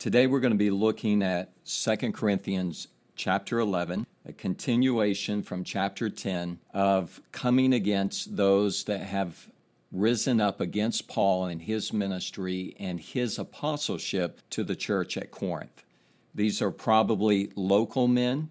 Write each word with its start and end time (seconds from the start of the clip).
Today 0.00 0.26
we're 0.26 0.40
going 0.40 0.54
to 0.54 0.56
be 0.56 0.70
looking 0.70 1.22
at 1.22 1.52
2 1.66 2.12
Corinthians 2.12 2.88
chapter 3.16 3.58
11, 3.58 4.06
a 4.24 4.32
continuation 4.32 5.42
from 5.42 5.62
chapter 5.62 6.08
10 6.08 6.58
of 6.72 7.20
coming 7.32 7.74
against 7.74 8.34
those 8.34 8.84
that 8.84 9.02
have 9.02 9.50
risen 9.92 10.40
up 10.40 10.58
against 10.58 11.06
Paul 11.06 11.44
and 11.44 11.60
his 11.60 11.92
ministry 11.92 12.74
and 12.80 12.98
his 12.98 13.38
apostleship 13.38 14.40
to 14.48 14.64
the 14.64 14.74
church 14.74 15.18
at 15.18 15.30
Corinth. 15.30 15.84
These 16.34 16.62
are 16.62 16.70
probably 16.70 17.52
local 17.54 18.08
men 18.08 18.48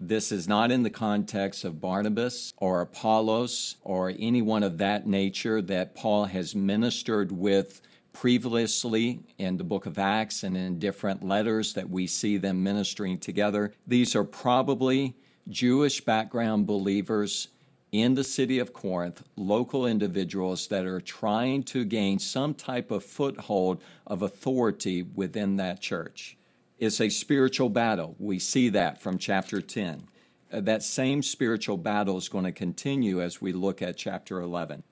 this 0.00 0.32
is 0.32 0.48
not 0.48 0.70
in 0.70 0.82
the 0.82 0.90
context 0.90 1.64
of 1.64 1.80
Barnabas 1.80 2.52
or 2.56 2.80
Apollos 2.80 3.76
or 3.82 4.12
anyone 4.18 4.62
of 4.62 4.78
that 4.78 5.06
nature 5.06 5.62
that 5.62 5.94
Paul 5.94 6.26
has 6.26 6.54
ministered 6.54 7.30
with 7.30 7.80
previously 8.14 9.20
in 9.36 9.58
the 9.58 9.64
book 9.64 9.84
of 9.84 9.98
Acts 9.98 10.42
and 10.44 10.56
in 10.56 10.78
different 10.78 11.22
letters 11.22 11.74
that 11.74 11.90
we 11.90 12.06
see 12.06 12.38
them 12.38 12.62
ministering 12.62 13.18
together. 13.18 13.74
These 13.86 14.16
are 14.16 14.24
probably 14.24 15.14
Jewish 15.48 16.02
background 16.02 16.66
believers 16.66 17.48
in 17.92 18.14
the 18.14 18.24
city 18.24 18.58
of 18.58 18.72
Corinth, 18.72 19.22
local 19.36 19.86
individuals 19.86 20.68
that 20.68 20.86
are 20.86 21.00
trying 21.00 21.62
to 21.64 21.84
gain 21.84 22.18
some 22.18 22.54
type 22.54 22.90
of 22.90 23.04
foothold 23.04 23.82
of 24.06 24.22
authority 24.22 25.02
within 25.02 25.56
that 25.56 25.80
church. 25.80 26.36
It's 26.78 27.00
a 27.00 27.08
spiritual 27.08 27.68
battle. 27.68 28.16
We 28.18 28.38
see 28.38 28.68
that 28.70 29.00
from 29.00 29.18
chapter 29.18 29.60
10. 29.60 30.08
Uh, 30.52 30.60
that 30.60 30.82
same 30.82 31.22
spiritual 31.22 31.76
battle 31.76 32.16
is 32.16 32.28
going 32.28 32.44
to 32.44 32.52
continue 32.52 33.20
as 33.20 33.40
we 33.40 33.52
look 33.52 33.82
at 33.82 33.96
chapter 33.96 34.40
11. 34.40 34.82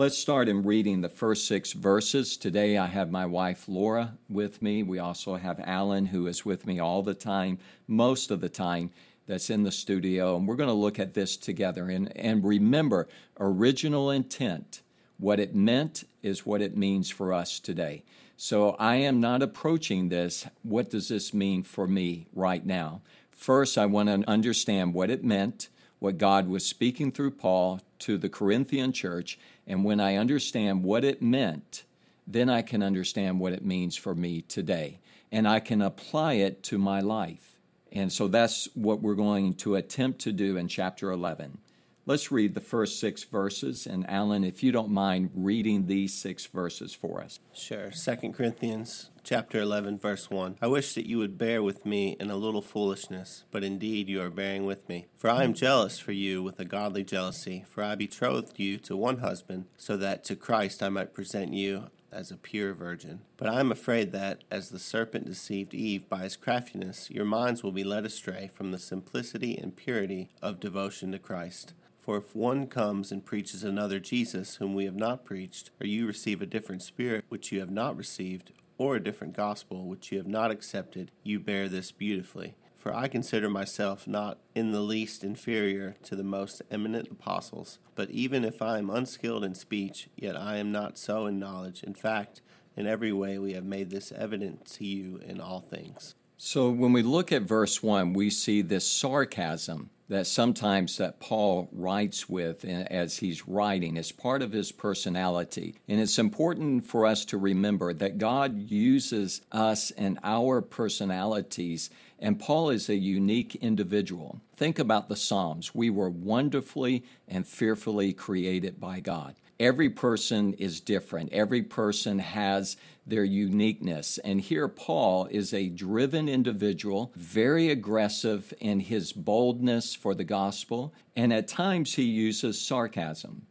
Let's 0.00 0.16
start 0.16 0.48
in 0.48 0.62
reading 0.62 1.02
the 1.02 1.10
first 1.10 1.46
six 1.46 1.74
verses. 1.74 2.38
Today 2.38 2.78
I 2.78 2.86
have 2.86 3.10
my 3.10 3.26
wife 3.26 3.68
Laura 3.68 4.14
with 4.30 4.62
me. 4.62 4.82
We 4.82 4.98
also 4.98 5.36
have 5.36 5.60
Alan, 5.62 6.06
who 6.06 6.26
is 6.26 6.42
with 6.42 6.66
me 6.66 6.78
all 6.78 7.02
the 7.02 7.12
time, 7.12 7.58
most 7.86 8.30
of 8.30 8.40
the 8.40 8.48
time, 8.48 8.92
that's 9.26 9.50
in 9.50 9.62
the 9.62 9.70
studio. 9.70 10.36
And 10.36 10.48
we're 10.48 10.56
going 10.56 10.70
to 10.70 10.72
look 10.72 10.98
at 10.98 11.12
this 11.12 11.36
together. 11.36 11.90
And, 11.90 12.16
and 12.16 12.42
remember, 12.42 13.08
original 13.38 14.10
intent, 14.10 14.80
what 15.18 15.38
it 15.38 15.54
meant 15.54 16.04
is 16.22 16.46
what 16.46 16.62
it 16.62 16.78
means 16.78 17.10
for 17.10 17.34
us 17.34 17.60
today. 17.60 18.02
So 18.38 18.76
I 18.78 18.96
am 18.96 19.20
not 19.20 19.42
approaching 19.42 20.08
this. 20.08 20.46
What 20.62 20.88
does 20.88 21.08
this 21.08 21.34
mean 21.34 21.62
for 21.62 21.86
me 21.86 22.26
right 22.32 22.64
now? 22.64 23.02
First, 23.30 23.76
I 23.76 23.84
want 23.84 24.08
to 24.08 24.26
understand 24.26 24.94
what 24.94 25.10
it 25.10 25.22
meant, 25.22 25.68
what 25.98 26.16
God 26.16 26.48
was 26.48 26.64
speaking 26.64 27.12
through 27.12 27.32
Paul 27.32 27.82
to 27.98 28.16
the 28.16 28.30
Corinthian 28.30 28.92
church. 28.92 29.38
And 29.70 29.84
when 29.84 30.00
I 30.00 30.16
understand 30.16 30.82
what 30.82 31.04
it 31.04 31.22
meant, 31.22 31.84
then 32.26 32.50
I 32.50 32.60
can 32.60 32.82
understand 32.82 33.38
what 33.38 33.52
it 33.52 33.64
means 33.64 33.94
for 33.94 34.16
me 34.16 34.42
today. 34.42 34.98
And 35.30 35.46
I 35.46 35.60
can 35.60 35.80
apply 35.80 36.34
it 36.34 36.64
to 36.64 36.76
my 36.76 36.98
life. 36.98 37.56
And 37.92 38.12
so 38.12 38.26
that's 38.26 38.68
what 38.74 39.00
we're 39.00 39.14
going 39.14 39.54
to 39.54 39.76
attempt 39.76 40.22
to 40.22 40.32
do 40.32 40.56
in 40.56 40.66
chapter 40.66 41.12
11. 41.12 41.58
Let's 42.04 42.32
read 42.32 42.54
the 42.54 42.60
first 42.60 42.98
six 42.98 43.22
verses. 43.22 43.86
And 43.86 44.10
Alan, 44.10 44.42
if 44.42 44.64
you 44.64 44.72
don't 44.72 44.90
mind 44.90 45.30
reading 45.36 45.86
these 45.86 46.14
six 46.14 46.46
verses 46.46 46.92
for 46.92 47.22
us. 47.22 47.38
Sure. 47.54 47.92
Second 47.92 48.32
Corinthians 48.32 49.09
chapter 49.22 49.60
11 49.60 49.98
verse 49.98 50.30
1 50.30 50.56
I 50.60 50.66
wish 50.66 50.94
that 50.94 51.06
you 51.06 51.18
would 51.18 51.38
bear 51.38 51.62
with 51.62 51.84
me 51.84 52.16
in 52.18 52.30
a 52.30 52.36
little 52.36 52.62
foolishness 52.62 53.44
but 53.50 53.64
indeed 53.64 54.08
you 54.08 54.20
are 54.22 54.30
bearing 54.30 54.66
with 54.66 54.88
me 54.88 55.06
for 55.16 55.30
I 55.30 55.44
am 55.44 55.54
jealous 55.54 55.98
for 55.98 56.12
you 56.12 56.42
with 56.42 56.58
a 56.58 56.64
godly 56.64 57.04
jealousy 57.04 57.64
for 57.68 57.82
I 57.82 57.94
betrothed 57.94 58.58
you 58.58 58.78
to 58.78 58.96
one 58.96 59.18
husband 59.18 59.66
so 59.76 59.96
that 59.96 60.24
to 60.24 60.36
Christ 60.36 60.82
I 60.82 60.88
might 60.88 61.14
present 61.14 61.52
you 61.52 61.90
as 62.12 62.30
a 62.30 62.36
pure 62.36 62.74
virgin. 62.74 63.20
But 63.36 63.48
I 63.48 63.60
am 63.60 63.70
afraid 63.70 64.12
that, 64.12 64.42
as 64.50 64.70
the 64.70 64.78
serpent 64.78 65.26
deceived 65.26 65.74
Eve 65.74 66.08
by 66.08 66.22
his 66.22 66.36
craftiness, 66.36 67.10
your 67.10 67.24
minds 67.24 67.62
will 67.62 67.72
be 67.72 67.84
led 67.84 68.04
astray 68.04 68.50
from 68.52 68.72
the 68.72 68.78
simplicity 68.78 69.56
and 69.56 69.76
purity 69.76 70.28
of 70.42 70.60
devotion 70.60 71.12
to 71.12 71.18
Christ. 71.18 71.72
For 71.98 72.16
if 72.16 72.34
one 72.34 72.66
comes 72.66 73.12
and 73.12 73.24
preaches 73.24 73.62
another 73.62 74.00
Jesus 74.00 74.56
whom 74.56 74.74
we 74.74 74.86
have 74.86 74.96
not 74.96 75.24
preached, 75.24 75.70
or 75.80 75.86
you 75.86 76.06
receive 76.06 76.40
a 76.42 76.46
different 76.46 76.82
spirit 76.82 77.24
which 77.28 77.52
you 77.52 77.60
have 77.60 77.70
not 77.70 77.96
received, 77.96 78.52
or 78.80 78.96
a 78.96 79.04
different 79.04 79.36
gospel 79.36 79.84
which 79.84 80.10
you 80.10 80.16
have 80.16 80.26
not 80.26 80.50
accepted, 80.50 81.10
you 81.22 81.38
bear 81.38 81.68
this 81.68 81.92
beautifully. 81.92 82.54
For 82.78 82.96
I 82.96 83.08
consider 83.08 83.50
myself 83.50 84.08
not 84.08 84.38
in 84.54 84.72
the 84.72 84.80
least 84.80 85.22
inferior 85.22 85.96
to 86.04 86.16
the 86.16 86.24
most 86.24 86.62
eminent 86.70 87.10
apostles, 87.10 87.78
but 87.94 88.08
even 88.10 88.42
if 88.42 88.62
I 88.62 88.78
am 88.78 88.88
unskilled 88.88 89.44
in 89.44 89.54
speech, 89.54 90.08
yet 90.16 90.34
I 90.34 90.56
am 90.56 90.72
not 90.72 90.96
so 90.96 91.26
in 91.26 91.38
knowledge. 91.38 91.82
In 91.82 91.92
fact, 91.92 92.40
in 92.74 92.86
every 92.86 93.12
way 93.12 93.38
we 93.38 93.52
have 93.52 93.66
made 93.66 93.90
this 93.90 94.12
evident 94.12 94.64
to 94.76 94.86
you 94.86 95.18
in 95.18 95.42
all 95.42 95.60
things. 95.60 96.14
So 96.42 96.70
when 96.70 96.94
we 96.94 97.02
look 97.02 97.32
at 97.32 97.42
verse 97.42 97.82
1, 97.82 98.14
we 98.14 98.30
see 98.30 98.62
this 98.62 98.90
sarcasm 98.90 99.90
that 100.08 100.26
sometimes 100.26 100.96
that 100.96 101.20
Paul 101.20 101.68
writes 101.70 102.30
with 102.30 102.64
as 102.64 103.18
he's 103.18 103.46
writing 103.46 103.98
as 103.98 104.10
part 104.10 104.40
of 104.40 104.50
his 104.50 104.72
personality. 104.72 105.74
And 105.86 106.00
it's 106.00 106.18
important 106.18 106.86
for 106.86 107.04
us 107.04 107.26
to 107.26 107.36
remember 107.36 107.92
that 107.92 108.16
God 108.16 108.70
uses 108.70 109.42
us 109.52 109.90
and 109.90 110.18
our 110.24 110.62
personalities 110.62 111.90
and 112.18 112.40
Paul 112.40 112.70
is 112.70 112.88
a 112.88 112.96
unique 112.96 113.56
individual. 113.56 114.40
Think 114.56 114.78
about 114.78 115.08
the 115.08 115.16
Psalms. 115.16 115.74
We 115.74 115.90
were 115.90 116.10
wonderfully 116.10 117.04
and 117.28 117.46
fearfully 117.46 118.12
created 118.14 118.80
by 118.80 119.00
God. 119.00 119.34
Every 119.60 119.90
person 119.90 120.54
is 120.54 120.80
different. 120.80 121.34
Every 121.34 121.62
person 121.62 122.18
has 122.18 122.78
their 123.06 123.24
uniqueness. 123.24 124.16
And 124.16 124.40
here, 124.40 124.68
Paul 124.68 125.26
is 125.30 125.52
a 125.52 125.68
driven 125.68 126.30
individual, 126.30 127.12
very 127.14 127.68
aggressive 127.68 128.54
in 128.58 128.80
his 128.80 129.12
boldness 129.12 129.94
for 129.94 130.14
the 130.14 130.24
gospel, 130.24 130.94
and 131.14 131.30
at 131.30 131.46
times 131.46 131.94
he 131.94 132.04
uses 132.04 132.58
sarcasm. 132.58 133.46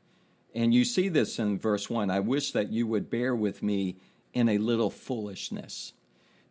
And 0.56 0.74
you 0.74 0.84
see 0.84 1.10
this 1.10 1.38
in 1.38 1.60
verse 1.60 1.92
1 1.92 2.10
I 2.10 2.22
wish 2.22 2.54
that 2.54 2.72
you 2.72 2.88
would 2.88 3.12
bear 3.12 3.36
with 3.36 3.62
me 3.62 3.98
in 4.34 4.50
a 4.50 4.58
little 4.58 4.90
foolishness. 4.90 5.94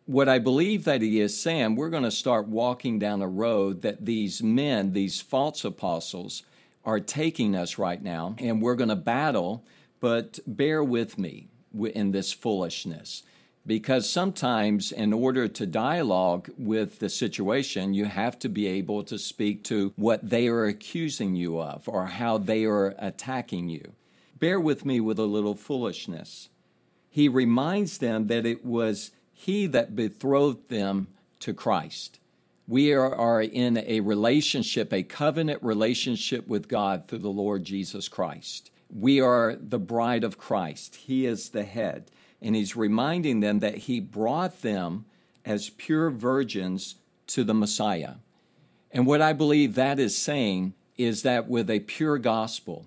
What 0.05 0.29
I 0.29 0.39
believe 0.39 0.85
that 0.85 1.01
he 1.01 1.19
is 1.19 1.39
saying, 1.39 1.75
we're 1.75 1.89
going 1.89 2.03
to 2.03 2.11
start 2.11 2.47
walking 2.47 2.97
down 2.97 3.21
a 3.21 3.27
road 3.27 3.81
that 3.81 4.05
these 4.05 4.41
men, 4.41 4.93
these 4.93 5.19
false 5.19 5.65
apostles, 5.65 6.43
are 6.85 6.99
taking 6.99 7.55
us 7.55 7.77
right 7.77 8.01
now, 8.01 8.35
and 8.37 8.61
we're 8.61 8.75
going 8.75 8.89
to 8.89 8.95
battle, 8.95 9.63
but 9.99 10.39
bear 10.47 10.83
with 10.83 11.17
me 11.17 11.47
in 11.73 12.11
this 12.11 12.31
foolishness. 12.31 13.23
Because 13.67 14.09
sometimes, 14.09 14.91
in 14.91 15.13
order 15.13 15.47
to 15.47 15.65
dialogue 15.67 16.49
with 16.57 16.99
the 16.99 17.09
situation, 17.09 17.93
you 17.93 18.05
have 18.05 18.39
to 18.39 18.49
be 18.49 18.65
able 18.65 19.03
to 19.03 19.19
speak 19.19 19.63
to 19.65 19.93
what 19.95 20.27
they 20.27 20.47
are 20.47 20.65
accusing 20.65 21.35
you 21.35 21.59
of 21.59 21.87
or 21.87 22.07
how 22.07 22.37
they 22.37 22.65
are 22.65 22.95
attacking 22.97 23.69
you. 23.69 23.93
Bear 24.39 24.59
with 24.59 24.85
me 24.85 24.99
with 24.99 25.19
a 25.19 25.23
little 25.23 25.55
foolishness. 25.55 26.49
He 27.09 27.27
reminds 27.27 27.97
them 27.97 28.27
that 28.27 28.45
it 28.45 28.65
was 28.65 29.11
he 29.33 29.67
that 29.67 29.95
betrothed 29.95 30.69
them 30.69 31.07
to 31.41 31.53
Christ. 31.53 32.19
We 32.69 32.93
are, 32.93 33.15
are 33.15 33.41
in 33.41 33.77
a 33.77 33.99
relationship, 34.01 34.93
a 34.93 35.01
covenant 35.01 35.63
relationship 35.63 36.47
with 36.47 36.67
God 36.67 37.07
through 37.07 37.17
the 37.17 37.29
Lord 37.29 37.63
Jesus 37.63 38.07
Christ. 38.07 38.69
We 38.95 39.19
are 39.19 39.55
the 39.59 39.79
bride 39.79 40.23
of 40.23 40.37
Christ, 40.37 40.97
He 40.97 41.25
is 41.25 41.49
the 41.49 41.63
head. 41.63 42.11
And 42.39 42.55
He's 42.55 42.75
reminding 42.75 43.39
them 43.39 43.57
that 43.61 43.79
He 43.79 43.99
brought 43.99 44.61
them 44.61 45.05
as 45.43 45.71
pure 45.71 46.11
virgins 46.11 46.97
to 47.27 47.43
the 47.43 47.55
Messiah. 47.55 48.17
And 48.91 49.07
what 49.07 49.19
I 49.21 49.33
believe 49.33 49.73
that 49.73 49.97
is 49.97 50.15
saying 50.15 50.75
is 50.95 51.23
that 51.23 51.49
with 51.49 51.71
a 51.71 51.79
pure 51.79 52.19
gospel, 52.19 52.85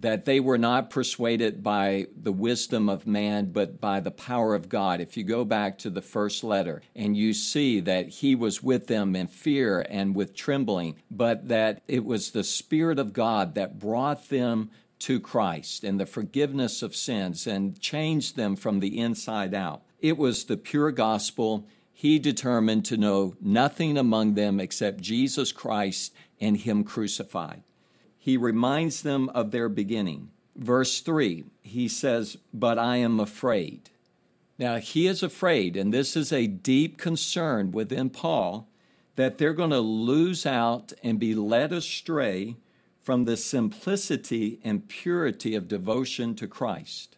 that 0.00 0.24
they 0.24 0.40
were 0.40 0.58
not 0.58 0.90
persuaded 0.90 1.62
by 1.62 2.06
the 2.16 2.32
wisdom 2.32 2.88
of 2.88 3.06
man, 3.06 3.52
but 3.52 3.80
by 3.80 4.00
the 4.00 4.10
power 4.10 4.54
of 4.54 4.68
God. 4.68 5.00
If 5.00 5.16
you 5.16 5.24
go 5.24 5.44
back 5.44 5.78
to 5.78 5.90
the 5.90 6.02
first 6.02 6.42
letter 6.42 6.82
and 6.96 7.16
you 7.16 7.34
see 7.34 7.80
that 7.80 8.08
he 8.08 8.34
was 8.34 8.62
with 8.62 8.86
them 8.86 9.14
in 9.14 9.26
fear 9.26 9.84
and 9.88 10.14
with 10.14 10.34
trembling, 10.34 10.96
but 11.10 11.48
that 11.48 11.82
it 11.86 12.04
was 12.04 12.30
the 12.30 12.44
Spirit 12.44 12.98
of 12.98 13.12
God 13.12 13.54
that 13.54 13.78
brought 13.78 14.28
them 14.30 14.70
to 15.00 15.20
Christ 15.20 15.84
and 15.84 15.98
the 15.98 16.06
forgiveness 16.06 16.82
of 16.82 16.96
sins 16.96 17.46
and 17.46 17.78
changed 17.80 18.36
them 18.36 18.56
from 18.56 18.80
the 18.80 18.98
inside 18.98 19.54
out. 19.54 19.82
It 20.00 20.16
was 20.16 20.44
the 20.44 20.56
pure 20.56 20.92
gospel. 20.92 21.66
He 21.92 22.18
determined 22.18 22.86
to 22.86 22.96
know 22.96 23.34
nothing 23.40 23.98
among 23.98 24.34
them 24.34 24.60
except 24.60 25.00
Jesus 25.00 25.52
Christ 25.52 26.14
and 26.40 26.56
Him 26.56 26.84
crucified. 26.84 27.62
He 28.22 28.36
reminds 28.36 29.00
them 29.00 29.30
of 29.30 29.50
their 29.50 29.70
beginning. 29.70 30.30
Verse 30.54 31.00
3, 31.00 31.44
he 31.62 31.88
says, 31.88 32.36
But 32.52 32.78
I 32.78 32.96
am 32.96 33.18
afraid. 33.18 33.88
Now, 34.58 34.76
he 34.76 35.06
is 35.06 35.22
afraid, 35.22 35.74
and 35.74 35.92
this 35.92 36.14
is 36.14 36.30
a 36.30 36.46
deep 36.46 36.98
concern 36.98 37.72
within 37.72 38.10
Paul 38.10 38.68
that 39.16 39.38
they're 39.38 39.54
going 39.54 39.70
to 39.70 39.80
lose 39.80 40.44
out 40.44 40.92
and 41.02 41.18
be 41.18 41.34
led 41.34 41.72
astray 41.72 42.56
from 43.00 43.24
the 43.24 43.38
simplicity 43.38 44.60
and 44.62 44.86
purity 44.86 45.54
of 45.54 45.66
devotion 45.66 46.34
to 46.34 46.46
Christ. 46.46 47.16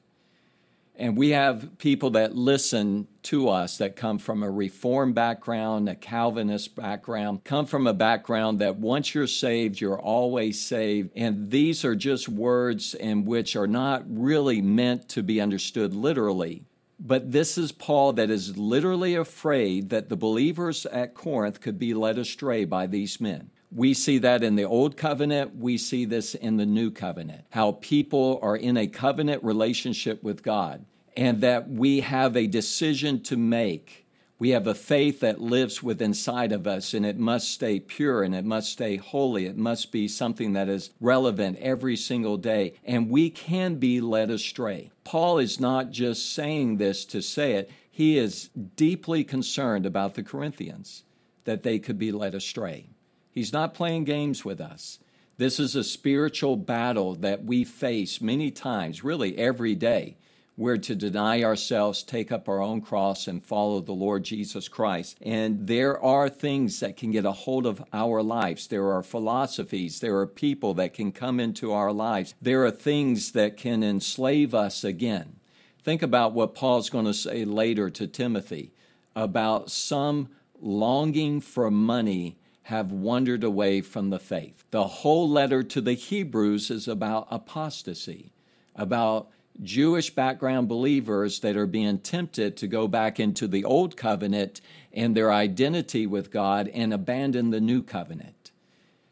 And 0.94 1.16
we 1.16 1.30
have 1.30 1.78
people 1.78 2.10
that 2.10 2.36
listen 2.36 3.08
to 3.24 3.48
us 3.48 3.78
that 3.78 3.96
come 3.96 4.18
from 4.18 4.42
a 4.42 4.50
Reformed 4.50 5.14
background, 5.14 5.88
a 5.88 5.94
Calvinist 5.94 6.76
background, 6.76 7.44
come 7.44 7.66
from 7.66 7.86
a 7.86 7.94
background 7.94 8.58
that 8.58 8.76
once 8.76 9.14
you're 9.14 9.26
saved, 9.26 9.80
you're 9.80 10.00
always 10.00 10.60
saved. 10.60 11.10
And 11.16 11.50
these 11.50 11.84
are 11.84 11.96
just 11.96 12.28
words 12.28 12.94
in 12.94 13.24
which 13.24 13.56
are 13.56 13.66
not 13.66 14.04
really 14.06 14.60
meant 14.60 15.08
to 15.10 15.22
be 15.22 15.40
understood 15.40 15.94
literally. 15.94 16.64
But 17.00 17.32
this 17.32 17.58
is 17.58 17.72
Paul 17.72 18.12
that 18.12 18.30
is 18.30 18.56
literally 18.56 19.16
afraid 19.16 19.88
that 19.90 20.08
the 20.08 20.16
believers 20.16 20.86
at 20.86 21.14
Corinth 21.14 21.60
could 21.60 21.78
be 21.78 21.94
led 21.94 22.18
astray 22.18 22.64
by 22.64 22.86
these 22.86 23.20
men. 23.20 23.50
We 23.74 23.94
see 23.94 24.18
that 24.18 24.42
in 24.42 24.56
the 24.56 24.64
Old 24.64 24.98
Covenant. 24.98 25.56
We 25.56 25.78
see 25.78 26.04
this 26.04 26.34
in 26.34 26.58
the 26.58 26.66
New 26.66 26.90
Covenant. 26.90 27.44
How 27.50 27.72
people 27.72 28.38
are 28.42 28.56
in 28.56 28.76
a 28.76 28.86
covenant 28.86 29.42
relationship 29.42 30.22
with 30.22 30.42
God 30.42 30.84
and 31.16 31.40
that 31.40 31.70
we 31.70 32.00
have 32.00 32.36
a 32.36 32.46
decision 32.46 33.22
to 33.22 33.36
make. 33.36 34.06
We 34.38 34.50
have 34.50 34.66
a 34.66 34.74
faith 34.74 35.20
that 35.20 35.40
lives 35.40 35.82
within 35.82 36.10
inside 36.10 36.52
of 36.52 36.66
us 36.66 36.92
and 36.92 37.06
it 37.06 37.16
must 37.16 37.50
stay 37.50 37.80
pure 37.80 38.22
and 38.22 38.34
it 38.34 38.44
must 38.44 38.72
stay 38.72 38.96
holy. 38.96 39.46
It 39.46 39.56
must 39.56 39.92
be 39.92 40.08
something 40.08 40.52
that 40.52 40.68
is 40.68 40.90
relevant 41.00 41.58
every 41.58 41.96
single 41.96 42.36
day. 42.36 42.74
And 42.84 43.08
we 43.08 43.30
can 43.30 43.76
be 43.76 44.00
led 44.00 44.30
astray. 44.30 44.90
Paul 45.04 45.38
is 45.38 45.60
not 45.60 45.92
just 45.92 46.34
saying 46.34 46.76
this 46.76 47.04
to 47.06 47.22
say 47.22 47.52
it, 47.52 47.70
he 47.90 48.18
is 48.18 48.48
deeply 48.76 49.22
concerned 49.22 49.86
about 49.86 50.14
the 50.14 50.22
Corinthians 50.22 51.04
that 51.44 51.62
they 51.62 51.78
could 51.78 51.98
be 51.98 52.10
led 52.10 52.34
astray. 52.34 52.88
He's 53.32 53.52
not 53.52 53.74
playing 53.74 54.04
games 54.04 54.44
with 54.44 54.60
us. 54.60 54.98
This 55.38 55.58
is 55.58 55.74
a 55.74 55.82
spiritual 55.82 56.56
battle 56.56 57.14
that 57.16 57.44
we 57.44 57.64
face 57.64 58.20
many 58.20 58.50
times, 58.50 59.02
really 59.02 59.36
every 59.38 59.74
day. 59.74 60.16
We're 60.54 60.76
to 60.76 60.94
deny 60.94 61.42
ourselves, 61.42 62.02
take 62.02 62.30
up 62.30 62.46
our 62.46 62.60
own 62.60 62.82
cross, 62.82 63.26
and 63.26 63.42
follow 63.42 63.80
the 63.80 63.92
Lord 63.92 64.22
Jesus 64.22 64.68
Christ. 64.68 65.16
And 65.22 65.66
there 65.66 65.98
are 66.00 66.28
things 66.28 66.80
that 66.80 66.98
can 66.98 67.10
get 67.10 67.24
a 67.24 67.32
hold 67.32 67.64
of 67.64 67.82
our 67.92 68.22
lives. 68.22 68.66
There 68.66 68.92
are 68.92 69.02
philosophies. 69.02 70.00
There 70.00 70.18
are 70.18 70.26
people 70.26 70.74
that 70.74 70.92
can 70.92 71.10
come 71.10 71.40
into 71.40 71.72
our 71.72 71.90
lives. 71.90 72.34
There 72.42 72.66
are 72.66 72.70
things 72.70 73.32
that 73.32 73.56
can 73.56 73.82
enslave 73.82 74.54
us 74.54 74.84
again. 74.84 75.36
Think 75.82 76.02
about 76.02 76.34
what 76.34 76.54
Paul's 76.54 76.90
going 76.90 77.06
to 77.06 77.14
say 77.14 77.46
later 77.46 77.88
to 77.88 78.06
Timothy 78.06 78.72
about 79.16 79.70
some 79.70 80.28
longing 80.60 81.40
for 81.40 81.70
money 81.70 82.36
have 82.64 82.92
wandered 82.92 83.42
away 83.42 83.80
from 83.80 84.10
the 84.10 84.18
faith. 84.18 84.64
The 84.70 84.86
whole 84.86 85.28
letter 85.28 85.62
to 85.62 85.80
the 85.80 85.94
Hebrews 85.94 86.70
is 86.70 86.86
about 86.86 87.26
apostasy, 87.30 88.32
about 88.76 89.28
Jewish 89.60 90.14
background 90.14 90.68
believers 90.68 91.40
that 91.40 91.56
are 91.56 91.66
being 91.66 91.98
tempted 91.98 92.56
to 92.56 92.66
go 92.66 92.88
back 92.88 93.20
into 93.20 93.46
the 93.46 93.64
old 93.64 93.96
covenant 93.96 94.60
and 94.92 95.16
their 95.16 95.32
identity 95.32 96.06
with 96.06 96.30
God 96.30 96.68
and 96.68 96.92
abandon 96.94 97.50
the 97.50 97.60
new 97.60 97.82
covenant. 97.82 98.50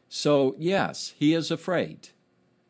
So, 0.09 0.55
yes, 0.59 1.15
he 1.19 1.35
is 1.35 1.51
afraid. 1.51 2.11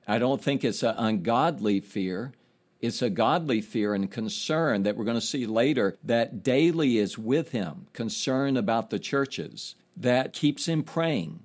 I 0.08 0.18
don't 0.18 0.42
think 0.42 0.64
it's 0.64 0.82
an 0.82 0.94
ungodly 0.96 1.80
fear. 1.80 2.32
It's 2.80 3.02
a 3.02 3.10
godly 3.10 3.60
fear 3.60 3.94
and 3.94 4.10
concern 4.10 4.82
that 4.82 4.96
we're 4.96 5.04
going 5.04 5.20
to 5.20 5.20
see 5.20 5.46
later 5.46 5.96
that 6.02 6.42
daily 6.42 6.98
is 6.98 7.18
with 7.18 7.52
him, 7.52 7.86
concern 7.92 8.56
about 8.56 8.90
the 8.90 8.98
churches 8.98 9.74
that 9.96 10.32
keeps 10.32 10.66
him 10.66 10.82
praying. 10.82 11.40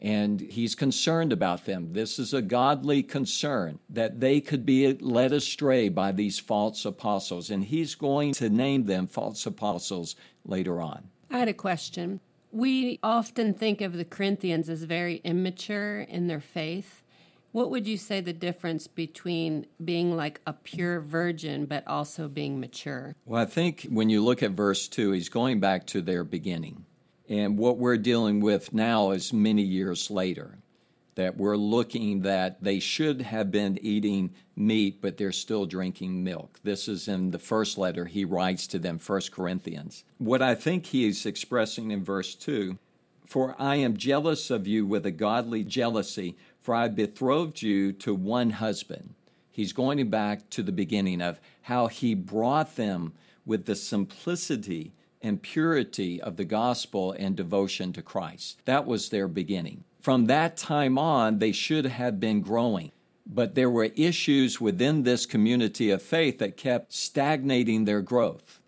And 0.00 0.40
he's 0.40 0.76
concerned 0.76 1.32
about 1.32 1.64
them. 1.64 1.92
This 1.92 2.20
is 2.20 2.32
a 2.32 2.40
godly 2.40 3.02
concern 3.02 3.80
that 3.90 4.20
they 4.20 4.40
could 4.40 4.64
be 4.64 4.92
led 4.94 5.32
astray 5.32 5.88
by 5.88 6.12
these 6.12 6.38
false 6.38 6.84
apostles. 6.84 7.50
And 7.50 7.64
he's 7.64 7.96
going 7.96 8.32
to 8.34 8.48
name 8.48 8.84
them 8.84 9.08
false 9.08 9.44
apostles 9.44 10.14
later 10.44 10.80
on. 10.80 11.08
I 11.30 11.38
had 11.38 11.48
a 11.48 11.54
question. 11.54 12.20
We 12.52 13.00
often 13.02 13.54
think 13.54 13.80
of 13.80 13.94
the 13.94 14.04
Corinthians 14.04 14.68
as 14.68 14.84
very 14.84 15.16
immature 15.24 16.00
in 16.00 16.28
their 16.28 16.40
faith. 16.40 17.02
What 17.50 17.70
would 17.70 17.86
you 17.86 17.96
say 17.96 18.20
the 18.20 18.32
difference 18.32 18.86
between 18.86 19.66
being 19.84 20.16
like 20.16 20.40
a 20.46 20.52
pure 20.52 21.00
virgin 21.00 21.66
but 21.66 21.86
also 21.86 22.28
being 22.28 22.60
mature? 22.60 23.16
Well, 23.24 23.42
I 23.42 23.46
think 23.46 23.86
when 23.90 24.10
you 24.10 24.22
look 24.22 24.42
at 24.42 24.52
verse 24.52 24.86
2, 24.86 25.12
he's 25.12 25.28
going 25.28 25.58
back 25.58 25.86
to 25.88 26.00
their 26.00 26.24
beginning. 26.24 26.84
And 27.28 27.58
what 27.58 27.76
we're 27.76 27.98
dealing 27.98 28.40
with 28.40 28.72
now 28.72 29.10
is 29.10 29.32
many 29.32 29.62
years 29.62 30.10
later, 30.10 30.58
that 31.14 31.36
we're 31.36 31.56
looking 31.56 32.22
that 32.22 32.62
they 32.62 32.78
should 32.78 33.20
have 33.20 33.50
been 33.50 33.78
eating 33.82 34.30
meat, 34.56 35.02
but 35.02 35.18
they're 35.18 35.32
still 35.32 35.66
drinking 35.66 36.24
milk. 36.24 36.58
This 36.62 36.88
is 36.88 37.06
in 37.06 37.32
the 37.32 37.38
first 37.38 37.76
letter 37.76 38.06
he 38.06 38.24
writes 38.24 38.66
to 38.68 38.78
them, 38.78 38.98
1 39.04 39.20
Corinthians. 39.32 40.04
What 40.16 40.40
I 40.40 40.54
think 40.54 40.86
he 40.86 41.06
is 41.06 41.26
expressing 41.26 41.90
in 41.90 42.02
verse 42.02 42.34
2 42.34 42.78
For 43.26 43.54
I 43.58 43.76
am 43.76 43.96
jealous 43.96 44.48
of 44.48 44.66
you 44.66 44.86
with 44.86 45.04
a 45.04 45.10
godly 45.10 45.64
jealousy, 45.64 46.36
for 46.62 46.74
I 46.74 46.88
betrothed 46.88 47.60
you 47.60 47.92
to 47.94 48.14
one 48.14 48.50
husband. 48.50 49.14
He's 49.50 49.72
going 49.72 50.08
back 50.08 50.48
to 50.50 50.62
the 50.62 50.72
beginning 50.72 51.20
of 51.20 51.40
how 51.62 51.88
he 51.88 52.14
brought 52.14 52.76
them 52.76 53.12
with 53.44 53.66
the 53.66 53.74
simplicity 53.74 54.92
and 55.22 55.42
purity 55.42 56.20
of 56.20 56.36
the 56.36 56.44
gospel 56.44 57.12
and 57.12 57.36
devotion 57.36 57.92
to 57.92 58.02
Christ. 58.02 58.60
That 58.64 58.86
was 58.86 59.08
their 59.08 59.28
beginning. 59.28 59.84
From 60.00 60.26
that 60.26 60.56
time 60.56 60.96
on, 60.98 61.38
they 61.38 61.52
should 61.52 61.86
have 61.86 62.20
been 62.20 62.40
growing. 62.40 62.92
But 63.26 63.54
there 63.54 63.68
were 63.68 63.90
issues 63.96 64.60
within 64.60 65.02
this 65.02 65.26
community 65.26 65.90
of 65.90 66.00
faith 66.00 66.38
that 66.38 66.56
kept 66.56 66.92
stagnating 66.92 67.84
their 67.84 68.00
growth. 68.00 68.60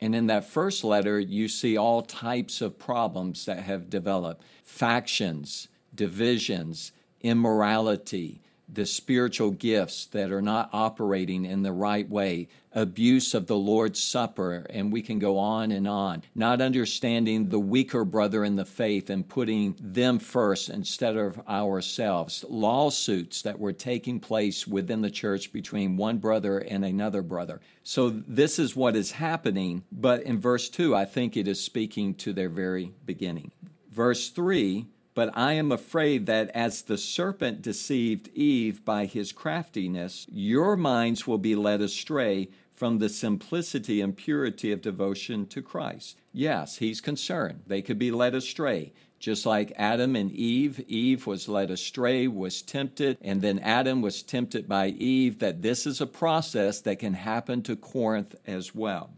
And 0.00 0.14
in 0.14 0.26
that 0.26 0.44
first 0.44 0.84
letter, 0.84 1.18
you 1.18 1.48
see 1.48 1.76
all 1.76 2.02
types 2.02 2.60
of 2.60 2.78
problems 2.78 3.46
that 3.46 3.60
have 3.60 3.88
developed 3.88 4.42
factions, 4.64 5.68
divisions, 5.94 6.92
immorality, 7.20 8.42
the 8.72 8.86
spiritual 8.86 9.50
gifts 9.50 10.06
that 10.06 10.32
are 10.32 10.42
not 10.42 10.70
operating 10.72 11.44
in 11.44 11.62
the 11.62 11.72
right 11.72 12.08
way, 12.08 12.48
abuse 12.72 13.34
of 13.34 13.46
the 13.46 13.56
Lord's 13.56 14.02
Supper, 14.02 14.66
and 14.70 14.90
we 14.90 15.02
can 15.02 15.18
go 15.18 15.38
on 15.38 15.70
and 15.70 15.86
on. 15.86 16.22
Not 16.34 16.62
understanding 16.62 17.48
the 17.48 17.58
weaker 17.58 18.04
brother 18.04 18.44
in 18.44 18.56
the 18.56 18.64
faith 18.64 19.10
and 19.10 19.28
putting 19.28 19.76
them 19.78 20.18
first 20.18 20.70
instead 20.70 21.16
of 21.16 21.46
ourselves. 21.48 22.44
Lawsuits 22.48 23.42
that 23.42 23.58
were 23.58 23.72
taking 23.72 24.20
place 24.20 24.66
within 24.66 25.02
the 25.02 25.10
church 25.10 25.52
between 25.52 25.96
one 25.96 26.18
brother 26.18 26.58
and 26.58 26.84
another 26.84 27.22
brother. 27.22 27.60
So, 27.82 28.08
this 28.10 28.58
is 28.58 28.74
what 28.74 28.96
is 28.96 29.12
happening, 29.12 29.84
but 29.92 30.22
in 30.22 30.40
verse 30.40 30.68
2, 30.68 30.94
I 30.94 31.04
think 31.04 31.36
it 31.36 31.48
is 31.48 31.62
speaking 31.62 32.14
to 32.14 32.32
their 32.32 32.48
very 32.48 32.92
beginning. 33.04 33.52
Verse 33.90 34.30
3 34.30 34.86
but 35.14 35.30
I 35.34 35.52
am 35.54 35.70
afraid 35.70 36.26
that 36.26 36.50
as 36.50 36.82
the 36.82 36.98
serpent 36.98 37.62
deceived 37.62 38.28
Eve 38.34 38.84
by 38.84 39.06
his 39.06 39.32
craftiness, 39.32 40.26
your 40.30 40.76
minds 40.76 41.26
will 41.26 41.38
be 41.38 41.54
led 41.54 41.80
astray 41.80 42.48
from 42.72 42.98
the 42.98 43.08
simplicity 43.08 44.00
and 44.00 44.16
purity 44.16 44.72
of 44.72 44.82
devotion 44.82 45.46
to 45.46 45.62
Christ. 45.62 46.18
Yes, 46.32 46.78
he's 46.78 47.00
concerned. 47.00 47.62
They 47.66 47.82
could 47.82 47.98
be 47.98 48.10
led 48.10 48.34
astray. 48.34 48.92
Just 49.20 49.46
like 49.46 49.72
Adam 49.76 50.16
and 50.16 50.32
Eve, 50.32 50.84
Eve 50.88 51.28
was 51.28 51.46
led 51.46 51.70
astray, 51.70 52.26
was 52.26 52.60
tempted, 52.60 53.18
and 53.20 53.40
then 53.40 53.60
Adam 53.60 54.02
was 54.02 54.20
tempted 54.20 54.68
by 54.68 54.88
Eve, 54.88 55.38
that 55.38 55.62
this 55.62 55.86
is 55.86 56.00
a 56.00 56.08
process 56.08 56.80
that 56.80 56.98
can 56.98 57.14
happen 57.14 57.62
to 57.62 57.76
Corinth 57.76 58.34
as 58.48 58.74
well. 58.74 59.10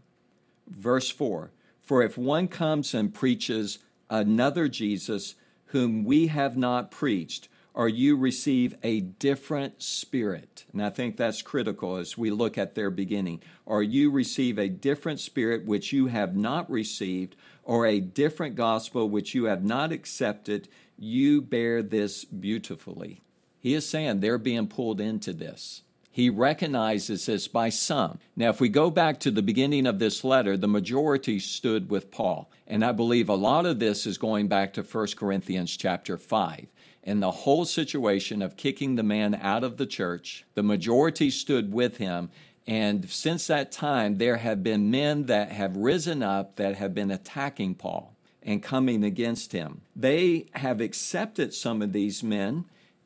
Verse 0.67 1.09
4 1.09 1.49
For 1.81 2.03
if 2.03 2.19
one 2.19 2.47
comes 2.47 2.93
and 2.93 3.11
preaches 3.11 3.79
another 4.07 4.67
Jesus, 4.67 5.33
whom 5.67 6.03
we 6.03 6.27
have 6.27 6.55
not 6.57 6.91
preached, 6.91 7.49
or 7.73 7.89
you 7.89 8.15
receive 8.15 8.75
a 8.83 9.01
different 9.01 9.83
spirit. 9.83 10.63
And 10.71 10.81
I 10.81 10.89
think 10.89 11.17
that's 11.17 11.41
critical 11.41 11.97
as 11.97 12.17
we 12.17 12.31
look 12.31 12.57
at 12.57 12.73
their 12.73 12.89
beginning. 12.89 13.41
Or 13.65 13.83
you 13.83 14.09
receive 14.09 14.57
a 14.57 14.69
different 14.69 15.19
spirit 15.19 15.65
which 15.65 15.91
you 15.91 16.07
have 16.07 16.35
not 16.35 16.71
received, 16.71 17.35
or 17.63 17.85
a 17.85 17.99
different 17.99 18.55
gospel 18.55 19.09
which 19.09 19.35
you 19.35 19.45
have 19.45 19.63
not 19.63 19.91
accepted, 19.91 20.69
you 20.97 21.41
bear 21.41 21.83
this 21.83 22.23
beautifully. 22.23 23.21
He 23.59 23.73
is 23.73 23.89
saying 23.89 24.19
they're 24.19 24.37
being 24.37 24.67
pulled 24.67 25.01
into 25.01 25.33
this. 25.33 25.81
He 26.15 26.29
recognizes 26.29 27.25
this 27.25 27.49
by 27.49 27.67
some. 27.67 28.19
Now, 28.37 28.49
if 28.49 28.61
we 28.61 28.69
go 28.69 28.89
back 28.89 29.19
to 29.19 29.31
the 29.31 29.41
beginning 29.41 29.85
of 29.85 29.99
this 29.99 30.23
letter, 30.23 30.55
the 30.55 30.65
majority 30.65 31.39
stood 31.39 31.89
with 31.89 32.09
Paul. 32.09 32.49
And 32.65 32.85
I 32.85 32.93
believe 32.93 33.27
a 33.27 33.35
lot 33.35 33.65
of 33.65 33.79
this 33.79 34.07
is 34.07 34.17
going 34.17 34.47
back 34.47 34.71
to 34.75 34.81
1 34.81 35.07
Corinthians 35.17 35.75
chapter 35.75 36.17
5 36.17 36.67
and 37.03 37.21
the 37.21 37.31
whole 37.31 37.65
situation 37.65 38.41
of 38.41 38.55
kicking 38.55 38.95
the 38.95 39.03
man 39.03 39.35
out 39.35 39.65
of 39.65 39.75
the 39.75 39.85
church. 39.85 40.45
The 40.53 40.63
majority 40.63 41.29
stood 41.29 41.73
with 41.73 41.97
him. 41.97 42.29
And 42.65 43.09
since 43.09 43.47
that 43.47 43.73
time, 43.73 44.17
there 44.17 44.37
have 44.37 44.63
been 44.63 44.89
men 44.89 45.25
that 45.25 45.51
have 45.51 45.75
risen 45.75 46.23
up 46.23 46.55
that 46.55 46.75
have 46.75 46.93
been 46.93 47.11
attacking 47.11 47.75
Paul 47.75 48.15
and 48.41 48.63
coming 48.63 49.03
against 49.03 49.51
him. 49.51 49.81
They 49.93 50.45
have 50.53 50.79
accepted 50.79 51.53
some 51.53 51.81
of 51.81 51.91
these 51.91 52.23
men 52.23 52.63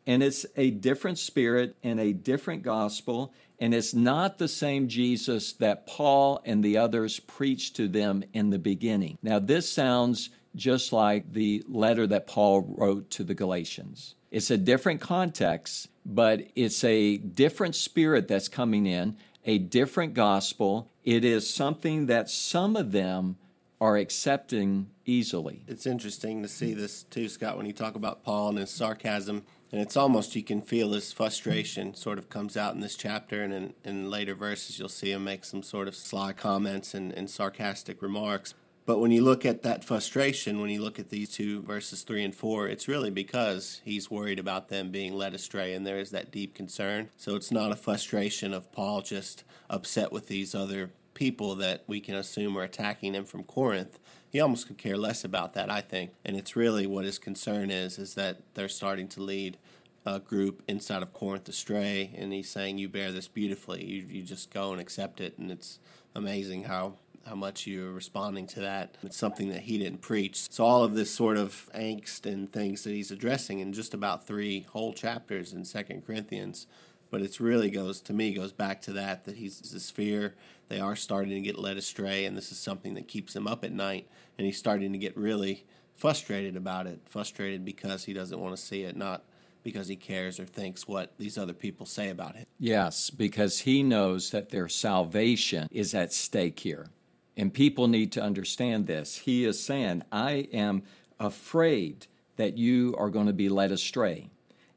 and 0.09 0.23
it's 0.23 0.43
a 0.57 0.71
different 0.71 1.19
spirit 1.19 1.75
and 1.83 1.99
a 1.99 2.13
different 2.13 2.63
gospel, 2.63 3.31
and 3.59 3.75
it's 3.75 3.93
not 3.93 4.39
the 4.39 4.47
same 4.47 4.87
Jesus 4.87 5.53
that 5.53 5.85
Paul 5.85 6.41
and 6.43 6.63
the 6.63 6.79
others 6.79 7.19
preached 7.19 7.75
to 7.75 7.87
them 7.87 8.23
in 8.33 8.49
the 8.49 8.57
beginning. 8.57 9.19
Now, 9.21 9.37
this 9.37 9.71
sounds 9.71 10.31
just 10.55 10.91
like 10.91 11.33
the 11.33 11.63
letter 11.67 12.07
that 12.07 12.25
Paul 12.25 12.61
wrote 12.61 13.11
to 13.11 13.23
the 13.23 13.35
Galatians. 13.35 14.15
It's 14.31 14.49
a 14.49 14.57
different 14.57 14.99
context, 14.99 15.89
but 16.03 16.41
it's 16.55 16.83
a 16.83 17.17
different 17.17 17.75
spirit 17.75 18.27
that's 18.27 18.47
coming 18.47 18.87
in, 18.87 19.15
a 19.45 19.59
different 19.59 20.15
gospel. 20.15 20.89
It 21.03 21.23
is 21.23 21.47
something 21.47 22.07
that 22.07 22.31
some 22.31 22.75
of 22.75 22.93
them 22.93 23.37
are 23.79 23.95
accepting 23.95 24.89
easily. 25.05 25.65
It's 25.67 25.85
interesting 25.85 26.41
to 26.41 26.49
see 26.49 26.73
this 26.73 27.03
too, 27.03 27.29
Scott, 27.29 27.57
when 27.57 27.67
you 27.67 27.73
talk 27.73 27.93
about 27.93 28.23
Paul 28.23 28.49
and 28.49 28.57
his 28.57 28.71
sarcasm 28.71 29.43
and 29.71 29.81
it's 29.81 29.97
almost 29.97 30.35
you 30.35 30.43
can 30.43 30.61
feel 30.61 30.93
his 30.93 31.13
frustration 31.13 31.93
sort 31.93 32.17
of 32.17 32.29
comes 32.29 32.57
out 32.57 32.73
in 32.73 32.81
this 32.81 32.95
chapter 32.95 33.43
and 33.43 33.53
in, 33.53 33.73
in 33.83 34.09
later 34.09 34.33
verses 34.33 34.79
you'll 34.79 34.89
see 34.89 35.11
him 35.11 35.23
make 35.23 35.45
some 35.45 35.63
sort 35.63 35.87
of 35.87 35.95
sly 35.95 36.33
comments 36.33 36.93
and, 36.93 37.11
and 37.13 37.29
sarcastic 37.29 38.01
remarks. 38.01 38.53
But 38.85 38.99
when 38.99 39.11
you 39.11 39.23
look 39.23 39.45
at 39.45 39.61
that 39.61 39.83
frustration 39.83 40.59
when 40.59 40.71
you 40.71 40.81
look 40.81 40.97
at 40.97 41.09
these 41.09 41.29
two 41.29 41.61
verses 41.61 42.01
three 42.01 42.23
and 42.23 42.33
four 42.33 42.67
it's 42.67 42.87
really 42.87 43.11
because 43.11 43.81
he's 43.85 44.09
worried 44.09 44.39
about 44.39 44.69
them 44.69 44.89
being 44.89 45.13
led 45.13 45.33
astray 45.33 45.73
and 45.73 45.85
there 45.85 45.99
is 45.99 46.09
that 46.11 46.31
deep 46.31 46.55
concern. 46.55 47.09
So 47.17 47.35
it's 47.35 47.51
not 47.51 47.71
a 47.71 47.75
frustration 47.75 48.53
of 48.53 48.71
paul 48.71 49.01
just 49.01 49.43
upset 49.69 50.11
with 50.11 50.27
these 50.27 50.55
other 50.55 50.89
people 51.19 51.55
that 51.55 51.83
we 51.85 51.99
can 51.99 52.15
assume 52.15 52.57
are 52.57 52.63
attacking 52.63 53.13
him 53.13 53.25
from 53.25 53.43
corinth 53.43 53.99
he 54.29 54.39
almost 54.39 54.67
could 54.67 54.77
care 54.77 54.97
less 54.97 55.23
about 55.23 55.53
that, 55.53 55.71
I 55.71 55.81
think. 55.81 56.11
And 56.23 56.37
it's 56.37 56.55
really 56.55 56.85
what 56.85 57.05
his 57.05 57.17
concern 57.17 57.71
is, 57.71 57.97
is 57.97 58.13
that 58.13 58.37
they're 58.53 58.69
starting 58.69 59.07
to 59.09 59.23
lead 59.23 59.57
a 60.05 60.19
group 60.19 60.63
inside 60.67 61.01
of 61.01 61.13
Corinth 61.13 61.49
astray, 61.49 62.11
and 62.15 62.31
he's 62.31 62.49
saying, 62.49 62.77
"You 62.77 62.89
bear 62.89 63.11
this 63.11 63.27
beautifully. 63.27 63.83
You 63.83 64.05
you 64.09 64.23
just 64.23 64.51
go 64.51 64.71
and 64.71 64.79
accept 64.79 65.19
it." 65.19 65.37
And 65.37 65.51
it's 65.51 65.79
amazing 66.15 66.63
how 66.65 66.93
how 67.25 67.35
much 67.35 67.67
you're 67.67 67.91
responding 67.91 68.47
to 68.47 68.59
that. 68.61 68.97
It's 69.03 69.17
something 69.17 69.49
that 69.49 69.61
he 69.61 69.77
didn't 69.77 70.01
preach. 70.01 70.49
So 70.49 70.63
all 70.63 70.83
of 70.83 70.95
this 70.95 71.11
sort 71.11 71.37
of 71.37 71.69
angst 71.75 72.25
and 72.25 72.51
things 72.51 72.83
that 72.83 72.91
he's 72.91 73.11
addressing 73.11 73.59
in 73.59 73.73
just 73.73 73.93
about 73.93 74.25
three 74.25 74.61
whole 74.61 74.93
chapters 74.93 75.53
in 75.53 75.65
Second 75.65 76.05
Corinthians 76.05 76.65
but 77.09 77.21
it's 77.21 77.39
really 77.39 77.69
goes 77.69 78.01
to 78.01 78.13
me 78.13 78.33
goes 78.33 78.51
back 78.51 78.81
to 78.83 78.93
that 78.93 79.25
that 79.25 79.37
he's 79.37 79.59
this 79.59 79.89
fear. 79.89 80.35
They 80.67 80.79
are 80.79 80.95
starting 80.95 81.33
to 81.33 81.41
get 81.41 81.57
led 81.57 81.77
astray 81.77 82.25
and 82.25 82.37
this 82.37 82.51
is 82.51 82.57
something 82.57 82.93
that 82.95 83.07
keeps 83.07 83.35
him 83.35 83.47
up 83.47 83.63
at 83.63 83.71
night 83.71 84.07
and 84.37 84.45
he's 84.45 84.57
starting 84.57 84.91
to 84.91 84.97
get 84.97 85.17
really 85.17 85.65
frustrated 85.95 86.55
about 86.55 86.87
it 86.87 87.01
frustrated 87.05 87.65
because 87.65 88.05
he 88.05 88.13
doesn't 88.13 88.39
want 88.39 88.55
to 88.55 88.61
see 88.61 88.83
it 88.83 88.95
not 88.95 89.23
because 89.63 89.89
he 89.89 89.95
cares 89.95 90.39
or 90.39 90.45
thinks 90.45 90.87
what 90.87 91.13
these 91.17 91.37
other 91.37 91.53
people 91.53 91.85
say 91.85 92.09
about 92.09 92.35
him. 92.35 92.45
Yes 92.59 93.09
because 93.09 93.59
he 93.59 93.83
knows 93.83 94.31
that 94.31 94.49
their 94.49 94.67
salvation 94.67 95.67
is 95.71 95.93
at 95.93 96.13
stake 96.13 96.59
here 96.59 96.87
and 97.35 97.53
people 97.53 97.87
need 97.87 98.11
to 98.11 98.21
understand 98.21 98.85
this. 98.85 99.15
He 99.15 99.45
is 99.45 99.61
saying 99.63 100.03
i 100.11 100.47
am 100.53 100.83
afraid 101.19 102.07
that 102.35 102.57
you 102.57 102.95
are 102.97 103.09
going 103.09 103.27
to 103.27 103.33
be 103.33 103.49
led 103.49 103.71
astray. 103.71 104.29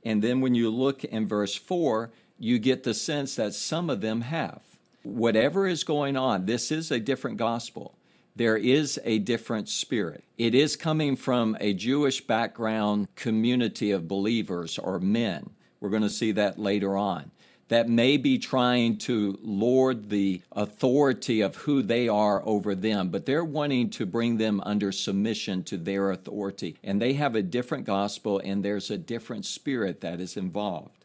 And 0.05 0.23
then 0.23 0.41
when 0.41 0.55
you 0.55 0.71
look 0.71 1.05
in 1.05 1.29
verse 1.29 1.55
4 1.55 2.11
you 2.43 2.59
get 2.59 2.83
the 2.83 2.93
sense 2.93 3.37
that 3.37 3.55
some 3.55 3.89
of 3.89 4.01
them 4.01 4.21
have. 4.23 4.61
Whatever 5.05 5.69
is 5.69 5.85
going 5.85 6.17
on, 6.17 6.45
this 6.45 6.73
is 6.73 6.91
a 6.91 6.99
different 6.99 7.37
gospel. 7.37 7.95
There 8.35 8.57
is 8.57 8.99
a 9.05 9.21
different 9.21 9.69
spirit. 9.69 10.25
It 10.39 10.53
is 10.53 10.75
coming 10.75 11.15
from 11.15 11.57
a 11.61 11.73
Jewish 11.73 12.21
background 12.21 13.07
community 13.15 13.93
of 13.93 14.09
believers 14.09 14.77
or 14.77 14.99
men. 14.99 15.51
We're 15.79 15.91
going 15.91 16.03
to 16.03 16.11
see 16.11 16.33
that 16.33 16.59
later 16.59 16.97
on. 16.97 17.31
That 17.69 17.89
may 17.89 18.17
be 18.17 18.39
trying 18.39 18.99
to 18.99 19.39
lord 19.41 20.11
the 20.11 20.43
authority 20.51 21.43
of 21.43 21.55
who 21.55 21.81
they 21.81 22.09
are 22.09 22.43
over 22.45 22.75
them, 22.75 23.11
but 23.11 23.25
they're 23.25 23.45
wanting 23.45 23.91
to 23.91 24.05
bring 24.05 24.39
them 24.39 24.61
under 24.67 24.91
submission 24.91 25.63
to 25.65 25.77
their 25.77 26.11
authority. 26.11 26.77
And 26.83 27.01
they 27.01 27.13
have 27.13 27.37
a 27.37 27.43
different 27.43 27.85
gospel, 27.85 28.41
and 28.43 28.65
there's 28.65 28.91
a 28.91 28.99
different 28.99 29.47
spirit 29.47 30.01
that 30.01 30.21
is 30.21 30.37
involved. 30.37 31.02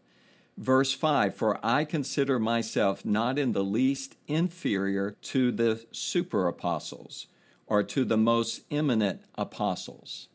Verse 0.58 0.92
5 0.92 1.36
For 1.36 1.60
I 1.64 1.86
consider 1.86 2.40
myself 2.40 3.06
not 3.06 3.38
in 3.38 3.54
the 3.54 3.64
least 3.64 4.16
inferior 4.28 5.16
to 5.22 5.52
the 5.52 5.86
super 5.92 6.48
apostles 6.48 7.28
or 7.68 7.84
to 7.84 8.04
the 8.04 8.18
most 8.18 8.62
eminent 8.72 9.22
apostles. 9.36 10.28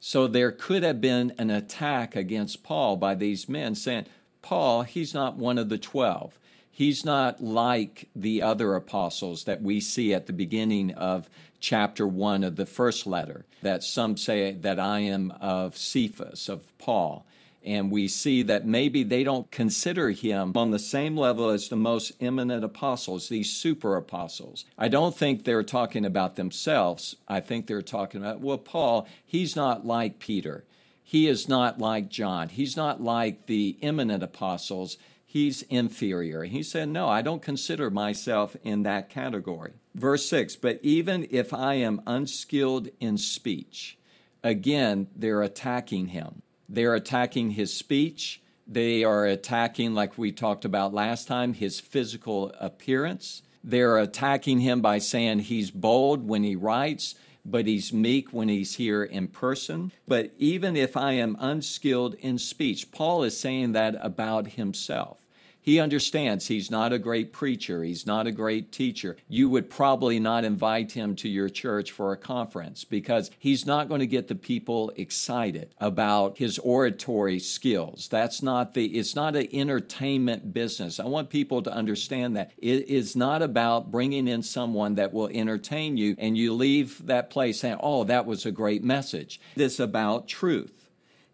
So 0.00 0.26
there 0.26 0.52
could 0.52 0.82
have 0.82 1.00
been 1.00 1.32
an 1.38 1.50
attack 1.50 2.14
against 2.14 2.62
Paul 2.62 2.96
by 2.96 3.14
these 3.14 3.48
men 3.48 3.74
saying, 3.74 4.04
Paul, 4.42 4.82
he's 4.82 5.14
not 5.14 5.36
one 5.36 5.56
of 5.56 5.70
the 5.70 5.78
twelve. 5.78 6.38
He's 6.70 7.04
not 7.04 7.42
like 7.42 8.08
the 8.14 8.42
other 8.42 8.74
apostles 8.74 9.44
that 9.44 9.62
we 9.62 9.80
see 9.80 10.12
at 10.12 10.26
the 10.26 10.32
beginning 10.32 10.92
of 10.92 11.30
chapter 11.60 12.06
1 12.06 12.44
of 12.44 12.56
the 12.56 12.66
first 12.66 13.06
letter, 13.06 13.46
that 13.62 13.84
some 13.84 14.16
say 14.16 14.52
that 14.52 14.78
I 14.78 14.98
am 14.98 15.30
of 15.40 15.78
Cephas, 15.78 16.48
of 16.48 16.76
Paul 16.78 17.24
and 17.64 17.90
we 17.90 18.08
see 18.08 18.42
that 18.42 18.66
maybe 18.66 19.02
they 19.02 19.24
don't 19.24 19.50
consider 19.50 20.10
him 20.10 20.52
on 20.54 20.70
the 20.70 20.78
same 20.78 21.16
level 21.16 21.48
as 21.48 21.68
the 21.68 21.76
most 21.76 22.12
eminent 22.20 22.62
apostles, 22.62 23.28
these 23.28 23.50
super 23.50 23.96
apostles. 23.96 24.64
I 24.76 24.88
don't 24.88 25.16
think 25.16 25.44
they're 25.44 25.62
talking 25.62 26.04
about 26.04 26.36
themselves. 26.36 27.16
I 27.26 27.40
think 27.40 27.66
they're 27.66 27.82
talking 27.82 28.20
about, 28.20 28.40
well, 28.40 28.58
Paul, 28.58 29.08
he's 29.24 29.56
not 29.56 29.86
like 29.86 30.18
Peter. 30.18 30.64
He 31.02 31.28
is 31.28 31.48
not 31.48 31.78
like 31.78 32.08
John. 32.08 32.48
He's 32.48 32.76
not 32.76 33.02
like 33.02 33.46
the 33.46 33.76
eminent 33.82 34.22
apostles. 34.22 34.96
He's 35.24 35.62
inferior. 35.62 36.44
He 36.44 36.62
said, 36.62 36.88
No, 36.88 37.08
I 37.08 37.20
don't 37.20 37.42
consider 37.42 37.90
myself 37.90 38.56
in 38.62 38.84
that 38.84 39.10
category. 39.10 39.72
Verse 39.94 40.28
6 40.28 40.56
But 40.56 40.80
even 40.82 41.26
if 41.30 41.52
I 41.52 41.74
am 41.74 42.02
unskilled 42.06 42.88
in 43.00 43.18
speech, 43.18 43.98
again, 44.42 45.08
they're 45.14 45.42
attacking 45.42 46.08
him. 46.08 46.42
They're 46.68 46.94
attacking 46.94 47.50
his 47.50 47.74
speech. 47.74 48.40
They 48.66 49.04
are 49.04 49.26
attacking, 49.26 49.94
like 49.94 50.16
we 50.16 50.32
talked 50.32 50.64
about 50.64 50.94
last 50.94 51.28
time, 51.28 51.54
his 51.54 51.80
physical 51.80 52.52
appearance. 52.58 53.42
They're 53.62 53.98
attacking 53.98 54.60
him 54.60 54.80
by 54.80 54.98
saying 54.98 55.40
he's 55.40 55.70
bold 55.70 56.26
when 56.28 56.42
he 56.42 56.56
writes, 56.56 57.14
but 57.44 57.66
he's 57.66 57.92
meek 57.92 58.32
when 58.32 58.48
he's 58.48 58.76
here 58.76 59.02
in 59.02 59.28
person. 59.28 59.92
But 60.08 60.32
even 60.38 60.76
if 60.76 60.96
I 60.96 61.12
am 61.12 61.36
unskilled 61.40 62.14
in 62.14 62.38
speech, 62.38 62.90
Paul 62.90 63.22
is 63.22 63.38
saying 63.38 63.72
that 63.72 63.96
about 64.00 64.48
himself. 64.48 65.23
He 65.64 65.80
understands 65.80 66.48
he's 66.48 66.70
not 66.70 66.92
a 66.92 66.98
great 66.98 67.32
preacher, 67.32 67.82
he's 67.82 68.06
not 68.06 68.26
a 68.26 68.32
great 68.32 68.70
teacher. 68.70 69.16
You 69.28 69.48
would 69.48 69.70
probably 69.70 70.20
not 70.20 70.44
invite 70.44 70.92
him 70.92 71.16
to 71.16 71.28
your 71.28 71.48
church 71.48 71.90
for 71.90 72.12
a 72.12 72.18
conference 72.18 72.84
because 72.84 73.30
he's 73.38 73.64
not 73.64 73.88
going 73.88 74.00
to 74.00 74.06
get 74.06 74.28
the 74.28 74.34
people 74.34 74.92
excited 74.96 75.74
about 75.80 76.36
his 76.36 76.58
oratory 76.58 77.38
skills. 77.38 78.08
That's 78.08 78.42
not 78.42 78.74
the 78.74 78.84
it's 78.84 79.16
not 79.16 79.36
an 79.36 79.48
entertainment 79.54 80.52
business. 80.52 81.00
I 81.00 81.06
want 81.06 81.30
people 81.30 81.62
to 81.62 81.72
understand 81.72 82.36
that 82.36 82.52
it 82.58 82.86
is 82.90 83.16
not 83.16 83.40
about 83.40 83.90
bringing 83.90 84.28
in 84.28 84.42
someone 84.42 84.96
that 84.96 85.14
will 85.14 85.28
entertain 85.28 85.96
you 85.96 86.14
and 86.18 86.36
you 86.36 86.52
leave 86.52 87.06
that 87.06 87.30
place 87.30 87.60
saying, 87.60 87.78
"Oh, 87.80 88.04
that 88.04 88.26
was 88.26 88.44
a 88.44 88.52
great 88.52 88.84
message." 88.84 89.40
This 89.56 89.80
about 89.80 90.28
truth. 90.28 90.83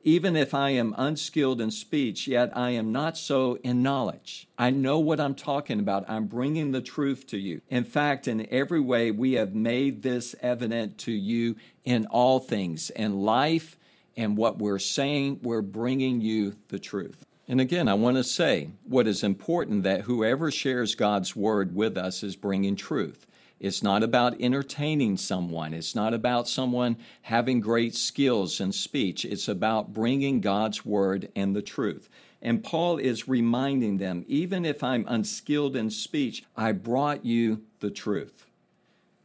Even 0.03 0.35
if 0.35 0.55
I 0.55 0.71
am 0.71 0.95
unskilled 0.97 1.61
in 1.61 1.71
speech, 1.71 2.27
yet 2.27 2.57
I 2.57 2.71
am 2.71 2.91
not 2.91 3.19
so 3.19 3.59
in 3.63 3.83
knowledge. 3.83 4.49
I 4.59 4.71
know 4.71 4.99
what 4.99 5.21
I'm 5.21 5.35
talking 5.35 5.79
about. 5.79 6.09
I'm 6.09 6.27
bringing 6.27 6.73
the 6.73 6.81
truth 6.81 7.27
to 7.29 7.39
you. 7.39 7.61
In 7.69 7.85
fact, 7.85 8.27
in 8.27 8.47
every 8.51 8.81
way, 8.81 9.11
we 9.11 9.33
have 9.35 9.55
made 9.55 10.03
this 10.03 10.35
evident 10.41 10.97
to 10.99 11.13
you 11.13 11.57
in 11.85 12.07
all 12.07 12.41
things, 12.41 12.91
in 12.91 13.21
life 13.21 13.77
and 14.17 14.37
what 14.37 14.59
we're 14.59 14.79
saying, 14.79 15.41
we're 15.43 15.63
bringing 15.63 16.21
you 16.21 16.57
the 16.69 16.79
truth. 16.79 17.25
And 17.49 17.61
again, 17.61 17.89
I 17.89 17.95
want 17.95 18.17
to 18.17 18.25
say 18.25 18.71
what 18.85 19.07
is 19.07 19.25
important 19.25 19.83
that 19.83 20.03
whoever 20.03 20.51
shares 20.51 20.95
God's 20.95 21.35
word 21.35 21.75
with 21.75 21.97
us 21.97 22.23
is 22.23 22.37
bringing 22.37 22.77
truth. 22.77 23.27
It's 23.61 23.83
not 23.83 24.03
about 24.03 24.41
entertaining 24.41 25.19
someone. 25.19 25.75
It's 25.75 25.95
not 25.95 26.15
about 26.15 26.49
someone 26.49 26.97
having 27.23 27.61
great 27.61 27.95
skills 27.95 28.59
in 28.59 28.73
speech. 28.73 29.27
It's 29.27 29.49
about 29.49 29.93
bringing 29.93 30.41
God's 30.41 30.87
word 30.87 31.31
and 31.37 31.55
the 31.55 31.61
truth. 31.61 32.09
And 32.41 32.65
Paul 32.65 32.97
is 32.97 33.29
reminding 33.29 33.99
them, 33.99 34.25
even 34.27 34.65
if 34.65 34.83
I'm 34.83 35.05
unskilled 35.07 35.77
in 35.77 35.91
speech, 35.91 36.43
I 36.57 36.73
brought 36.73 37.27
you 37.27 37.63
the 37.81 37.91
truth. 37.91 38.47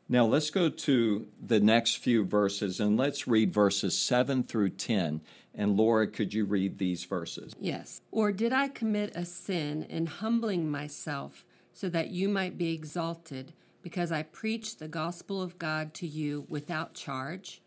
Now 0.10 0.25
let's 0.25 0.50
go 0.50 0.68
to 0.68 1.27
the 1.42 1.62
next 1.62 1.98
few 1.98 2.25
verses 2.25 2.82
and 2.82 2.98
let's 2.98 3.27
read 3.27 3.54
verses 3.54 3.98
7 3.98 4.44
through 4.44 4.72
10. 4.72 5.22
And 5.56 5.77
Laura, 5.77 6.08
could 6.08 6.34
you 6.34 6.44
read 6.44 6.77
these 6.77 7.06
verses? 7.06 7.56
Yes. 7.58 8.01
Or 8.12 8.34
did 8.34 8.51
I 8.51 8.68
commit 8.68 9.15
a 9.15 9.24
sin 9.24 9.84
in 9.84 10.08
humbling 10.08 10.70
myself 10.70 11.46
so 11.74 11.88
that 11.88 12.10
you 12.10 12.27
might 12.27 12.58
be 12.58 12.74
exalted 12.74 13.54
because 13.86 14.12
I 14.12 14.24
preached 14.24 14.80
the 14.80 14.88
gospel 14.88 15.44
of 15.44 15.60
God 15.60 15.94
to 15.94 16.08
you 16.08 16.48
without 16.50 16.96
charge? 16.96 17.62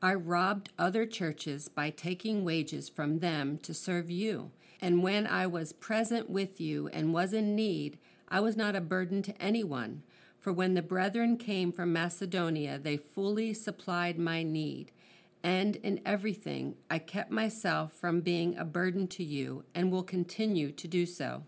I 0.00 0.14
robbed 0.14 0.70
other 0.78 1.04
churches 1.04 1.66
by 1.66 1.90
taking 1.90 2.44
wages 2.44 2.88
from 2.88 3.18
them 3.18 3.58
to 3.64 3.74
serve 3.74 4.08
you. 4.08 4.52
And 4.80 5.02
when 5.02 5.26
I 5.26 5.48
was 5.48 5.72
present 5.72 6.30
with 6.30 6.60
you 6.60 6.86
and 6.92 7.12
was 7.12 7.32
in 7.32 7.56
need, 7.56 7.98
I 8.28 8.38
was 8.38 8.56
not 8.56 8.76
a 8.76 8.80
burden 8.80 9.20
to 9.22 9.42
anyone. 9.42 10.04
For 10.38 10.52
when 10.52 10.74
the 10.74 10.80
brethren 10.80 11.36
came 11.36 11.72
from 11.72 11.92
Macedonia, 11.92 12.78
they 12.78 12.96
fully 12.96 13.52
supplied 13.52 14.16
my 14.16 14.44
need. 14.44 14.92
And 15.42 15.74
in 15.74 16.00
everything, 16.06 16.76
I 16.88 17.00
kept 17.00 17.32
myself 17.32 17.92
from 17.94 18.20
being 18.20 18.56
a 18.56 18.64
burden 18.64 19.08
to 19.08 19.24
you 19.24 19.64
and 19.74 19.90
will 19.90 20.04
continue 20.04 20.70
to 20.70 20.86
do 20.86 21.04
so. 21.04 21.42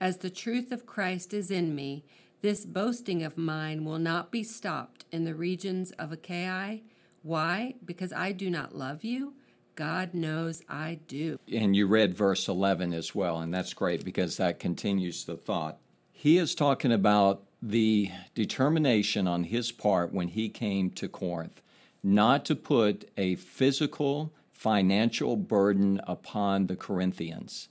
As 0.00 0.16
the 0.16 0.30
truth 0.30 0.72
of 0.72 0.84
Christ 0.84 1.32
is 1.32 1.48
in 1.48 1.76
me, 1.76 2.02
this 2.42 2.66
boasting 2.66 3.22
of 3.22 3.38
mine 3.38 3.84
will 3.84 3.98
not 3.98 4.30
be 4.30 4.42
stopped 4.42 5.04
in 5.10 5.24
the 5.24 5.34
regions 5.34 5.92
of 5.92 6.12
Achaia. 6.12 6.80
Why? 7.22 7.76
Because 7.84 8.12
I 8.12 8.32
do 8.32 8.50
not 8.50 8.76
love 8.76 9.04
you? 9.04 9.34
God 9.74 10.12
knows 10.12 10.62
I 10.68 10.98
do. 11.08 11.38
And 11.50 11.74
you 11.74 11.86
read 11.86 12.14
verse 12.14 12.48
11 12.48 12.92
as 12.92 13.14
well, 13.14 13.38
and 13.38 13.54
that's 13.54 13.72
great 13.72 14.04
because 14.04 14.36
that 14.36 14.58
continues 14.58 15.24
the 15.24 15.36
thought. 15.36 15.78
He 16.12 16.36
is 16.36 16.54
talking 16.54 16.92
about 16.92 17.44
the 17.62 18.10
determination 18.34 19.26
on 19.26 19.44
his 19.44 19.72
part 19.72 20.12
when 20.12 20.28
he 20.28 20.48
came 20.48 20.90
to 20.90 21.08
Corinth 21.08 21.62
not 22.02 22.44
to 22.46 22.56
put 22.56 23.08
a 23.16 23.36
physical, 23.36 24.32
financial 24.50 25.36
burden 25.36 26.00
upon 26.06 26.66
the 26.66 26.76
Corinthians. 26.76 27.68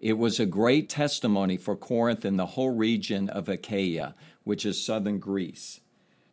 It 0.00 0.18
was 0.18 0.38
a 0.38 0.46
great 0.46 0.88
testimony 0.88 1.56
for 1.56 1.74
Corinth 1.74 2.24
and 2.24 2.38
the 2.38 2.46
whole 2.46 2.74
region 2.74 3.28
of 3.28 3.48
Achaia, 3.48 4.14
which 4.44 4.66
is 4.66 4.84
southern 4.84 5.18
Greece. 5.18 5.80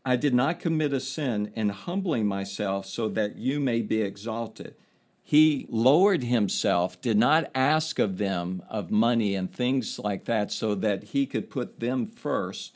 I 0.06 0.18
did 0.18 0.34
not 0.34 0.60
commit 0.60 0.92
a 0.92 1.00
sin 1.00 1.52
in 1.56 1.70
humbling 1.70 2.26
myself 2.26 2.86
so 2.86 3.08
that 3.10 3.38
you 3.38 3.62
may 3.62 3.82
be 3.82 4.02
exalted. 4.02 4.76
He 5.24 5.66
lowered 5.70 6.24
himself, 6.24 7.00
did 7.00 7.18
not 7.18 7.50
ask 7.56 8.00
of 8.00 8.18
them 8.18 8.62
of 8.70 8.92
money 8.92 9.34
and 9.34 9.52
things 9.52 9.98
like 9.98 10.26
that 10.26 10.52
so 10.52 10.76
that 10.76 11.06
he 11.06 11.26
could 11.26 11.50
put 11.50 11.80
them 11.80 12.06
first, 12.06 12.76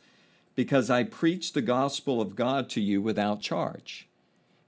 because 0.56 0.90
I 0.90 1.04
preached 1.04 1.54
the 1.54 1.62
gospel 1.62 2.22
of 2.22 2.38
God 2.38 2.70
to 2.70 2.82
you 2.82 3.02
without 3.02 3.42
charge. 3.42 4.08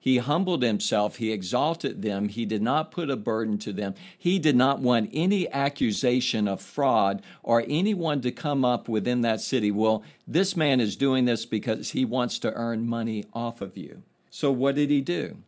He 0.01 0.17
humbled 0.17 0.63
himself. 0.63 1.17
He 1.17 1.31
exalted 1.33 2.01
them. 2.01 2.29
He 2.29 2.45
did 2.45 2.61
not 2.61 2.89
put 2.89 3.09
a 3.09 3.17
burden 3.17 3.57
to 3.59 3.73
them. 3.73 3.95
He 4.17 4.39
did 4.39 4.55
not 4.55 4.79
want 4.79 5.09
any 5.13 5.51
accusation 5.51 6.47
of 6.47 6.61
fraud 6.61 7.21
or 7.43 7.65
anyone 7.67 8.21
to 8.21 8.31
come 8.31 8.63
up 8.63 8.87
within 8.87 9.21
that 9.21 9.41
city. 9.41 9.71
Well, 9.71 10.03
this 10.25 10.55
man 10.55 10.79
is 10.79 10.95
doing 10.95 11.25
this 11.25 11.45
because 11.45 11.91
he 11.91 12.05
wants 12.05 12.39
to 12.39 12.53
earn 12.53 12.87
money 12.87 13.25
off 13.33 13.59
of 13.59 13.75
you. 13.75 14.03
So, 14.29 14.51
what 14.51 14.75
did 14.75 14.89
he 14.89 15.01
do? 15.01 15.39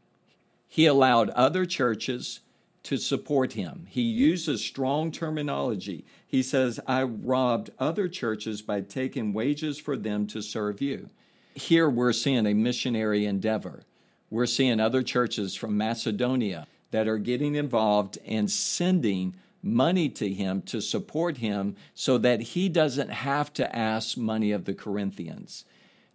He 0.68 0.86
allowed 0.86 1.30
other 1.30 1.66
churches 1.66 2.42
to 2.84 2.98
support 2.98 3.54
him. 3.54 3.86
He 3.90 4.02
uses 4.02 4.66
strong 4.66 5.12
terminology. 5.12 6.04
He 6.28 6.44
says, 6.44 6.80
I 6.88 7.04
robbed 7.04 7.70
other 7.80 8.08
churches 8.08 8.62
by 8.62 8.82
taking 8.82 9.34
wages 9.34 9.80
for 9.80 9.96
them 9.96 10.28
to 10.28 10.42
serve 10.42 10.82
you. 10.82 11.10
Here 11.54 11.90
we're 11.90 12.14
seeing 12.14 12.48
a 12.48 12.54
missionary 12.54 13.26
endeavor 13.26 13.84
we're 14.32 14.48
seeing 14.48 14.80
other 14.80 15.04
churches 15.04 15.56
from 15.56 15.78
Macedonia 15.78 16.66
that 16.90 17.08
are 17.08 17.20
getting 17.20 17.54
involved 17.54 18.18
and 18.26 18.50
sending 18.50 19.36
money 19.62 20.10
to 20.10 20.34
him 20.34 20.62
to 20.64 20.82
support 20.82 21.38
him 21.38 21.76
so 21.94 22.18
that 22.18 22.42
he 22.42 22.68
doesn't 22.68 23.10
have 23.10 23.54
to 23.54 23.76
ask 23.76 24.18
money 24.18 24.52
of 24.52 24.66
the 24.66 24.74
Corinthians. 24.74 25.66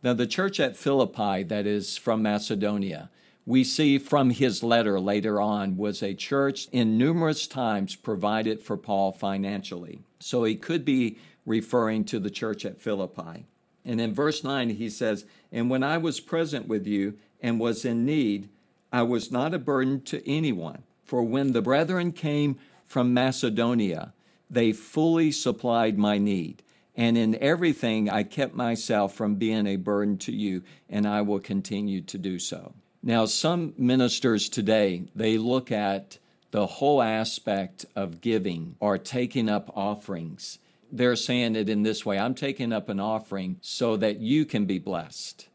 Now, 0.02 0.14
the 0.14 0.26
church 0.26 0.58
at 0.58 0.76
Philippi, 0.76 1.42
that 1.44 1.66
is 1.66 1.96
from 1.96 2.22
Macedonia, 2.22 3.10
we 3.44 3.62
see 3.62 3.98
from 3.98 4.30
his 4.30 4.62
letter 4.64 4.98
later 4.98 5.40
on, 5.40 5.76
was 5.76 6.02
a 6.02 6.14
church 6.14 6.66
in 6.72 6.98
numerous 6.98 7.46
times 7.46 7.94
provided 7.94 8.62
for 8.62 8.76
Paul 8.76 9.12
financially. 9.12 10.00
So 10.18 10.42
he 10.44 10.56
could 10.56 10.84
be 10.84 11.18
referring 11.44 12.04
to 12.06 12.18
the 12.18 12.30
church 12.30 12.64
at 12.64 12.80
Philippi. 12.80 13.46
And 13.84 14.00
in 14.00 14.12
verse 14.12 14.42
9, 14.42 14.70
he 14.70 14.90
says, 14.90 15.24
And 15.52 15.70
when 15.70 15.84
I 15.84 15.96
was 15.96 16.18
present 16.18 16.66
with 16.66 16.88
you, 16.88 17.18
and 17.40 17.60
was 17.60 17.84
in 17.84 18.04
need, 18.04 18.48
I 18.92 19.02
was 19.02 19.30
not 19.30 19.54
a 19.54 19.58
burden 19.58 20.00
to 20.02 20.28
anyone. 20.28 20.82
For 21.04 21.22
when 21.22 21.52
the 21.52 21.62
brethren 21.62 22.12
came 22.12 22.58
from 22.84 23.14
Macedonia, 23.14 24.12
they 24.50 24.72
fully 24.72 25.30
supplied 25.32 25.98
my 25.98 26.18
need. 26.18 26.62
And 26.96 27.18
in 27.18 27.36
everything, 27.42 28.08
I 28.08 28.22
kept 28.22 28.54
myself 28.54 29.14
from 29.14 29.34
being 29.34 29.66
a 29.66 29.76
burden 29.76 30.16
to 30.18 30.32
you, 30.32 30.62
and 30.88 31.06
I 31.06 31.20
will 31.22 31.40
continue 31.40 32.00
to 32.02 32.18
do 32.18 32.38
so. 32.38 32.72
Now, 33.02 33.26
some 33.26 33.74
ministers 33.76 34.48
today, 34.48 35.04
they 35.14 35.36
look 35.36 35.70
at 35.70 36.18
the 36.52 36.66
whole 36.66 37.02
aspect 37.02 37.84
of 37.94 38.20
giving 38.20 38.76
or 38.80 38.96
taking 38.98 39.48
up 39.48 39.70
offerings. 39.76 40.58
They're 40.90 41.16
saying 41.16 41.54
it 41.54 41.68
in 41.68 41.82
this 41.82 42.06
way 42.06 42.18
I'm 42.18 42.34
taking 42.34 42.72
up 42.72 42.88
an 42.88 42.98
offering 42.98 43.58
so 43.60 43.96
that 43.98 44.20
you 44.20 44.46
can 44.46 44.64
be 44.64 44.78
blessed 44.78 45.48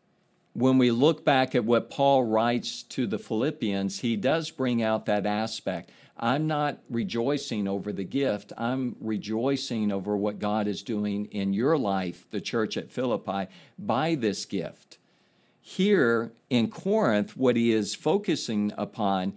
when 0.53 0.77
we 0.77 0.91
look 0.91 1.23
back 1.23 1.55
at 1.55 1.65
what 1.65 1.89
Paul 1.89 2.23
writes 2.23 2.83
to 2.83 3.07
the 3.07 3.19
Philippians, 3.19 3.99
he 3.99 4.15
does 4.15 4.51
bring 4.51 4.83
out 4.83 5.05
that 5.05 5.25
aspect. 5.25 5.91
I'm 6.17 6.45
not 6.45 6.79
rejoicing 6.89 7.67
over 7.67 7.91
the 7.91 8.03
gift, 8.03 8.53
I'm 8.57 8.95
rejoicing 8.99 9.91
over 9.91 10.15
what 10.15 10.39
God 10.39 10.67
is 10.67 10.83
doing 10.83 11.25
in 11.25 11.53
your 11.53 11.77
life, 11.77 12.29
the 12.29 12.41
church 12.41 12.77
at 12.77 12.91
Philippi, 12.91 13.47
by 13.79 14.15
this 14.15 14.45
gift. 14.45 14.97
Here 15.61 16.31
in 16.49 16.69
Corinth, 16.69 17.37
what 17.37 17.55
he 17.55 17.71
is 17.71 17.95
focusing 17.95 18.71
upon 18.77 19.33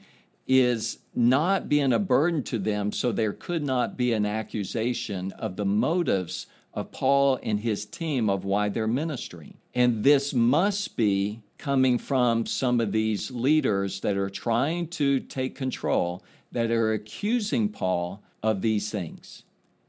is 0.46 0.98
not 1.14 1.68
being 1.68 1.92
a 1.92 1.98
burden 1.98 2.42
to 2.42 2.58
them, 2.58 2.92
so 2.92 3.12
there 3.12 3.32
could 3.32 3.62
not 3.62 3.96
be 3.96 4.12
an 4.12 4.26
accusation 4.26 5.32
of 5.32 5.56
the 5.56 5.64
motives 5.64 6.46
of 6.74 6.90
Paul 6.92 7.38
and 7.42 7.60
his 7.60 7.86
team 7.86 8.28
of 8.28 8.44
why 8.44 8.68
they're 8.68 8.86
ministering. 8.86 9.56
And 9.74 10.04
this 10.04 10.34
must 10.34 10.96
be 10.96 11.40
coming 11.56 11.98
from 11.98 12.46
some 12.46 12.80
of 12.80 12.92
these 12.92 13.30
leaders 13.30 14.00
that 14.00 14.16
are 14.16 14.28
trying 14.28 14.88
to 14.88 15.20
take 15.20 15.54
control, 15.54 16.22
that 16.52 16.70
are 16.70 16.92
accusing 16.92 17.68
Paul 17.68 18.22
of 18.42 18.60
these 18.60 18.90
things. 18.90 19.44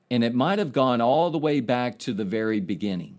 And 0.10 0.24
it 0.24 0.36
might 0.36 0.60
have 0.60 0.72
gone 0.72 1.02
all 1.02 1.32
the 1.32 1.38
way 1.38 1.60
back 1.60 1.98
to 2.00 2.14
the 2.14 2.24
very 2.24 2.60
beginning. 2.60 3.18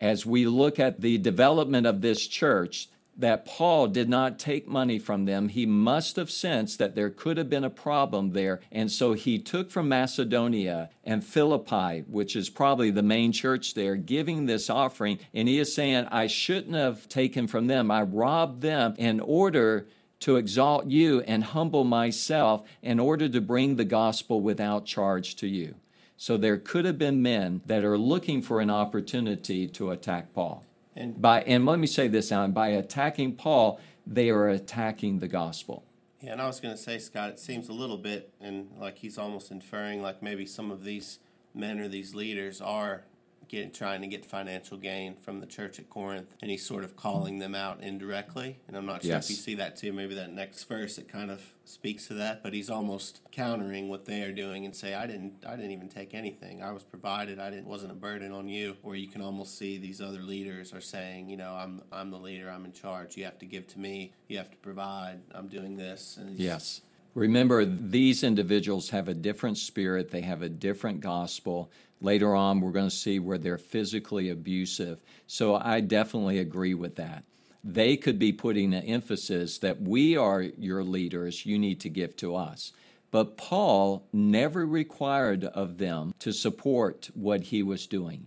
As 0.00 0.26
we 0.26 0.46
look 0.46 0.78
at 0.78 1.00
the 1.00 1.16
development 1.16 1.86
of 1.86 2.00
this 2.02 2.26
church, 2.26 2.88
that 3.18 3.46
Paul 3.46 3.88
did 3.88 4.08
not 4.08 4.38
take 4.38 4.68
money 4.68 4.98
from 4.98 5.24
them. 5.24 5.48
He 5.48 5.64
must 5.64 6.16
have 6.16 6.30
sensed 6.30 6.78
that 6.78 6.94
there 6.94 7.10
could 7.10 7.38
have 7.38 7.48
been 7.48 7.64
a 7.64 7.70
problem 7.70 8.32
there. 8.32 8.60
And 8.70 8.90
so 8.92 9.14
he 9.14 9.38
took 9.38 9.70
from 9.70 9.88
Macedonia 9.88 10.90
and 11.02 11.24
Philippi, 11.24 12.04
which 12.08 12.36
is 12.36 12.50
probably 12.50 12.90
the 12.90 13.02
main 13.02 13.32
church 13.32 13.74
there, 13.74 13.96
giving 13.96 14.46
this 14.46 14.68
offering. 14.68 15.18
And 15.32 15.48
he 15.48 15.58
is 15.58 15.74
saying, 15.74 16.06
I 16.10 16.26
shouldn't 16.26 16.74
have 16.74 17.08
taken 17.08 17.46
from 17.46 17.66
them. 17.68 17.90
I 17.90 18.02
robbed 18.02 18.60
them 18.60 18.94
in 18.98 19.20
order 19.20 19.86
to 20.20 20.36
exalt 20.36 20.86
you 20.86 21.20
and 21.22 21.44
humble 21.44 21.84
myself 21.84 22.66
in 22.82 22.98
order 22.98 23.28
to 23.28 23.40
bring 23.40 23.76
the 23.76 23.84
gospel 23.84 24.40
without 24.40 24.86
charge 24.86 25.36
to 25.36 25.46
you. 25.46 25.74
So 26.16 26.36
there 26.36 26.56
could 26.56 26.86
have 26.86 26.98
been 26.98 27.22
men 27.22 27.60
that 27.66 27.84
are 27.84 27.98
looking 27.98 28.40
for 28.40 28.60
an 28.60 28.70
opportunity 28.70 29.68
to 29.68 29.90
attack 29.90 30.32
Paul. 30.32 30.64
And 30.96 31.20
by 31.20 31.42
and 31.42 31.66
let 31.66 31.78
me 31.78 31.86
say 31.86 32.08
this, 32.08 32.32
Alan, 32.32 32.52
by 32.52 32.68
attacking 32.68 33.36
Paul, 33.36 33.78
they 34.06 34.30
are 34.30 34.48
attacking 34.48 35.18
the 35.18 35.28
gospel. 35.28 35.84
Yeah, 36.20 36.32
and 36.32 36.40
I 36.40 36.46
was 36.46 36.60
going 36.60 36.74
to 36.74 36.80
say, 36.80 36.98
Scott, 36.98 37.28
it 37.30 37.38
seems 37.38 37.68
a 37.68 37.74
little 37.74 37.98
bit, 37.98 38.32
and 38.40 38.70
like 38.78 38.98
he's 38.98 39.18
almost 39.18 39.50
inferring, 39.50 40.00
like 40.02 40.22
maybe 40.22 40.46
some 40.46 40.70
of 40.70 40.82
these 40.84 41.18
men 41.54 41.78
or 41.78 41.88
these 41.88 42.14
leaders 42.14 42.60
are 42.60 43.04
getting 43.48 43.70
trying 43.70 44.00
to 44.02 44.06
get 44.06 44.24
financial 44.24 44.76
gain 44.76 45.16
from 45.16 45.40
the 45.40 45.46
church 45.46 45.78
at 45.78 45.88
Corinth, 45.90 46.34
and 46.40 46.50
he's 46.50 46.64
sort 46.64 46.84
of 46.84 46.96
calling 46.96 47.38
them 47.38 47.54
out 47.54 47.80
indirectly. 47.80 48.58
And 48.68 48.76
I'm 48.76 48.86
not 48.86 49.02
sure 49.02 49.12
yes. 49.12 49.24
if 49.24 49.30
you 49.30 49.36
see 49.36 49.54
that 49.56 49.76
too. 49.76 49.92
Maybe 49.92 50.14
that 50.14 50.32
next 50.32 50.64
verse 50.64 50.98
it 50.98 51.08
kind 51.08 51.30
of 51.30 51.42
speaks 51.64 52.06
to 52.06 52.14
that, 52.14 52.42
but 52.42 52.52
he's 52.52 52.70
almost 52.70 53.20
countering 53.32 53.88
what 53.88 54.04
they 54.04 54.22
are 54.22 54.32
doing 54.32 54.64
and 54.64 54.74
say, 54.74 54.94
"I 54.94 55.06
didn't, 55.06 55.44
I 55.46 55.56
didn't 55.56 55.72
even 55.72 55.88
take 55.88 56.14
anything. 56.14 56.62
I 56.62 56.72
was 56.72 56.82
provided. 56.82 57.38
I 57.38 57.50
didn't, 57.50 57.66
wasn't 57.66 57.92
a 57.92 57.96
burden 57.96 58.32
on 58.32 58.48
you." 58.48 58.76
Or 58.82 58.96
you 58.96 59.08
can 59.08 59.22
almost 59.22 59.58
see 59.58 59.78
these 59.78 60.00
other 60.00 60.20
leaders 60.20 60.72
are 60.72 60.80
saying, 60.80 61.28
"You 61.28 61.36
know, 61.36 61.54
I'm, 61.54 61.82
I'm 61.92 62.10
the 62.10 62.18
leader. 62.18 62.50
I'm 62.50 62.64
in 62.64 62.72
charge. 62.72 63.16
You 63.16 63.24
have 63.24 63.38
to 63.38 63.46
give 63.46 63.66
to 63.68 63.78
me. 63.78 64.12
You 64.28 64.38
have 64.38 64.50
to 64.50 64.56
provide. 64.58 65.20
I'm 65.32 65.48
doing 65.48 65.76
this." 65.76 66.16
And 66.16 66.38
yes. 66.38 66.82
Remember, 67.16 67.64
these 67.64 68.22
individuals 68.22 68.90
have 68.90 69.08
a 69.08 69.14
different 69.14 69.56
spirit, 69.56 70.10
they 70.10 70.20
have 70.20 70.42
a 70.42 70.50
different 70.50 71.00
gospel. 71.00 71.70
Later 72.02 72.34
on, 72.34 72.60
we're 72.60 72.72
going 72.72 72.90
to 72.90 72.94
see 72.94 73.18
where 73.18 73.38
they're 73.38 73.56
physically 73.56 74.28
abusive. 74.28 75.02
So 75.26 75.54
I 75.54 75.80
definitely 75.80 76.38
agree 76.38 76.74
with 76.74 76.96
that. 76.96 77.24
They 77.64 77.96
could 77.96 78.18
be 78.18 78.34
putting 78.34 78.74
an 78.74 78.84
emphasis 78.84 79.56
that 79.60 79.80
we 79.80 80.14
are 80.14 80.42
your 80.42 80.84
leaders, 80.84 81.46
you 81.46 81.58
need 81.58 81.80
to 81.80 81.88
give 81.88 82.16
to 82.16 82.36
us. 82.36 82.72
But 83.10 83.38
Paul 83.38 84.06
never 84.12 84.66
required 84.66 85.44
of 85.44 85.78
them 85.78 86.12
to 86.18 86.32
support 86.32 87.08
what 87.14 87.44
he 87.44 87.62
was 87.62 87.86
doing. 87.86 88.26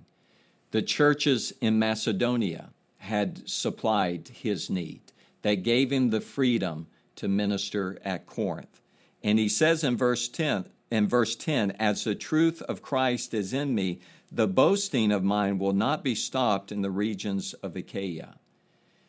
The 0.71 0.81
churches 0.81 1.53
in 1.61 1.77
Macedonia 1.77 2.71
had 2.97 3.47
supplied 3.47 4.29
his 4.29 4.67
need, 4.67 5.01
they 5.43 5.57
gave 5.57 5.91
him 5.91 6.09
the 6.09 6.21
freedom 6.21 6.87
to 7.19 7.27
minister 7.27 7.97
at 8.03 8.25
Corinth. 8.25 8.81
And 9.23 9.39
he 9.39 9.47
says 9.47 9.83
in 9.83 9.97
verse 9.97 10.27
10, 10.27 10.65
in 10.91 11.07
verse 11.07 11.35
10, 11.35 11.71
as 11.71 12.03
the 12.03 12.15
truth 12.15 12.61
of 12.63 12.81
Christ 12.81 13.33
is 13.33 13.53
in 13.53 13.75
me, 13.75 13.99
the 14.31 14.47
boasting 14.47 15.11
of 15.11 15.23
mine 15.23 15.59
will 15.59 15.73
not 15.73 16.03
be 16.03 16.15
stopped 16.15 16.71
in 16.71 16.81
the 16.81 16.91
regions 16.91 17.53
of 17.55 17.75
Achaia. 17.75 18.35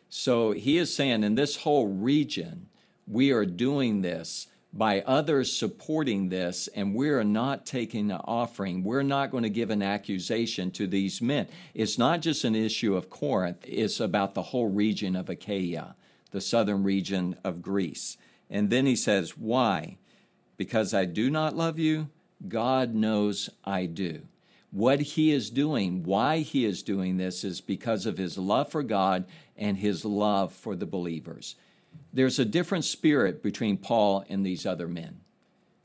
So 0.09 0.51
he 0.51 0.77
is 0.77 0.93
saying 0.93 1.23
in 1.23 1.35
this 1.35 1.57
whole 1.57 1.87
region, 1.87 2.67
we 3.07 3.31
are 3.31 3.45
doing 3.45 4.01
this 4.01 4.47
by 4.73 5.01
others 5.01 5.51
supporting 5.51 6.29
this, 6.29 6.67
and 6.69 6.95
we're 6.95 7.23
not 7.23 7.65
taking 7.65 8.09
an 8.11 8.21
offering. 8.23 8.83
We're 8.83 9.03
not 9.03 9.31
going 9.31 9.43
to 9.43 9.49
give 9.49 9.69
an 9.69 9.81
accusation 9.81 10.71
to 10.71 10.87
these 10.87 11.21
men. 11.21 11.47
It's 11.73 11.97
not 11.97 12.21
just 12.21 12.45
an 12.45 12.55
issue 12.55 12.95
of 12.95 13.09
Corinth, 13.09 13.65
it's 13.67 13.99
about 13.99 14.33
the 14.33 14.41
whole 14.41 14.69
region 14.69 15.15
of 15.15 15.29
Achaia, 15.29 15.95
the 16.31 16.41
southern 16.41 16.83
region 16.83 17.35
of 17.43 17.61
Greece. 17.61 18.17
And 18.49 18.69
then 18.69 18.85
he 18.85 18.95
says, 18.95 19.37
Why? 19.37 19.97
Because 20.57 20.93
I 20.93 21.05
do 21.05 21.29
not 21.29 21.55
love 21.55 21.79
you? 21.79 22.09
God 22.47 22.95
knows 22.95 23.49
I 23.63 23.85
do. 23.85 24.23
What 24.71 25.01
he 25.01 25.31
is 25.31 25.49
doing, 25.49 26.03
why 26.03 26.39
he 26.39 26.65
is 26.65 26.81
doing 26.81 27.17
this, 27.17 27.43
is 27.43 27.61
because 27.61 28.05
of 28.05 28.17
his 28.17 28.37
love 28.37 28.71
for 28.71 28.83
God 28.83 29.25
and 29.57 29.77
his 29.77 30.05
love 30.05 30.53
for 30.53 30.75
the 30.75 30.85
believers 30.85 31.55
there's 32.13 32.39
a 32.39 32.45
different 32.45 32.85
spirit 32.85 33.41
between 33.41 33.77
Paul 33.77 34.25
and 34.29 34.45
these 34.45 34.65
other 34.65 34.87
men. 34.87 35.21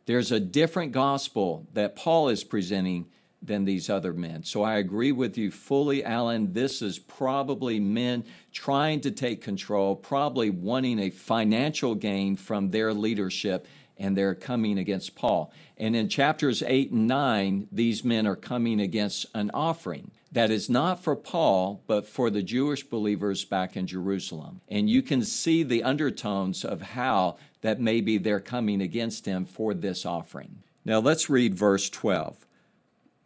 There's 0.07 0.33
a 0.33 0.41
different 0.41 0.93
gospel 0.93 1.67
that 1.73 1.97
Paul 1.97 2.29
is 2.29 2.45
presenting 2.45 3.07
than 3.43 3.65
these 3.65 3.89
other 3.89 4.13
men. 4.13 4.43
So 4.43 4.63
I 4.63 4.77
agree 4.77 5.13
with 5.13 5.39
you 5.39 5.51
fully, 5.51 6.05
Alan. 6.05 6.53
This 6.53 6.83
is 6.83 6.99
probably 6.99 7.79
men 7.79 8.25
trying 8.53 9.01
to 9.03 9.11
take 9.11 9.43
control, 9.43 9.95
probably 9.95 10.51
wanting 10.51 10.99
a 10.99 11.11
financial 11.11 11.95
gain 11.95 12.37
from 12.37 12.71
their 12.71 12.93
leadership, 12.93 13.67
and 13.99 14.17
they're 14.17 14.35
coming 14.35 14.79
against 14.79 15.15
Paul. 15.15 15.53
And 15.77 15.95
in 15.95 16.09
chapters 16.09 16.63
8 16.63 16.91
and 16.91 17.07
9, 17.07 17.69
these 17.71 18.05
men 18.05 18.27
are 18.27 18.37
coming 18.37 18.81
against 18.81 19.27
an 19.35 19.51
offering 19.53 20.11
that 20.33 20.51
is 20.51 20.69
not 20.69 21.03
for 21.03 21.17
Paul, 21.17 21.83
but 21.87 22.07
for 22.07 22.29
the 22.29 22.43
Jewish 22.43 22.85
believers 22.85 23.45
back 23.45 23.77
in 23.77 23.87
Jerusalem. 23.87 24.61
And 24.69 24.91
you 24.91 25.01
can 25.01 25.23
see 25.23 25.63
the 25.63 25.83
undertones 25.83 26.65
of 26.65 26.83
how 26.83 27.39
that 27.63 27.81
maybe 27.81 28.19
they're 28.19 28.41
coming 28.41 28.83
against 28.83 29.25
him 29.25 29.47
for 29.47 29.73
this 29.73 30.05
offering. 30.05 30.63
Now 30.85 30.99
let's 30.99 31.31
read 31.31 31.55
verse 31.55 31.89
12. 31.89 32.46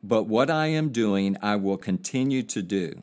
But 0.03 0.25
what 0.25 0.51
I 0.51 0.67
am 0.69 0.91
doing, 0.91 1.37
I 1.43 1.57
will 1.57 1.77
continue 1.77 2.43
to 2.45 2.63
do, 2.63 3.03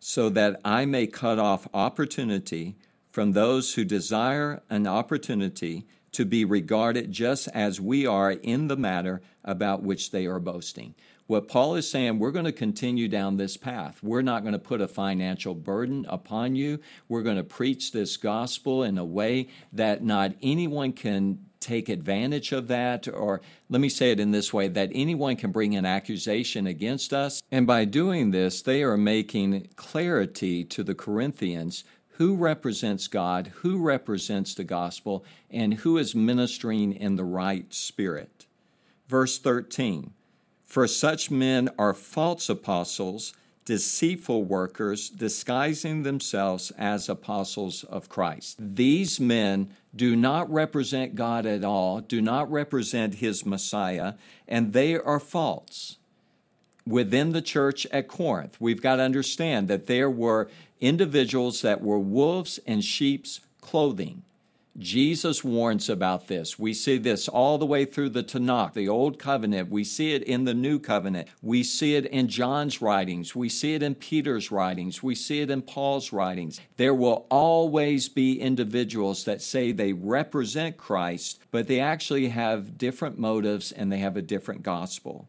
so 0.00 0.28
that 0.30 0.60
I 0.64 0.84
may 0.84 1.06
cut 1.06 1.38
off 1.38 1.68
opportunity 1.72 2.76
from 3.10 3.32
those 3.32 3.74
who 3.74 3.84
desire 3.84 4.62
an 4.68 4.86
opportunity 4.86 5.86
to 6.12 6.24
be 6.24 6.44
regarded 6.44 7.12
just 7.12 7.48
as 7.48 7.80
we 7.80 8.06
are 8.06 8.32
in 8.32 8.68
the 8.68 8.76
matter 8.76 9.22
about 9.44 9.82
which 9.82 10.10
they 10.10 10.26
are 10.26 10.40
boasting. 10.40 10.94
What 11.26 11.48
Paul 11.48 11.76
is 11.76 11.88
saying, 11.88 12.18
we're 12.18 12.32
going 12.32 12.44
to 12.44 12.52
continue 12.52 13.08
down 13.08 13.36
this 13.36 13.56
path. 13.56 14.02
We're 14.02 14.22
not 14.22 14.42
going 14.42 14.52
to 14.52 14.58
put 14.58 14.80
a 14.80 14.88
financial 14.88 15.54
burden 15.54 16.04
upon 16.08 16.56
you. 16.56 16.80
We're 17.08 17.22
going 17.22 17.36
to 17.36 17.44
preach 17.44 17.92
this 17.92 18.16
gospel 18.16 18.82
in 18.82 18.98
a 18.98 19.04
way 19.04 19.48
that 19.72 20.02
not 20.02 20.34
anyone 20.42 20.92
can 20.92 21.46
take 21.62 21.88
advantage 21.88 22.52
of 22.52 22.68
that, 22.68 23.08
or 23.08 23.40
let 23.70 23.80
me 23.80 23.88
say 23.88 24.10
it 24.10 24.20
in 24.20 24.30
this 24.30 24.52
way 24.52 24.68
that 24.68 24.90
anyone 24.92 25.36
can 25.36 25.52
bring 25.52 25.74
an 25.74 25.86
accusation 25.86 26.66
against 26.66 27.12
us. 27.12 27.42
And 27.50 27.66
by 27.66 27.84
doing 27.84 28.30
this, 28.30 28.62
they 28.62 28.82
are 28.82 28.96
making 28.96 29.68
clarity 29.76 30.64
to 30.64 30.82
the 30.82 30.94
Corinthians 30.94 31.84
who 32.16 32.36
represents 32.36 33.08
God, 33.08 33.52
who 33.56 33.78
represents 33.78 34.54
the 34.54 34.64
gospel, 34.64 35.24
and 35.50 35.74
who 35.74 35.96
is 35.96 36.14
ministering 36.14 36.92
in 36.92 37.16
the 37.16 37.24
right 37.24 37.72
spirit. 37.72 38.46
Verse 39.08 39.38
13 39.38 40.12
for 40.72 40.88
such 40.88 41.30
men 41.30 41.68
are 41.78 41.92
false 41.92 42.48
apostles, 42.48 43.34
deceitful 43.64 44.44
workers, 44.44 45.08
disguising 45.08 46.02
themselves 46.02 46.72
as 46.76 47.08
apostles 47.08 47.84
of 47.84 48.08
Christ. 48.08 48.56
These 48.58 49.20
men 49.20 49.70
do 49.94 50.16
not 50.16 50.50
represent 50.52 51.14
God 51.14 51.46
at 51.46 51.64
all, 51.64 52.00
do 52.00 52.20
not 52.20 52.50
represent 52.50 53.16
his 53.16 53.46
Messiah, 53.46 54.14
and 54.48 54.72
they 54.72 54.96
are 54.96 55.20
false. 55.20 55.98
Within 56.86 57.30
the 57.30 57.42
church 57.42 57.86
at 57.92 58.08
Corinth, 58.08 58.56
we've 58.58 58.82
got 58.82 58.96
to 58.96 59.02
understand 59.02 59.68
that 59.68 59.86
there 59.86 60.10
were 60.10 60.50
individuals 60.80 61.62
that 61.62 61.80
were 61.80 61.98
wolves 61.98 62.58
in 62.66 62.80
sheep's 62.80 63.40
clothing. 63.60 64.22
Jesus 64.78 65.44
warns 65.44 65.90
about 65.90 66.28
this. 66.28 66.58
We 66.58 66.72
see 66.72 66.96
this 66.96 67.28
all 67.28 67.58
the 67.58 67.66
way 67.66 67.84
through 67.84 68.08
the 68.10 68.22
Tanakh, 68.22 68.72
the 68.72 68.88
Old 68.88 69.18
Covenant. 69.18 69.70
We 69.70 69.84
see 69.84 70.14
it 70.14 70.22
in 70.22 70.44
the 70.44 70.54
New 70.54 70.78
Covenant. 70.78 71.28
We 71.42 71.62
see 71.62 71.94
it 71.94 72.06
in 72.06 72.28
John's 72.28 72.80
writings. 72.80 73.36
We 73.36 73.50
see 73.50 73.74
it 73.74 73.82
in 73.82 73.94
Peter's 73.94 74.50
writings. 74.50 75.02
We 75.02 75.14
see 75.14 75.40
it 75.40 75.50
in 75.50 75.60
Paul's 75.60 76.12
writings. 76.12 76.60
There 76.78 76.94
will 76.94 77.26
always 77.30 78.08
be 78.08 78.40
individuals 78.40 79.24
that 79.24 79.42
say 79.42 79.72
they 79.72 79.92
represent 79.92 80.78
Christ, 80.78 81.40
but 81.50 81.68
they 81.68 81.80
actually 81.80 82.28
have 82.28 82.78
different 82.78 83.18
motives 83.18 83.72
and 83.72 83.92
they 83.92 83.98
have 83.98 84.16
a 84.16 84.22
different 84.22 84.62
gospel. 84.62 85.28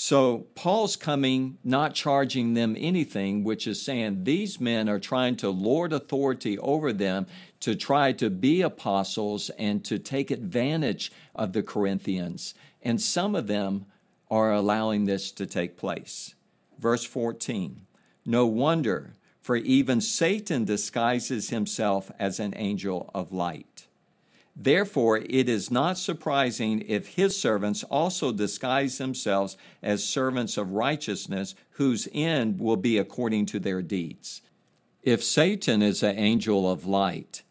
So 0.00 0.46
Paul's 0.54 0.94
coming, 0.94 1.58
not 1.64 1.92
charging 1.92 2.54
them 2.54 2.76
anything, 2.78 3.42
which 3.42 3.66
is 3.66 3.82
saying 3.82 4.22
these 4.22 4.60
men 4.60 4.88
are 4.88 5.00
trying 5.00 5.34
to 5.38 5.50
lord 5.50 5.92
authority 5.92 6.56
over 6.60 6.92
them 6.92 7.26
to 7.58 7.74
try 7.74 8.12
to 8.12 8.30
be 8.30 8.62
apostles 8.62 9.50
and 9.58 9.84
to 9.86 9.98
take 9.98 10.30
advantage 10.30 11.10
of 11.34 11.52
the 11.52 11.64
Corinthians. 11.64 12.54
And 12.80 13.00
some 13.00 13.34
of 13.34 13.48
them 13.48 13.86
are 14.30 14.52
allowing 14.52 15.06
this 15.06 15.32
to 15.32 15.46
take 15.46 15.76
place. 15.76 16.36
Verse 16.78 17.02
14 17.02 17.84
No 18.24 18.46
wonder, 18.46 19.14
for 19.40 19.56
even 19.56 20.00
Satan 20.00 20.64
disguises 20.64 21.50
himself 21.50 22.08
as 22.20 22.38
an 22.38 22.54
angel 22.54 23.10
of 23.16 23.32
light. 23.32 23.77
Therefore, 24.60 25.18
it 25.18 25.48
is 25.48 25.70
not 25.70 25.98
surprising 25.98 26.84
if 26.88 27.14
his 27.14 27.40
servants 27.40 27.84
also 27.84 28.32
disguise 28.32 28.98
themselves 28.98 29.56
as 29.84 30.02
servants 30.02 30.56
of 30.56 30.72
righteousness, 30.72 31.54
whose 31.72 32.08
end 32.12 32.58
will 32.58 32.76
be 32.76 32.98
according 32.98 33.46
to 33.46 33.60
their 33.60 33.82
deeds. 33.82 34.42
If 35.04 35.22
Satan 35.22 35.80
is 35.80 36.02
an 36.02 36.18
angel 36.18 36.68
of 36.68 36.86
light, 36.86 37.44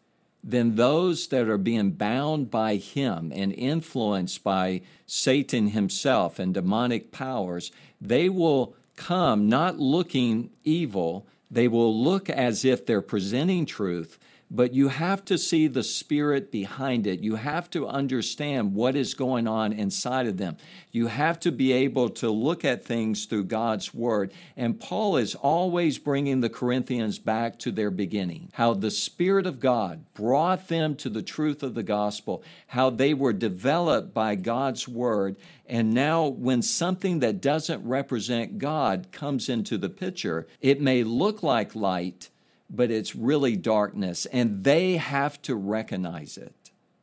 then 0.44 0.76
those 0.76 1.28
that 1.28 1.48
are 1.48 1.58
being 1.58 1.92
bound 1.92 2.50
by 2.50 2.76
him 2.76 3.32
and 3.34 3.54
influenced 3.54 4.44
by 4.44 4.82
Satan 5.06 5.68
himself 5.68 6.38
and 6.38 6.52
demonic 6.52 7.10
powers, 7.10 7.72
they 8.02 8.28
will 8.28 8.76
come 8.96 9.48
not 9.48 9.78
looking 9.78 10.50
evil, 10.62 11.26
they 11.50 11.68
will 11.68 11.98
look 11.98 12.28
as 12.28 12.66
if 12.66 12.84
they're 12.84 13.00
presenting 13.00 13.64
truth, 13.64 14.18
but 14.50 14.72
you 14.72 14.88
have 14.88 15.24
to 15.26 15.36
see 15.36 15.66
the 15.66 15.82
spirit 15.82 16.50
behind 16.50 17.06
it. 17.06 17.20
You 17.20 17.36
have 17.36 17.68
to 17.70 17.86
understand 17.86 18.74
what 18.74 18.96
is 18.96 19.14
going 19.14 19.46
on 19.46 19.72
inside 19.72 20.26
of 20.26 20.38
them. 20.38 20.56
You 20.90 21.08
have 21.08 21.38
to 21.40 21.52
be 21.52 21.72
able 21.72 22.08
to 22.10 22.30
look 22.30 22.64
at 22.64 22.84
things 22.84 23.26
through 23.26 23.44
God's 23.44 23.92
word. 23.92 24.32
And 24.56 24.80
Paul 24.80 25.16
is 25.18 25.34
always 25.34 25.98
bringing 25.98 26.40
the 26.40 26.48
Corinthians 26.48 27.18
back 27.18 27.58
to 27.60 27.70
their 27.70 27.90
beginning 27.90 28.50
how 28.54 28.74
the 28.74 28.90
Spirit 28.90 29.46
of 29.46 29.60
God 29.60 30.04
brought 30.14 30.68
them 30.68 30.94
to 30.96 31.10
the 31.10 31.22
truth 31.22 31.62
of 31.62 31.74
the 31.74 31.82
gospel, 31.82 32.42
how 32.68 32.90
they 32.90 33.12
were 33.12 33.32
developed 33.32 34.14
by 34.14 34.34
God's 34.34 34.88
word. 34.88 35.36
And 35.66 35.92
now, 35.92 36.26
when 36.26 36.62
something 36.62 37.18
that 37.18 37.42
doesn't 37.42 37.86
represent 37.86 38.58
God 38.58 39.08
comes 39.12 39.50
into 39.50 39.76
the 39.76 39.90
picture, 39.90 40.46
it 40.60 40.80
may 40.80 41.04
look 41.04 41.42
like 41.42 41.74
light 41.74 42.30
but 42.70 42.90
it's 42.90 43.14
really 43.16 43.56
darkness, 43.56 44.26
and 44.26 44.64
they 44.64 44.96
have 44.96 45.40
to 45.42 45.54
recognize 45.54 46.36
it. 46.36 46.54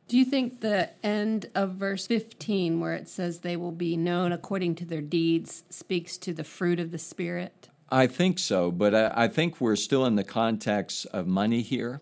Do 0.08 0.18
you 0.18 0.26
think 0.26 0.62
the 0.62 0.90
end 1.04 1.50
of 1.56 1.72
verse 1.72 2.06
15, 2.06 2.80
where 2.80 2.94
it 2.94 3.10
says 3.10 3.40
they 3.40 3.58
will 3.58 3.72
be 3.72 3.98
known 3.98 4.32
according 4.32 4.76
to 4.76 4.86
their 4.86 5.02
deeds, 5.02 5.64
speaks 5.70 6.18
to 6.20 6.34
the 6.34 6.44
fruit 6.44 6.80
of 6.80 6.92
the 6.92 7.00
Spirit? 7.00 7.70
I 7.90 8.06
think 8.08 8.38
so, 8.40 8.72
but 8.72 8.94
I, 8.94 9.12
I 9.16 9.28
think 9.28 9.60
we're 9.60 9.76
still 9.76 10.06
in 10.06 10.16
the 10.16 10.24
context 10.24 11.08
of 11.08 11.28
money 11.28 11.62
here. 11.62 12.02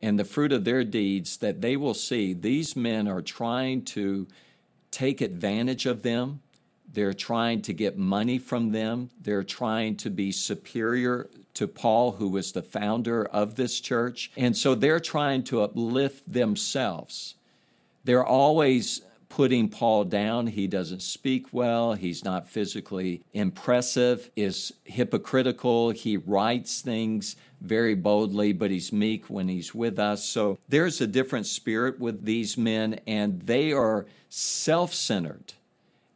and 0.00 0.18
the 0.18 0.24
fruit 0.24 0.52
of 0.52 0.64
their 0.64 0.84
deeds 0.84 1.38
that 1.38 1.60
they 1.60 1.76
will 1.76 1.94
see 1.94 2.32
these 2.32 2.76
men 2.76 3.08
are 3.08 3.22
trying 3.22 3.82
to 3.82 4.28
take 4.90 5.20
advantage 5.20 5.86
of 5.86 6.02
them. 6.02 6.40
They're 6.92 7.14
trying 7.14 7.62
to 7.62 7.72
get 7.72 7.98
money 7.98 8.38
from 8.38 8.72
them. 8.72 9.10
They're 9.20 9.44
trying 9.44 9.96
to 9.96 10.10
be 10.10 10.32
superior 10.32 11.28
to 11.54 11.66
Paul, 11.66 12.12
who 12.12 12.28
was 12.28 12.52
the 12.52 12.62
founder 12.62 13.24
of 13.24 13.56
this 13.56 13.80
church. 13.80 14.30
And 14.36 14.56
so 14.56 14.74
they're 14.74 15.00
trying 15.00 15.42
to 15.44 15.62
uplift 15.62 16.32
themselves. 16.32 17.34
They're 18.04 18.24
always 18.24 19.02
putting 19.28 19.68
Paul 19.68 20.04
down. 20.04 20.46
He 20.46 20.66
doesn't 20.66 21.02
speak 21.02 21.46
well. 21.52 21.94
He's 21.94 22.24
not 22.24 22.48
physically 22.48 23.22
impressive, 23.32 24.30
is 24.36 24.72
hypocritical. 24.84 25.90
He 25.90 26.16
writes 26.16 26.80
things 26.80 27.36
very 27.60 27.94
boldly, 27.94 28.52
but 28.52 28.70
he's 28.70 28.92
meek 28.92 29.26
when 29.26 29.48
he's 29.48 29.74
with 29.74 29.98
us. 29.98 30.24
So 30.24 30.58
there's 30.68 31.00
a 31.00 31.06
different 31.06 31.46
spirit 31.46 31.98
with 31.98 32.24
these 32.24 32.56
men, 32.56 33.00
and 33.06 33.42
they 33.42 33.72
are 33.72 34.06
self 34.28 34.94
centered. 34.94 35.54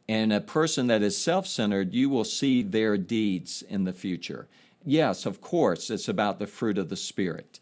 And 0.07 0.33
a 0.33 0.41
person 0.41 0.87
that 0.87 1.01
is 1.01 1.17
self 1.17 1.47
centered, 1.47 1.93
you 1.93 2.09
will 2.09 2.25
see 2.25 2.61
their 2.61 2.97
deeds 2.97 3.63
in 3.67 3.85
the 3.85 3.93
future. 3.93 4.47
Yes, 4.85 5.25
of 5.25 5.39
course, 5.39 5.89
it's 5.89 6.09
about 6.09 6.39
the 6.39 6.47
fruit 6.47 6.77
of 6.77 6.89
the 6.89 6.97
Spirit. 6.97 7.59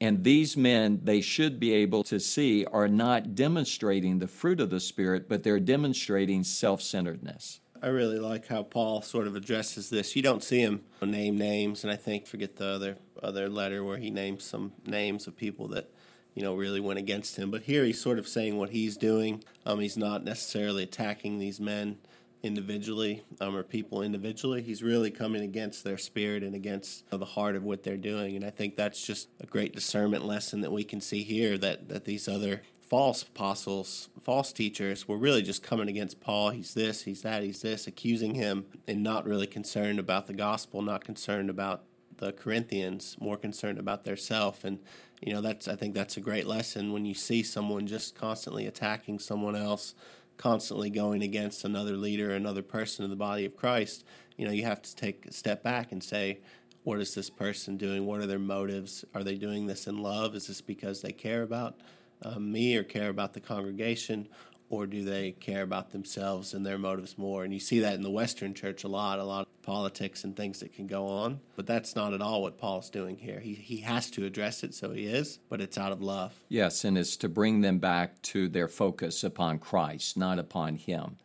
And 0.00 0.24
these 0.24 0.56
men, 0.56 1.00
they 1.04 1.20
should 1.20 1.60
be 1.60 1.72
able 1.72 2.02
to 2.04 2.18
see, 2.18 2.66
are 2.66 2.88
not 2.88 3.34
demonstrating 3.34 4.18
the 4.18 4.26
fruit 4.26 4.60
of 4.60 4.68
the 4.68 4.80
Spirit, 4.80 5.28
but 5.28 5.44
they're 5.44 5.60
demonstrating 5.60 6.44
self 6.44 6.82
centeredness. 6.82 7.60
I 7.80 7.86
really 7.88 8.18
like 8.18 8.46
how 8.46 8.62
Paul 8.62 9.02
sort 9.02 9.26
of 9.26 9.34
addresses 9.34 9.90
this. 9.90 10.14
You 10.14 10.22
don't 10.22 10.42
see 10.42 10.60
him 10.60 10.82
name 11.00 11.36
names, 11.36 11.82
and 11.84 11.92
I 11.92 11.96
think 11.96 12.26
forget 12.26 12.56
the 12.56 12.66
other 12.66 12.96
other 13.22 13.48
letter 13.48 13.84
where 13.84 13.98
he 13.98 14.10
names 14.10 14.44
some 14.44 14.72
names 14.86 15.26
of 15.26 15.36
people 15.36 15.68
that 15.68 15.91
you 16.34 16.42
know 16.42 16.54
really 16.54 16.80
went 16.80 16.98
against 16.98 17.36
him. 17.36 17.50
But 17.50 17.62
here 17.62 17.84
he's 17.84 18.00
sort 18.00 18.18
of 18.18 18.28
saying 18.28 18.56
what 18.56 18.70
he's 18.70 18.96
doing. 18.96 19.44
Um, 19.66 19.80
he's 19.80 19.96
not 19.96 20.24
necessarily 20.24 20.82
attacking 20.82 21.38
these 21.38 21.60
men 21.60 21.98
individually 22.42 23.22
um, 23.40 23.54
or 23.54 23.62
people 23.62 24.02
individually. 24.02 24.62
He's 24.62 24.82
really 24.82 25.10
coming 25.10 25.42
against 25.42 25.84
their 25.84 25.98
spirit 25.98 26.42
and 26.42 26.54
against 26.54 27.08
the 27.10 27.24
heart 27.24 27.54
of 27.54 27.62
what 27.62 27.82
they're 27.82 27.96
doing. 27.96 28.36
And 28.36 28.44
I 28.44 28.50
think 28.50 28.76
that's 28.76 29.04
just 29.04 29.28
a 29.40 29.46
great 29.46 29.74
discernment 29.74 30.24
lesson 30.24 30.60
that 30.62 30.72
we 30.72 30.84
can 30.84 31.00
see 31.00 31.22
here 31.22 31.56
that, 31.58 31.88
that 31.88 32.04
these 32.04 32.28
other 32.28 32.62
false 32.80 33.22
apostles, 33.22 34.08
false 34.20 34.52
teachers 34.52 35.08
were 35.08 35.16
really 35.16 35.42
just 35.42 35.62
coming 35.62 35.88
against 35.88 36.20
Paul. 36.20 36.50
He's 36.50 36.74
this, 36.74 37.02
he's 37.02 37.22
that, 37.22 37.42
he's 37.42 37.62
this, 37.62 37.86
accusing 37.86 38.34
him 38.34 38.66
and 38.86 39.02
not 39.02 39.24
really 39.24 39.46
concerned 39.46 39.98
about 39.98 40.26
the 40.26 40.34
gospel, 40.34 40.82
not 40.82 41.04
concerned 41.04 41.48
about 41.48 41.84
the 42.18 42.32
Corinthians, 42.32 43.16
more 43.18 43.36
concerned 43.36 43.78
about 43.78 44.04
their 44.04 44.16
self. 44.16 44.64
And 44.64 44.78
you 45.22 45.32
know, 45.32 45.40
that's 45.40 45.68
I 45.68 45.76
think 45.76 45.94
that's 45.94 46.16
a 46.16 46.20
great 46.20 46.46
lesson 46.46 46.92
when 46.92 47.04
you 47.04 47.14
see 47.14 47.42
someone 47.42 47.86
just 47.86 48.14
constantly 48.14 48.66
attacking 48.66 49.18
someone 49.18 49.56
else 49.56 49.94
constantly 50.36 50.90
going 50.90 51.22
against 51.22 51.64
another 51.64 51.96
leader, 51.96 52.32
another 52.32 52.62
person 52.62 53.04
in 53.04 53.10
the 53.10 53.16
body 53.16 53.44
of 53.44 53.56
Christ, 53.56 54.04
you 54.36 54.44
know, 54.44 54.50
you 54.50 54.64
have 54.64 54.82
to 54.82 54.96
take 54.96 55.26
a 55.26 55.32
step 55.32 55.62
back 55.62 55.92
and 55.92 56.02
say, 56.02 56.40
what 56.82 56.98
is 57.00 57.14
this 57.14 57.30
person 57.30 57.76
doing? 57.76 58.06
What 58.06 58.20
are 58.20 58.26
their 58.26 58.40
motives? 58.40 59.04
Are 59.14 59.22
they 59.22 59.36
doing 59.36 59.66
this 59.66 59.86
in 59.86 59.98
love? 59.98 60.34
Is 60.34 60.48
this 60.48 60.60
because 60.60 61.00
they 61.00 61.12
care 61.12 61.42
about 61.42 61.76
uh, 62.22 62.40
me 62.40 62.76
or 62.76 62.82
care 62.82 63.08
about 63.08 63.34
the 63.34 63.40
congregation? 63.40 64.28
or 64.72 64.86
do 64.86 65.04
they 65.04 65.32
care 65.32 65.62
about 65.62 65.90
themselves 65.92 66.54
and 66.54 66.64
their 66.64 66.78
motives 66.78 67.18
more? 67.18 67.44
And 67.44 67.52
you 67.52 67.60
see 67.60 67.80
that 67.80 67.92
in 67.92 68.00
the 68.00 68.10
Western 68.10 68.54
church 68.54 68.84
a 68.84 68.88
lot, 68.88 69.18
a 69.18 69.24
lot 69.24 69.46
politics 69.62 70.24
and 70.24 70.36
things 70.36 70.60
that 70.60 70.72
can 70.72 70.86
go 70.86 71.06
on. 71.06 71.40
But 71.56 71.66
that's 71.66 71.96
not 71.96 72.12
at 72.12 72.20
all 72.20 72.42
what 72.42 72.58
Paul's 72.58 72.90
doing 72.90 73.16
here. 73.16 73.40
He, 73.40 73.54
he 73.54 73.78
has 73.78 74.10
to 74.10 74.24
address 74.24 74.62
it, 74.62 74.74
so 74.74 74.92
he 74.92 75.06
is, 75.06 75.38
but 75.48 75.60
it's 75.60 75.78
out 75.78 75.92
of 75.92 76.02
love. 76.02 76.32
Yes, 76.48 76.84
and 76.84 76.98
it's 76.98 77.16
to 77.18 77.28
bring 77.28 77.60
them 77.60 77.78
back 77.78 78.20
to 78.22 78.48
their 78.48 78.68
focus 78.68 79.24
upon 79.24 79.58
Christ, 79.58 80.16
not 80.16 80.38
upon 80.38 80.76
him. 80.76 81.16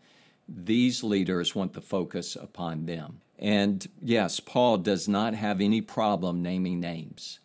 These 0.48 1.04
leaders 1.04 1.56
want 1.56 1.74
the 1.74 1.82
focus 1.82 2.36
upon 2.36 2.86
them. 2.86 3.22
And 3.40 3.88
yes, 4.02 4.40
Paul 4.40 4.78
does 4.78 5.08
not 5.08 5.34
have 5.36 5.62
any 5.62 5.82
problem 5.82 6.42
naming 6.42 6.80
names. 6.80 7.40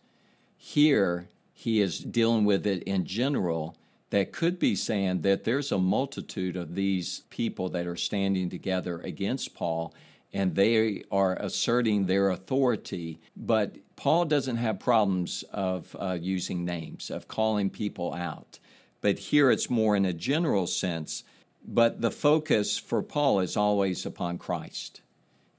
Here, 0.57 1.29
he 1.53 1.81
is 1.81 1.99
dealing 1.99 2.45
with 2.45 2.67
it 2.67 2.83
in 2.85 3.05
general 3.05 3.77
that 4.11 4.31
could 4.31 4.59
be 4.59 4.77
saying 4.77 5.23
that 5.23 5.45
there's 5.45 5.73
a 5.73 5.79
multitude 5.79 6.57
of 6.57 6.75
these 6.75 7.23
people 7.31 7.69
that 7.71 7.87
are 7.87 7.97
standing 7.97 8.51
together 8.51 9.01
against 9.01 9.55
Paul 9.55 9.95
and 10.33 10.55
they 10.55 11.05
are 11.11 11.35
asserting 11.35 12.07
their 12.07 12.31
authority. 12.31 13.21
But 13.37 13.77
Paul 13.97 14.25
doesn't 14.25 14.57
have 14.57 14.79
problems 14.79 15.45
of 15.53 15.95
uh, 15.99 16.19
using 16.21 16.65
names, 16.65 17.11
of 17.11 17.29
calling 17.29 17.71
people 17.71 18.15
out. 18.15 18.59
But 19.01 19.19
here 19.19 19.51
it's 19.51 19.69
more 19.69 19.95
in 19.95 20.05
a 20.05 20.13
general 20.13 20.67
sense. 20.67 21.25
But 21.65 22.01
the 22.01 22.11
focus 22.11 22.79
for 22.79 23.03
Paul 23.03 23.41
is 23.41 23.57
always 23.57 24.07
upon 24.07 24.39
Christ. 24.39 25.03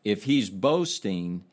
If 0.03 0.23
he's 0.23 0.49
boasting, 0.49 1.43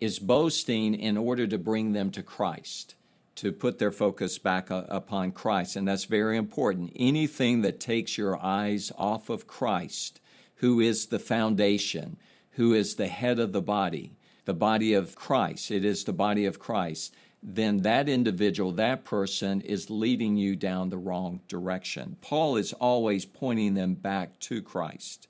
is 0.00 0.18
boasting 0.18 0.94
in 0.94 1.16
order 1.16 1.46
to 1.46 1.58
bring 1.58 1.92
them 1.92 2.10
to 2.10 2.22
Christ 2.22 2.96
to 3.36 3.52
put 3.52 3.78
their 3.78 3.92
focus 3.92 4.38
back 4.38 4.68
upon 4.70 5.32
Christ. 5.32 5.76
And 5.76 5.88
that's 5.88 6.04
very 6.04 6.36
important. 6.36 6.92
Anything 6.96 7.62
that 7.62 7.80
takes 7.80 8.18
your 8.18 8.42
eyes 8.42 8.92
off 8.98 9.30
of 9.30 9.46
Christ, 9.46 10.20
who 10.56 10.80
is 10.80 11.06
the 11.06 11.18
foundation, 11.18 12.18
who 12.52 12.74
is 12.74 12.94
the 12.94 13.08
head 13.08 13.38
of 13.38 13.52
the 13.52 13.62
body, 13.62 14.12
the 14.44 14.54
body 14.54 14.94
of 14.94 15.14
Christ, 15.14 15.70
it 15.70 15.84
is 15.84 16.04
the 16.04 16.12
body 16.12 16.44
of 16.44 16.58
Christ, 16.58 17.14
then 17.42 17.78
that 17.78 18.08
individual, 18.08 18.72
that 18.72 19.04
person 19.04 19.60
is 19.62 19.90
leading 19.90 20.36
you 20.36 20.54
down 20.54 20.90
the 20.90 20.98
wrong 20.98 21.40
direction. 21.48 22.16
Paul 22.20 22.56
is 22.56 22.72
always 22.74 23.24
pointing 23.24 23.74
them 23.74 23.94
back 23.94 24.38
to 24.40 24.62
Christ. 24.62 25.26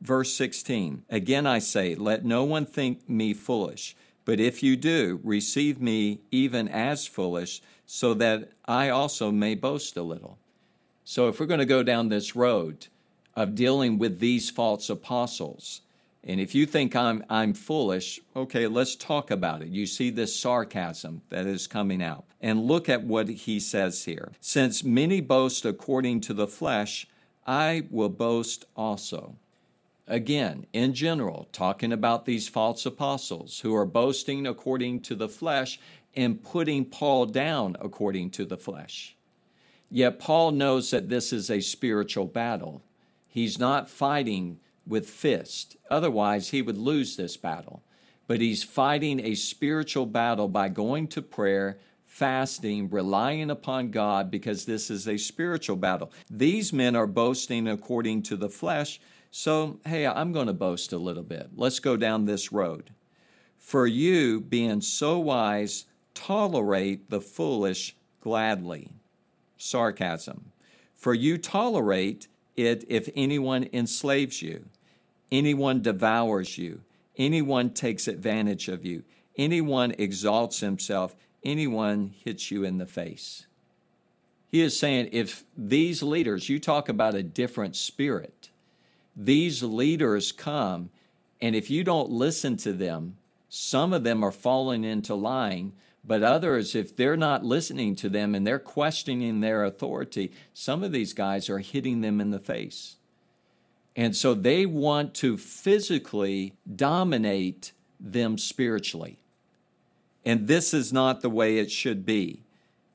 Verse 0.00 0.32
16 0.34 1.04
Again 1.08 1.46
I 1.46 1.58
say, 1.60 1.94
let 1.94 2.24
no 2.24 2.44
one 2.44 2.66
think 2.66 3.08
me 3.08 3.34
foolish. 3.34 3.96
But 4.24 4.40
if 4.40 4.62
you 4.62 4.76
do, 4.76 5.20
receive 5.24 5.80
me 5.80 6.20
even 6.30 6.68
as 6.68 7.06
foolish, 7.06 7.62
so 7.86 8.12
that 8.12 8.50
I 8.66 8.90
also 8.90 9.30
may 9.30 9.54
boast 9.54 9.96
a 9.96 10.02
little. 10.02 10.38
So, 11.02 11.28
if 11.28 11.40
we're 11.40 11.46
going 11.46 11.60
to 11.60 11.64
go 11.64 11.82
down 11.82 12.10
this 12.10 12.36
road 12.36 12.88
of 13.34 13.54
dealing 13.54 13.96
with 13.96 14.18
these 14.18 14.50
false 14.50 14.90
apostles, 14.90 15.80
and 16.24 16.40
if 16.40 16.54
you 16.54 16.66
think 16.66 16.96
I'm, 16.96 17.24
I'm 17.30 17.54
foolish, 17.54 18.20
okay, 18.34 18.66
let's 18.66 18.96
talk 18.96 19.30
about 19.30 19.62
it. 19.62 19.68
You 19.68 19.86
see 19.86 20.10
this 20.10 20.34
sarcasm 20.34 21.22
that 21.30 21.46
is 21.46 21.66
coming 21.66 22.02
out. 22.02 22.24
And 22.40 22.64
look 22.64 22.88
at 22.88 23.04
what 23.04 23.28
he 23.28 23.60
says 23.60 24.04
here. 24.04 24.32
Since 24.40 24.84
many 24.84 25.20
boast 25.20 25.64
according 25.64 26.20
to 26.22 26.34
the 26.34 26.48
flesh, 26.48 27.06
I 27.46 27.86
will 27.90 28.08
boast 28.08 28.64
also. 28.76 29.36
Again, 30.06 30.66
in 30.72 30.94
general, 30.94 31.48
talking 31.52 31.92
about 31.92 32.24
these 32.24 32.48
false 32.48 32.84
apostles 32.86 33.60
who 33.60 33.74
are 33.74 33.86
boasting 33.86 34.46
according 34.46 35.00
to 35.02 35.14
the 35.14 35.28
flesh 35.28 35.78
and 36.16 36.42
putting 36.42 36.84
Paul 36.84 37.26
down 37.26 37.76
according 37.80 38.30
to 38.32 38.44
the 38.44 38.56
flesh. 38.56 39.16
Yet 39.90 40.18
Paul 40.18 40.50
knows 40.52 40.90
that 40.90 41.08
this 41.08 41.32
is 41.32 41.50
a 41.50 41.60
spiritual 41.60 42.26
battle. 42.26 42.82
He's 43.26 43.58
not 43.58 43.88
fighting 43.88 44.58
with 44.88 45.08
fist, 45.08 45.76
otherwise, 45.90 46.50
he 46.50 46.62
would 46.62 46.78
lose 46.78 47.16
this 47.16 47.36
battle. 47.36 47.82
But 48.26 48.40
he's 48.40 48.62
fighting 48.62 49.20
a 49.20 49.34
spiritual 49.34 50.06
battle 50.06 50.48
by 50.48 50.68
going 50.68 51.08
to 51.08 51.22
prayer, 51.22 51.78
fasting, 52.04 52.90
relying 52.90 53.50
upon 53.50 53.90
God, 53.90 54.30
because 54.30 54.64
this 54.64 54.90
is 54.90 55.06
a 55.06 55.16
spiritual 55.16 55.76
battle. 55.76 56.12
These 56.30 56.72
men 56.72 56.96
are 56.96 57.06
boasting 57.06 57.68
according 57.68 58.22
to 58.24 58.36
the 58.36 58.50
flesh 58.50 59.00
so, 59.30 59.78
hey, 59.84 60.06
I'm 60.06 60.32
going 60.32 60.46
to 60.46 60.52
boast 60.52 60.92
a 60.92 60.98
little 60.98 61.22
bit. 61.22 61.50
Let's 61.54 61.80
go 61.80 61.96
down 61.96 62.24
this 62.24 62.52
road. 62.52 62.90
For 63.58 63.86
you, 63.86 64.40
being 64.40 64.80
so 64.80 65.18
wise, 65.18 65.84
tolerate 66.14 67.10
the 67.10 67.20
foolish 67.20 67.94
gladly. 68.20 68.90
Sarcasm. 69.56 70.52
For 70.94 71.14
you 71.14 71.36
tolerate 71.36 72.28
it 72.56 72.84
if 72.88 73.08
anyone 73.14 73.68
enslaves 73.72 74.40
you, 74.40 74.66
anyone 75.30 75.82
devours 75.82 76.58
you, 76.58 76.80
anyone 77.16 77.70
takes 77.70 78.08
advantage 78.08 78.68
of 78.68 78.84
you, 78.84 79.02
anyone 79.36 79.94
exalts 79.98 80.60
himself, 80.60 81.14
anyone 81.44 82.14
hits 82.24 82.50
you 82.50 82.64
in 82.64 82.78
the 82.78 82.86
face. 82.86 83.46
He 84.50 84.62
is 84.62 84.78
saying 84.78 85.10
if 85.12 85.44
these 85.56 86.02
leaders, 86.02 86.48
you 86.48 86.58
talk 86.58 86.88
about 86.88 87.14
a 87.14 87.22
different 87.22 87.76
spirit, 87.76 88.50
these 89.14 89.62
leaders 89.62 90.32
come, 90.32 90.90
and 91.40 91.54
if 91.54 91.70
you 91.70 91.84
don't 91.84 92.10
listen 92.10 92.56
to 92.58 92.72
them, 92.72 93.16
some 93.48 93.92
of 93.92 94.04
them 94.04 94.22
are 94.22 94.32
falling 94.32 94.84
into 94.84 95.14
lying, 95.14 95.72
but 96.04 96.22
others, 96.22 96.74
if 96.74 96.96
they're 96.96 97.16
not 97.16 97.44
listening 97.44 97.94
to 97.96 98.08
them 98.08 98.34
and 98.34 98.46
they're 98.46 98.58
questioning 98.58 99.40
their 99.40 99.64
authority, 99.64 100.32
some 100.54 100.82
of 100.82 100.92
these 100.92 101.12
guys 101.12 101.50
are 101.50 101.58
hitting 101.58 102.00
them 102.00 102.20
in 102.20 102.30
the 102.30 102.38
face. 102.38 102.96
And 103.98 104.14
so 104.14 104.32
they 104.32 104.64
want 104.64 105.12
to 105.14 105.36
physically 105.36 106.54
dominate 106.76 107.72
them 107.98 108.38
spiritually. 108.38 109.18
And 110.24 110.46
this 110.46 110.72
is 110.72 110.92
not 110.92 111.20
the 111.20 111.28
way 111.28 111.58
it 111.58 111.72
should 111.72 112.06
be. 112.06 112.44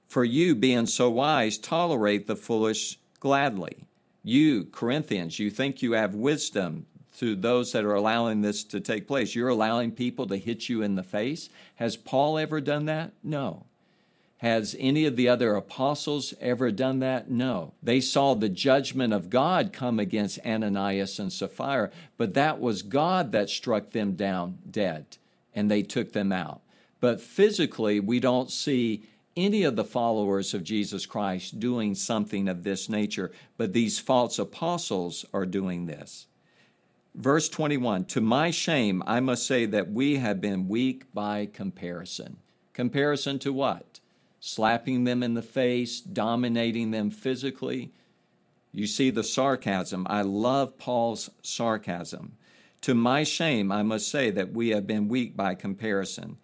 For 0.07 0.23
you, 0.23 0.55
being 0.55 0.85
so 0.85 1.09
wise, 1.09 1.57
tolerate 1.57 2.25
the 2.25 2.37
foolish 2.37 2.99
gladly. 3.19 3.83
You, 4.23 4.63
Corinthians, 4.63 5.39
you 5.39 5.49
think 5.49 5.81
you 5.81 5.91
have 5.91 6.15
wisdom 6.15 6.85
to 7.17 7.35
those 7.35 7.73
that 7.73 7.83
are 7.83 7.95
allowing 7.95 8.39
this 8.39 8.63
to 8.63 8.79
take 8.79 9.05
place. 9.05 9.35
You're 9.35 9.49
allowing 9.49 9.91
people 9.91 10.25
to 10.27 10.37
hit 10.37 10.69
you 10.69 10.81
in 10.81 10.95
the 10.95 11.03
face. 11.03 11.49
Has 11.75 11.97
Paul 11.97 12.37
ever 12.37 12.61
done 12.61 12.85
that? 12.85 13.11
No. 13.21 13.65
Has 14.43 14.75
any 14.77 15.05
of 15.05 15.15
the 15.15 15.29
other 15.29 15.55
apostles 15.55 16.33
ever 16.41 16.69
done 16.69 16.99
that? 16.99 17.31
No. 17.31 17.71
They 17.81 18.01
saw 18.01 18.33
the 18.33 18.49
judgment 18.49 19.13
of 19.13 19.29
God 19.29 19.71
come 19.71 20.01
against 20.01 20.45
Ananias 20.45 21.17
and 21.17 21.31
Sapphira, 21.31 21.91
but 22.17 22.33
that 22.33 22.59
was 22.59 22.81
God 22.81 23.31
that 23.31 23.49
struck 23.49 23.91
them 23.91 24.15
down 24.15 24.57
dead 24.69 25.15
and 25.55 25.71
they 25.71 25.81
took 25.81 26.11
them 26.11 26.33
out. 26.33 26.59
But 26.99 27.21
physically, 27.21 28.01
we 28.01 28.19
don't 28.19 28.51
see 28.51 29.03
any 29.37 29.63
of 29.63 29.77
the 29.77 29.85
followers 29.85 30.53
of 30.53 30.65
Jesus 30.65 31.05
Christ 31.05 31.61
doing 31.61 31.95
something 31.95 32.49
of 32.49 32.63
this 32.63 32.89
nature, 32.89 33.31
but 33.55 33.71
these 33.71 33.97
false 33.97 34.37
apostles 34.37 35.25
are 35.33 35.45
doing 35.45 35.85
this. 35.85 36.27
Verse 37.15 37.47
21 37.47 38.03
To 38.05 38.19
my 38.19 38.51
shame, 38.51 39.03
I 39.07 39.21
must 39.21 39.45
say 39.45 39.65
that 39.67 39.89
we 39.89 40.17
have 40.17 40.41
been 40.41 40.67
weak 40.67 41.05
by 41.13 41.45
comparison. 41.45 42.39
Comparison 42.73 43.39
to 43.39 43.53
what? 43.53 43.92
Slapping 44.45 45.05
them 45.05 45.23
in 45.23 45.35
the 45.35 45.41
face, 45.41 46.01
dominating 46.01 46.91
them 46.91 47.09
physically. 47.09 47.93
You 48.73 48.87
see 48.87 49.09
the 49.09 49.23
sarcasm. 49.23 50.05
I 50.09 50.21
love 50.21 50.77
Paul's 50.77 51.29
sarcasm. 51.41 52.35
To 52.81 52.93
my 52.93 53.23
shame, 53.23 53.71
I 53.71 53.83
must 53.83 54.09
say 54.09 54.31
that 54.31 54.51
we 54.51 54.69
have 54.71 54.85
been 54.85 55.07
weak 55.07 55.37
by 55.37 55.55
comparison. 55.55 56.39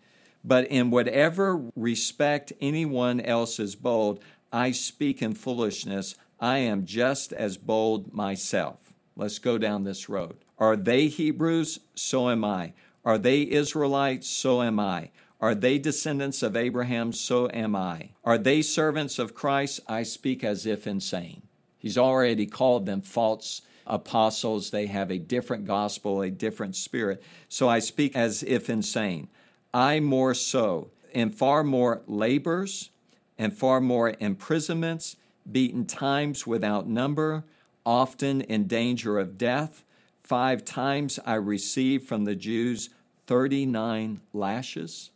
But 0.46 0.68
in 0.68 0.92
whatever 0.92 1.62
respect 1.76 2.54
anyone 2.62 3.20
else 3.20 3.60
is 3.60 3.76
bold, 3.76 4.24
I 4.50 4.72
speak 4.72 5.22
in 5.22 5.34
foolishness. 5.34 6.16
I 6.40 6.60
am 6.60 6.86
just 6.86 7.34
as 7.34 7.58
bold 7.58 8.14
myself. 8.14 8.94
Let's 9.18 9.40
go 9.40 9.58
down 9.58 9.84
this 9.84 10.08
road. 10.08 10.38
Are 10.58 10.78
they 10.78 11.08
Hebrews? 11.08 11.82
So 11.96 12.30
am 12.30 12.46
I. 12.46 12.72
Are 13.04 13.18
they 13.18 13.42
Israelites? 13.42 14.30
So 14.30 14.62
am 14.62 14.80
I. 14.80 15.12
Are 15.42 15.56
they 15.56 15.78
descendants 15.78 16.44
of 16.44 16.58
Abraham? 16.58 17.14
So 17.14 17.50
am 17.54 17.76
I. 17.76 18.10
Are 18.26 18.38
they 18.38 18.62
servants 18.62 19.18
of 19.18 19.34
Christ? 19.34 19.80
I 19.88 20.04
speak 20.04 20.44
as 20.44 20.66
if 20.66 20.86
insane. 20.86 21.44
He's 21.78 21.98
already 21.98 22.46
called 22.46 22.86
them 22.86 23.02
false 23.02 23.62
apostles. 23.88 24.70
They 24.70 24.88
have 24.88 25.10
a 25.10 25.18
different 25.18 25.66
gospel, 25.66 26.22
a 26.22 26.30
different 26.30 26.76
spirit. 26.76 27.24
So 27.48 27.70
I 27.70 27.80
speak 27.80 28.18
as 28.18 28.44
if 28.44 28.70
insane. 28.70 29.30
I 29.74 30.02
more 30.02 30.34
so, 30.34 30.92
in 31.14 31.30
far 31.30 31.64
more 31.64 32.02
labors 32.06 32.90
and 33.38 33.56
far 33.56 33.80
more 33.80 34.16
imprisonments, 34.20 35.16
beaten 35.50 35.86
times 35.86 36.46
without 36.46 36.88
number, 36.88 37.46
often 37.86 38.42
in 38.42 38.68
danger 38.68 39.18
of 39.18 39.38
death. 39.38 39.86
Five 40.22 40.66
times 40.66 41.18
I 41.26 41.36
received 41.36 42.08
from 42.08 42.26
the 42.26 42.36
Jews 42.36 42.90
39 43.26 44.20
lashes. 44.34 45.12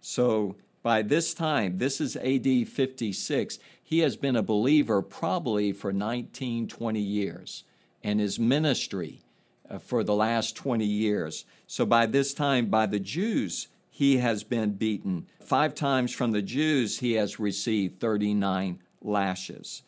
So 0.00 0.56
by 0.82 1.02
this 1.02 1.34
time, 1.34 1.78
this 1.78 2.00
is 2.00 2.16
AD 2.16 2.68
56, 2.68 3.58
he 3.82 4.00
has 4.00 4.16
been 4.16 4.36
a 4.36 4.42
believer 4.42 5.02
probably 5.02 5.72
for 5.72 5.92
19, 5.92 6.68
20 6.68 7.00
years, 7.00 7.64
and 8.02 8.20
his 8.20 8.38
ministry 8.38 9.22
uh, 9.68 9.78
for 9.78 10.04
the 10.04 10.14
last 10.14 10.56
20 10.56 10.84
years. 10.84 11.44
So 11.66 11.84
by 11.84 12.06
this 12.06 12.32
time, 12.32 12.66
by 12.66 12.86
the 12.86 13.00
Jews, 13.00 13.68
he 13.90 14.18
has 14.18 14.44
been 14.44 14.72
beaten. 14.72 15.26
Five 15.40 15.74
times 15.74 16.12
from 16.12 16.32
the 16.32 16.42
Jews, 16.42 17.00
he 17.00 17.14
has 17.14 17.40
received 17.40 17.98
39 17.98 18.78
lashes. 19.02 19.82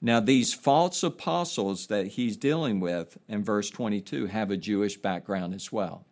Now, 0.00 0.18
these 0.18 0.52
false 0.52 1.04
apostles 1.04 1.86
that 1.86 2.08
he's 2.08 2.36
dealing 2.36 2.80
with 2.80 3.18
in 3.28 3.44
verse 3.44 3.70
22 3.70 4.26
have 4.26 4.50
a 4.50 4.56
Jewish 4.56 4.96
background 4.96 5.54
as 5.54 5.70
well. 5.70 6.04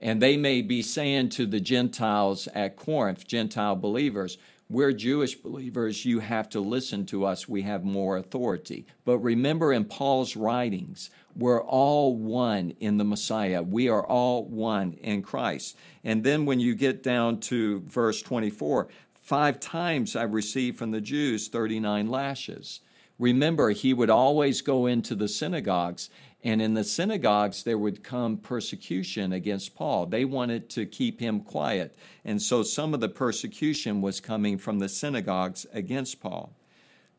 And 0.00 0.22
they 0.22 0.36
may 0.36 0.62
be 0.62 0.82
saying 0.82 1.30
to 1.30 1.46
the 1.46 1.60
Gentiles 1.60 2.48
at 2.54 2.76
Corinth, 2.76 3.26
Gentile 3.26 3.76
believers, 3.76 4.38
we're 4.70 4.92
Jewish 4.92 5.34
believers, 5.34 6.04
you 6.04 6.20
have 6.20 6.50
to 6.50 6.60
listen 6.60 7.06
to 7.06 7.24
us, 7.24 7.48
we 7.48 7.62
have 7.62 7.84
more 7.84 8.18
authority. 8.18 8.86
But 9.06 9.18
remember 9.18 9.72
in 9.72 9.86
Paul's 9.86 10.36
writings, 10.36 11.08
we're 11.34 11.62
all 11.62 12.14
one 12.16 12.74
in 12.78 12.98
the 12.98 13.04
Messiah. 13.04 13.62
We 13.62 13.88
are 13.88 14.04
all 14.04 14.44
one 14.44 14.92
in 14.94 15.22
Christ. 15.22 15.76
And 16.04 16.22
then 16.22 16.44
when 16.44 16.60
you 16.60 16.74
get 16.74 17.02
down 17.02 17.40
to 17.40 17.80
verse 17.80 18.20
24, 18.20 18.88
five 19.14 19.58
times 19.58 20.14
I 20.14 20.24
received 20.24 20.78
from 20.78 20.90
the 20.90 21.00
Jews 21.00 21.48
39 21.48 22.08
lashes. 22.08 22.80
Remember, 23.18 23.70
he 23.70 23.92
would 23.92 24.10
always 24.10 24.62
go 24.62 24.86
into 24.86 25.14
the 25.14 25.28
synagogues 25.28 26.08
and 26.44 26.62
in 26.62 26.74
the 26.74 26.84
synagogues, 26.84 27.64
there 27.64 27.78
would 27.78 28.04
come 28.04 28.36
persecution 28.36 29.32
against 29.32 29.74
Paul. 29.74 30.06
They 30.06 30.24
wanted 30.24 30.70
to 30.70 30.86
keep 30.86 31.18
him 31.20 31.40
quiet. 31.40 31.96
And 32.24 32.40
so 32.40 32.62
some 32.62 32.94
of 32.94 33.00
the 33.00 33.08
persecution 33.08 34.00
was 34.00 34.20
coming 34.20 34.56
from 34.56 34.78
the 34.78 34.88
synagogues 34.88 35.66
against 35.72 36.20
Paul. 36.20 36.52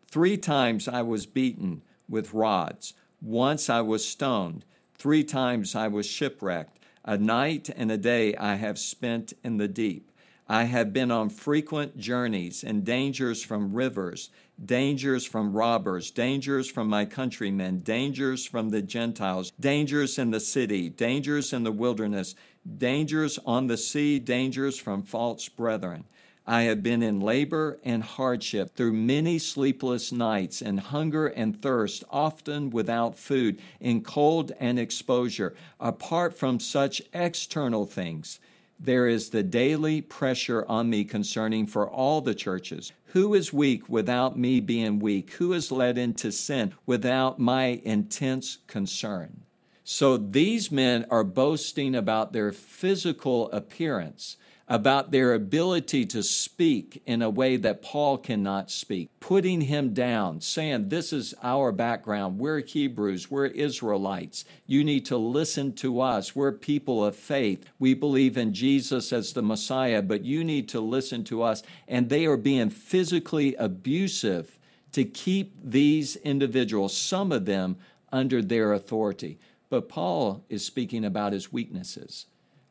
Three 0.07 0.37
times 0.37 0.87
I 0.87 1.01
was 1.01 1.25
beaten 1.25 1.81
with 2.07 2.33
rods. 2.33 2.93
Once 3.21 3.69
I 3.69 3.81
was 3.81 4.07
stoned. 4.07 4.63
Three 4.95 5.23
times 5.23 5.75
I 5.75 5.89
was 5.89 6.05
shipwrecked. 6.05 6.79
A 7.03 7.17
night 7.17 7.69
and 7.75 7.91
a 7.91 7.97
day 7.97 8.35
I 8.35 8.55
have 8.55 8.79
spent 8.79 9.33
in 9.43 9.57
the 9.57 9.67
deep. 9.67 10.08
I 10.51 10.63
have 10.63 10.91
been 10.91 11.11
on 11.11 11.29
frequent 11.29 11.95
journeys 11.95 12.63
and 12.63 12.83
dangers 12.83 13.43
from 13.43 13.71
rivers 13.71 14.31
dangers 14.65 15.25
from 15.25 15.53
robbers, 15.53 16.11
dangers 16.11 16.69
from 16.69 16.89
my 16.89 17.05
countrymen, 17.05 17.79
dangers 17.79 18.45
from 18.45 18.69
the 18.69 18.81
Gentiles, 18.81 19.53
dangers 19.59 20.17
in 20.17 20.31
the 20.31 20.39
city, 20.39 20.89
dangers 20.89 21.53
in 21.53 21.63
the 21.63 21.71
wilderness, 21.71 22.35
dangers 22.77 23.39
on 23.45 23.67
the 23.67 23.77
sea, 23.77 24.19
dangers 24.19 24.77
from 24.77 25.03
false 25.03 25.47
brethren. 25.47 26.03
I 26.45 26.63
have 26.63 26.81
been 26.81 27.03
in 27.03 27.21
labor 27.21 27.79
and 27.83 28.03
hardship 28.03 28.75
through 28.75 28.93
many 28.93 29.37
sleepless 29.37 30.11
nights, 30.11 30.61
and 30.61 30.79
hunger 30.79 31.27
and 31.27 31.61
thirst, 31.61 32.03
often 32.09 32.71
without 32.71 33.17
food, 33.17 33.61
in 33.79 34.01
cold 34.01 34.51
and 34.59 34.79
exposure, 34.79 35.55
apart 35.79 36.37
from 36.37 36.59
such 36.59 37.03
external 37.13 37.85
things 37.85 38.39
there 38.79 39.07
is 39.07 39.29
the 39.29 39.43
daily 39.43 40.01
pressure 40.01 40.65
on 40.67 40.89
me 40.89 41.03
concerning 41.03 41.67
for 41.67 41.89
all 41.89 42.21
the 42.21 42.33
churches. 42.33 42.93
Who 43.07 43.33
is 43.33 43.51
weak 43.51 43.89
without 43.89 44.37
me 44.37 44.59
being 44.59 44.99
weak? 44.99 45.31
Who 45.33 45.53
is 45.53 45.71
led 45.71 45.97
into 45.97 46.31
sin 46.31 46.73
without 46.85 47.39
my 47.39 47.81
intense 47.83 48.59
concern? 48.67 49.41
So 49.83 50.17
these 50.17 50.71
men 50.71 51.05
are 51.09 51.23
boasting 51.23 51.95
about 51.95 52.31
their 52.31 52.51
physical 52.51 53.51
appearance 53.51 54.37
about 54.69 55.09
their 55.09 55.33
ability 55.33 56.05
to 56.05 56.21
speak 56.21 57.01
in 57.07 57.23
a 57.23 57.29
way 57.29 57.57
that 57.57 57.81
Paul 57.81 58.19
cannot 58.19 58.69
speak, 58.69 59.09
putting 59.19 59.61
him 59.61 59.95
down, 59.95 60.41
saying, 60.41 60.89
This 60.89 61.11
is 61.11 61.33
our 61.41 61.71
background. 61.71 62.37
We're 62.37 62.59
Hebrews, 62.59 63.31
we're 63.31 63.47
Israelites. 63.47 64.45
You 64.67 64.83
need 64.83 65.07
to 65.07 65.17
listen 65.17 65.73
to 65.77 65.99
us. 66.01 66.35
We're 66.35 66.51
people 66.51 67.03
of 67.03 67.15
faith. 67.15 67.65
We 67.79 67.95
believe 67.95 68.37
in 68.37 68.53
Jesus 68.53 69.11
as 69.11 69.33
the 69.33 69.41
Messiah, 69.41 70.03
but 70.03 70.23
you 70.23 70.43
need 70.43 70.69
to 70.69 70.79
listen 70.79 71.23
to 71.25 71.41
us. 71.41 71.63
And 71.87 72.07
they 72.07 72.27
are 72.27 72.37
being 72.37 72.69
physically 72.69 73.55
abusive 73.55 74.59
to 74.91 75.03
keep 75.03 75.55
these 75.63 76.15
individuals, 76.17 76.95
some 76.95 77.31
of 77.31 77.45
them, 77.45 77.77
under 78.11 78.41
their 78.41 78.73
authority. 78.73 79.39
But 79.69 79.89
Paul 79.89 80.43
is 80.47 80.63
speaking 80.63 81.05
about 81.05 81.33
his 81.33 81.51
weaknesses 81.51 82.27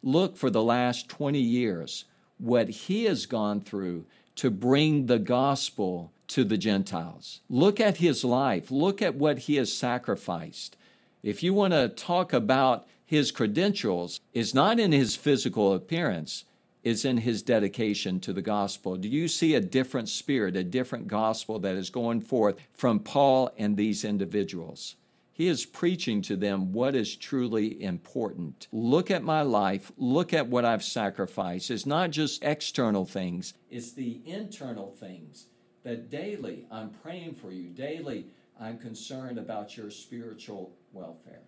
look 0.09 0.37
for 0.37 0.51
the 0.51 0.63
last 0.63 1.09
20 1.09 1.39
years 1.39 2.05
what 2.39 2.69
he 2.69 3.05
has 3.05 3.27
gone 3.27 3.61
through 3.61 4.07
to 4.37 4.51
bring 4.51 5.07
the 5.07 5.19
gospel 5.19 6.13
to 6.29 6.45
the 6.45 6.59
Gentiles. 6.59 7.41
Look 7.49 7.81
at 7.81 7.97
his 7.97 8.25
life, 8.25 8.71
look 8.71 9.03
at 9.03 9.17
what 9.17 9.41
he 9.41 9.57
has 9.57 9.73
sacrificed. 9.73 10.77
If 11.23 11.43
you 11.43 11.53
want 11.53 11.73
to 11.73 11.89
talk 11.89 12.33
about 12.33 12.87
his 13.05 13.33
credentials, 13.33 14.21
it's 14.33 14.55
not 14.55 14.79
in 14.79 14.93
his 14.93 15.17
physical 15.17 15.75
appearance, 15.75 16.45
it's 16.85 17.05
in 17.05 17.19
his 17.19 17.43
dedication 17.43 18.21
to 18.21 18.33
the 18.33 18.43
gospel. 18.43 18.97
Do 18.97 19.09
you 19.09 19.27
see 19.27 19.55
a 19.55 19.61
different 19.61 20.09
spirit, 20.09 20.57
a 20.57 20.63
different 20.63 21.09
gospel 21.09 21.59
that 21.59 21.75
is 21.75 21.91
going 21.91 22.21
forth 22.21 22.57
from 22.73 23.01
Paul 23.01 23.51
and 23.59 23.77
these 23.77 24.05
individuals? 24.05 24.95
He 25.39 25.47
is 25.47 25.65
preaching 25.65 26.21
to 26.23 26.35
them 26.35 26.73
what 26.73 26.97
is 26.97 27.15
truly 27.15 27.81
important. 27.81 28.67
Look 28.73 29.09
at 29.09 29.23
my 29.23 29.43
life. 29.43 29.93
Look 29.97 30.35
at 30.35 30.49
what 30.49 30.65
I've 30.65 30.83
sacrificed. 30.83 31.71
It's 31.71 31.87
not 31.87 32.11
just 32.11 32.43
external 32.43 33.05
things, 33.05 33.55
it's 33.71 33.93
the 33.93 34.21
internal 34.27 34.91
things 34.91 35.47
that 35.85 36.11
daily 36.11 36.67
I'm 36.73 36.91
praying 36.91 37.37
for 37.37 37.53
you. 37.53 37.69
Daily 37.69 38.27
I'm 38.61 38.79
concerned 38.79 39.39
about 39.39 39.77
your 39.77 39.93
spiritual 39.93 40.73
welfare. 40.93 41.43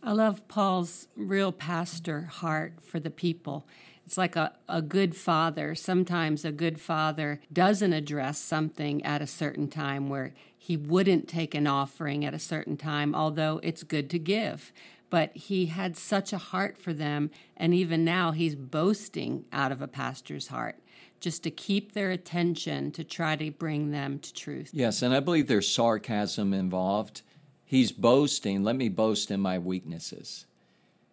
I 0.00 0.12
love 0.12 0.46
Paul's 0.46 1.08
real 1.16 1.50
pastor 1.50 2.26
heart 2.26 2.74
for 2.80 3.00
the 3.00 3.10
people. 3.10 3.66
It's 4.06 4.16
like 4.16 4.36
a, 4.36 4.52
a 4.68 4.80
good 4.80 5.16
father. 5.16 5.74
Sometimes 5.74 6.44
a 6.44 6.52
good 6.52 6.80
father 6.80 7.40
doesn't 7.52 7.92
address 7.92 8.38
something 8.38 9.04
at 9.04 9.20
a 9.20 9.26
certain 9.26 9.66
time 9.66 10.08
where 10.08 10.34
he 10.66 10.76
wouldn't 10.76 11.28
take 11.28 11.54
an 11.54 11.68
offering 11.68 12.24
at 12.24 12.34
a 12.34 12.40
certain 12.40 12.76
time, 12.76 13.14
although 13.14 13.60
it's 13.62 13.84
good 13.84 14.10
to 14.10 14.18
give. 14.18 14.72
But 15.10 15.30
he 15.36 15.66
had 15.66 15.96
such 15.96 16.32
a 16.32 16.38
heart 16.38 16.76
for 16.76 16.92
them, 16.92 17.30
and 17.56 17.72
even 17.72 18.04
now 18.04 18.32
he's 18.32 18.56
boasting 18.56 19.44
out 19.52 19.70
of 19.70 19.80
a 19.80 19.86
pastor's 19.86 20.48
heart 20.48 20.74
just 21.20 21.44
to 21.44 21.52
keep 21.52 21.92
their 21.92 22.10
attention 22.10 22.90
to 22.90 23.04
try 23.04 23.36
to 23.36 23.52
bring 23.52 23.92
them 23.92 24.18
to 24.18 24.34
truth. 24.34 24.70
Yes, 24.72 25.02
and 25.02 25.14
I 25.14 25.20
believe 25.20 25.46
there's 25.46 25.68
sarcasm 25.68 26.52
involved. 26.52 27.22
He's 27.64 27.92
boasting, 27.92 28.64
let 28.64 28.74
me 28.74 28.88
boast 28.88 29.30
in 29.30 29.38
my 29.38 29.60
weaknesses. 29.60 30.46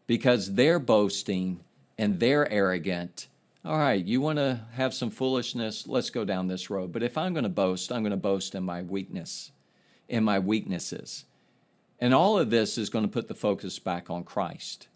Because 0.08 0.56
they're 0.56 0.80
boasting 0.80 1.60
and 1.96 2.20
they're 2.20 2.52
arrogant. 2.52 3.28
All 3.66 3.78
right, 3.78 4.04
you 4.04 4.20
want 4.20 4.40
to 4.40 4.60
have 4.74 4.94
some 4.94 5.10
foolishness? 5.10 5.88
Let's 5.88 6.10
go 6.10 6.26
down 6.26 6.48
this 6.48 6.70
road. 6.70 6.92
But 6.92 7.02
if 7.02 7.18
I'm 7.18 7.34
going 7.34 7.44
to 7.44 7.50
boast, 7.50 7.94
I'm 7.94 8.04
going 8.04 8.12
to 8.12 8.18
boast 8.18 8.56
in 8.56 8.64
my 8.64 8.82
weakness, 8.82 9.54
in 10.10 10.26
my 10.26 10.38
weaknesses. 10.38 11.24
And 11.98 12.14
all 12.14 12.38
of 12.38 12.50
this 12.50 12.78
is 12.78 12.90
going 12.90 13.06
to 13.06 13.12
put 13.12 13.30
the 13.30 13.34
focus 13.34 13.80
back 13.80 14.10
on 14.10 14.26
Christ. 14.26 14.90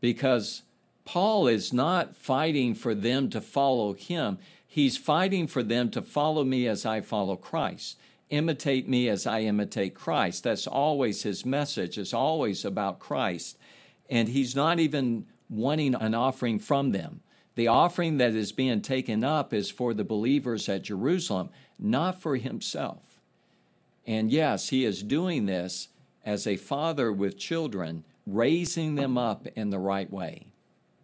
Because 0.00 0.62
Paul 1.04 1.46
is 1.46 1.72
not 1.72 2.16
fighting 2.16 2.74
for 2.74 2.96
them 2.96 3.30
to 3.30 3.40
follow 3.40 3.92
him, 3.92 4.38
he's 4.66 4.96
fighting 4.96 5.46
for 5.46 5.62
them 5.62 5.88
to 5.92 6.02
follow 6.02 6.42
me 6.42 6.66
as 6.66 6.84
I 6.84 7.00
follow 7.00 7.36
Christ. 7.36 7.96
Imitate 8.28 8.88
me 8.88 9.08
as 9.08 9.24
I 9.24 9.42
imitate 9.42 9.94
Christ. 9.94 10.42
That's 10.42 10.66
always 10.66 11.22
his 11.22 11.46
message. 11.46 11.96
It's 11.96 12.14
always 12.14 12.64
about 12.64 12.98
Christ. 12.98 13.56
And 14.10 14.30
he's 14.30 14.56
not 14.56 14.80
even 14.80 15.26
wanting 15.48 15.94
an 15.94 16.14
offering 16.14 16.58
from 16.58 16.90
them. 16.90 17.20
The 17.54 17.68
offering 17.68 18.18
that 18.18 18.34
is 18.34 18.52
being 18.52 18.80
taken 18.80 19.22
up 19.22 19.54
is 19.54 19.70
for 19.70 19.94
the 19.94 20.04
believers 20.04 20.68
at 20.68 20.82
Jerusalem, 20.82 21.50
not 21.78 22.20
for 22.20 22.36
himself. 22.36 23.20
And 24.06 24.30
yes, 24.30 24.68
he 24.68 24.84
is 24.84 25.02
doing 25.02 25.46
this 25.46 25.88
as 26.24 26.46
a 26.46 26.56
father 26.56 27.12
with 27.12 27.38
children, 27.38 28.04
raising 28.26 28.96
them 28.96 29.16
up 29.16 29.46
in 29.54 29.70
the 29.70 29.78
right 29.78 30.10
way. 30.10 30.46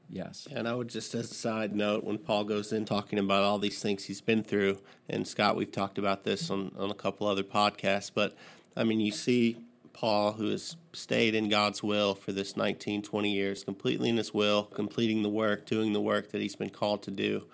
Yes. 0.09 0.49
And 0.51 0.67
I 0.67 0.75
would 0.75 0.89
just, 0.89 1.15
as 1.15 1.31
a 1.31 1.35
side 1.35 1.75
note, 1.75 2.03
when 2.03 2.19
Paul 2.19 2.43
goes 2.45 2.73
in 2.73 2.85
talking 2.85 3.19
about 3.19 3.45
all 3.45 3.59
these 3.59 3.81
things 3.81 4.05
he's 4.05 4.21
been 4.21 4.43
through, 4.43 4.81
and 5.09 5.27
Scott, 5.27 5.55
we've 5.55 5.71
talked 5.71 5.99
about 5.99 6.25
this 6.25 6.51
on, 6.51 6.73
on 6.77 6.91
a 6.91 6.95
couple 6.95 7.29
other 7.29 7.45
podcasts, 7.45 8.11
but 8.13 8.35
I 8.77 8.83
mean, 8.83 8.99
you 8.99 9.13
see 9.13 9.59
Paul, 10.01 10.33
who 10.33 10.49
has 10.49 10.77
stayed 10.95 11.35
in 11.35 11.51
God's 11.51 11.83
will 11.83 12.15
for 12.15 12.33
this 12.33 12.57
19, 12.57 13.03
20 13.03 13.31
years, 13.31 13.65
completely 13.65 14.09
in 14.09 14.17
his 14.17 14.33
will, 14.33 14.63
completing 14.63 15.23
the 15.23 15.29
work, 15.29 15.67
doing 15.67 15.93
the 15.93 16.01
work 16.01 16.31
that 16.31 16.41
he's 16.41 16.57
been 16.57 16.71
called 16.71 17.03
to 17.03 17.11
do. 17.11 17.45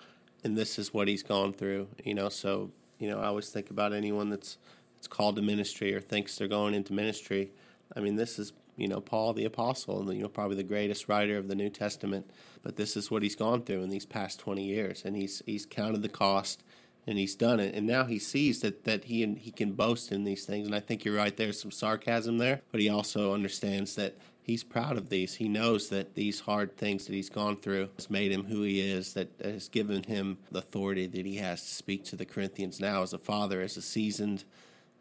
And 0.45 0.55
this 0.57 0.79
is 0.79 0.93
what 0.93 1.09
he's 1.09 1.23
gone 1.23 1.51
through, 1.51 1.89
you 2.05 2.13
know. 2.13 2.29
So, 2.29 2.71
you 2.99 3.09
know, 3.09 3.19
I 3.19 3.25
always 3.25 3.49
think 3.49 3.69
about 3.69 3.91
anyone 3.91 4.29
that's, 4.29 4.57
that's 4.95 5.09
called 5.09 5.35
to 5.35 5.41
ministry 5.41 5.93
or 5.93 5.99
thinks 5.99 6.37
they're 6.37 6.47
going 6.47 6.73
into 6.73 6.93
ministry. 6.93 7.51
I 7.93 7.99
mean, 7.99 8.15
this 8.15 8.39
is, 8.39 8.53
you 8.77 8.87
know, 8.87 9.01
Paul 9.01 9.33
the 9.33 9.43
Apostle, 9.43 9.99
and, 9.99 10.15
you 10.15 10.23
know, 10.23 10.29
probably 10.29 10.55
the 10.55 10.63
greatest 10.63 11.09
writer 11.09 11.37
of 11.37 11.49
the 11.49 11.55
New 11.55 11.69
Testament. 11.69 12.31
But 12.63 12.77
this 12.77 12.95
is 12.95 13.11
what 13.11 13.23
he's 13.23 13.35
gone 13.35 13.63
through 13.63 13.83
in 13.83 13.89
these 13.89 14.05
past 14.05 14.39
20 14.39 14.63
years. 14.63 15.03
And 15.03 15.17
he's, 15.17 15.43
he's 15.45 15.65
counted 15.65 16.01
the 16.01 16.07
cost 16.07 16.63
and 17.07 17.17
he's 17.17 17.35
done 17.35 17.59
it. 17.61 17.73
And 17.73 17.87
now 17.87 18.03
he 18.03 18.19
sees 18.19 18.59
that 18.61 18.83
that 18.83 19.05
he 19.05 19.25
he 19.35 19.51
can 19.51 19.71
boast 19.71 20.11
in 20.11 20.25
these 20.25 20.45
things. 20.45 20.67
And 20.67 20.75
I 20.75 20.81
think 20.81 21.05
you're 21.05 21.15
right. 21.15 21.35
There's 21.35 21.59
some 21.59 21.71
sarcasm 21.71 22.37
there, 22.37 22.61
but 22.71 22.81
he 22.81 22.89
also 22.89 23.33
understands 23.33 23.95
that 23.95 24.17
he's 24.43 24.63
proud 24.63 24.97
of 24.97 25.09
these. 25.09 25.35
He 25.35 25.47
knows 25.47 25.89
that 25.89 26.15
these 26.15 26.41
hard 26.41 26.75
things 26.75 27.05
that 27.05 27.13
he's 27.13 27.29
gone 27.29 27.55
through 27.55 27.89
has 27.95 28.09
made 28.09 28.31
him 28.31 28.43
who 28.43 28.61
he 28.61 28.81
is. 28.81 29.13
That 29.13 29.29
has 29.41 29.69
given 29.69 30.03
him 30.03 30.37
the 30.51 30.59
authority 30.59 31.07
that 31.07 31.25
he 31.25 31.37
has 31.37 31.61
to 31.61 31.73
speak 31.73 32.03
to 32.05 32.17
the 32.17 32.25
Corinthians 32.25 32.79
now 32.79 33.01
as 33.01 33.13
a 33.13 33.17
father, 33.17 33.61
as 33.61 33.77
a 33.77 33.81
seasoned 33.81 34.43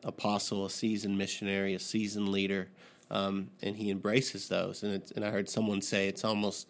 apostle, 0.05 0.65
a 0.65 0.71
seasoned 0.71 1.19
missionary, 1.19 1.75
a 1.75 1.81
seasoned 1.81 2.29
leader. 2.29 2.69
Um, 3.11 3.51
and 3.63 3.77
he 3.77 3.91
embraces 3.91 4.49
those. 4.49 4.85
And 4.85 5.03
and 5.17 5.25
I 5.25 5.31
heard 5.31 5.49
someone 5.49 5.83
say 5.83 6.07
it's 6.07 6.25
almost, 6.25 6.69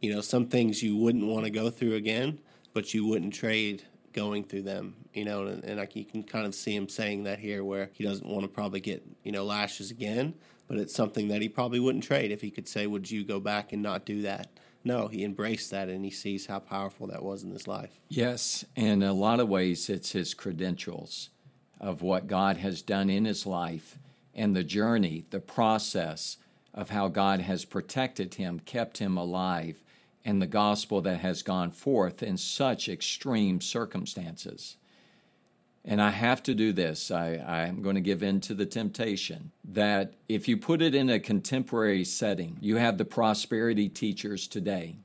you 0.00 0.14
know, 0.14 0.20
some 0.20 0.46
things 0.46 0.80
you 0.80 0.96
wouldn't 0.96 1.26
want 1.26 1.44
to 1.44 1.50
go 1.50 1.70
through 1.70 1.94
again, 1.94 2.38
but 2.72 2.94
you 2.94 3.04
wouldn't 3.04 3.34
trade 3.34 3.84
going 4.12 4.44
through 4.44 4.62
them, 4.62 4.94
you 5.12 5.24
know, 5.24 5.46
and, 5.46 5.64
and 5.64 5.88
you 5.94 6.04
can 6.04 6.22
kind 6.22 6.46
of 6.46 6.54
see 6.54 6.74
him 6.74 6.88
saying 6.88 7.24
that 7.24 7.38
here, 7.38 7.64
where 7.64 7.90
he 7.92 8.04
doesn't 8.04 8.28
want 8.28 8.42
to 8.42 8.48
probably 8.48 8.80
get 8.80 9.04
you 9.22 9.32
know 9.32 9.44
lashes 9.44 9.90
again, 9.90 10.34
but 10.68 10.78
it's 10.78 10.94
something 10.94 11.28
that 11.28 11.42
he 11.42 11.48
probably 11.48 11.80
wouldn't 11.80 12.04
trade 12.04 12.30
if 12.30 12.40
he 12.40 12.50
could 12.50 12.68
say, 12.68 12.86
"Would 12.86 13.10
you 13.10 13.24
go 13.24 13.40
back 13.40 13.72
and 13.72 13.82
not 13.82 14.04
do 14.04 14.22
that?" 14.22 14.48
No, 14.82 15.08
he 15.08 15.24
embraced 15.24 15.70
that, 15.72 15.88
and 15.88 16.04
he 16.04 16.10
sees 16.10 16.46
how 16.46 16.58
powerful 16.58 17.06
that 17.08 17.22
was 17.22 17.42
in 17.42 17.50
his 17.50 17.68
life. 17.68 18.00
Yes, 18.08 18.64
in 18.76 19.02
a 19.02 19.12
lot 19.12 19.40
of 19.40 19.48
ways, 19.48 19.90
it's 19.90 20.12
his 20.12 20.32
credentials 20.32 21.30
of 21.78 22.02
what 22.02 22.26
God 22.26 22.58
has 22.58 22.82
done 22.82 23.10
in 23.10 23.24
his 23.24 23.46
life 23.46 23.98
and 24.34 24.54
the 24.54 24.64
journey, 24.64 25.24
the 25.30 25.40
process 25.40 26.36
of 26.72 26.90
how 26.90 27.08
God 27.08 27.40
has 27.40 27.64
protected 27.64 28.34
him, 28.34 28.60
kept 28.60 28.98
him 28.98 29.16
alive 29.16 29.82
and 30.24 30.40
the 30.40 30.46
gospel 30.46 31.00
that 31.02 31.20
has 31.20 31.42
gone 31.42 31.70
forth 31.70 32.22
in 32.22 32.36
such 32.36 32.88
extreme 32.88 33.60
circumstances. 33.60 34.76
And 35.84 36.00
I 36.00 36.10
have 36.10 36.42
to 36.42 36.54
do 36.54 36.72
this. 36.72 37.10
I, 37.10 37.36
I'm 37.36 37.80
going 37.80 37.94
to 37.94 38.02
give 38.02 38.22
in 38.22 38.40
to 38.42 38.54
the 38.54 38.66
temptation 38.66 39.50
that 39.64 40.12
if 40.28 40.46
you 40.46 40.56
put 40.58 40.82
it 40.82 40.94
in 40.94 41.08
a 41.08 41.18
contemporary 41.18 42.04
setting, 42.04 42.58
you 42.60 42.76
have 42.76 42.98
the 42.98 43.04
prosperity 43.06 43.88
teachers 43.88 44.46
today. 44.46 44.96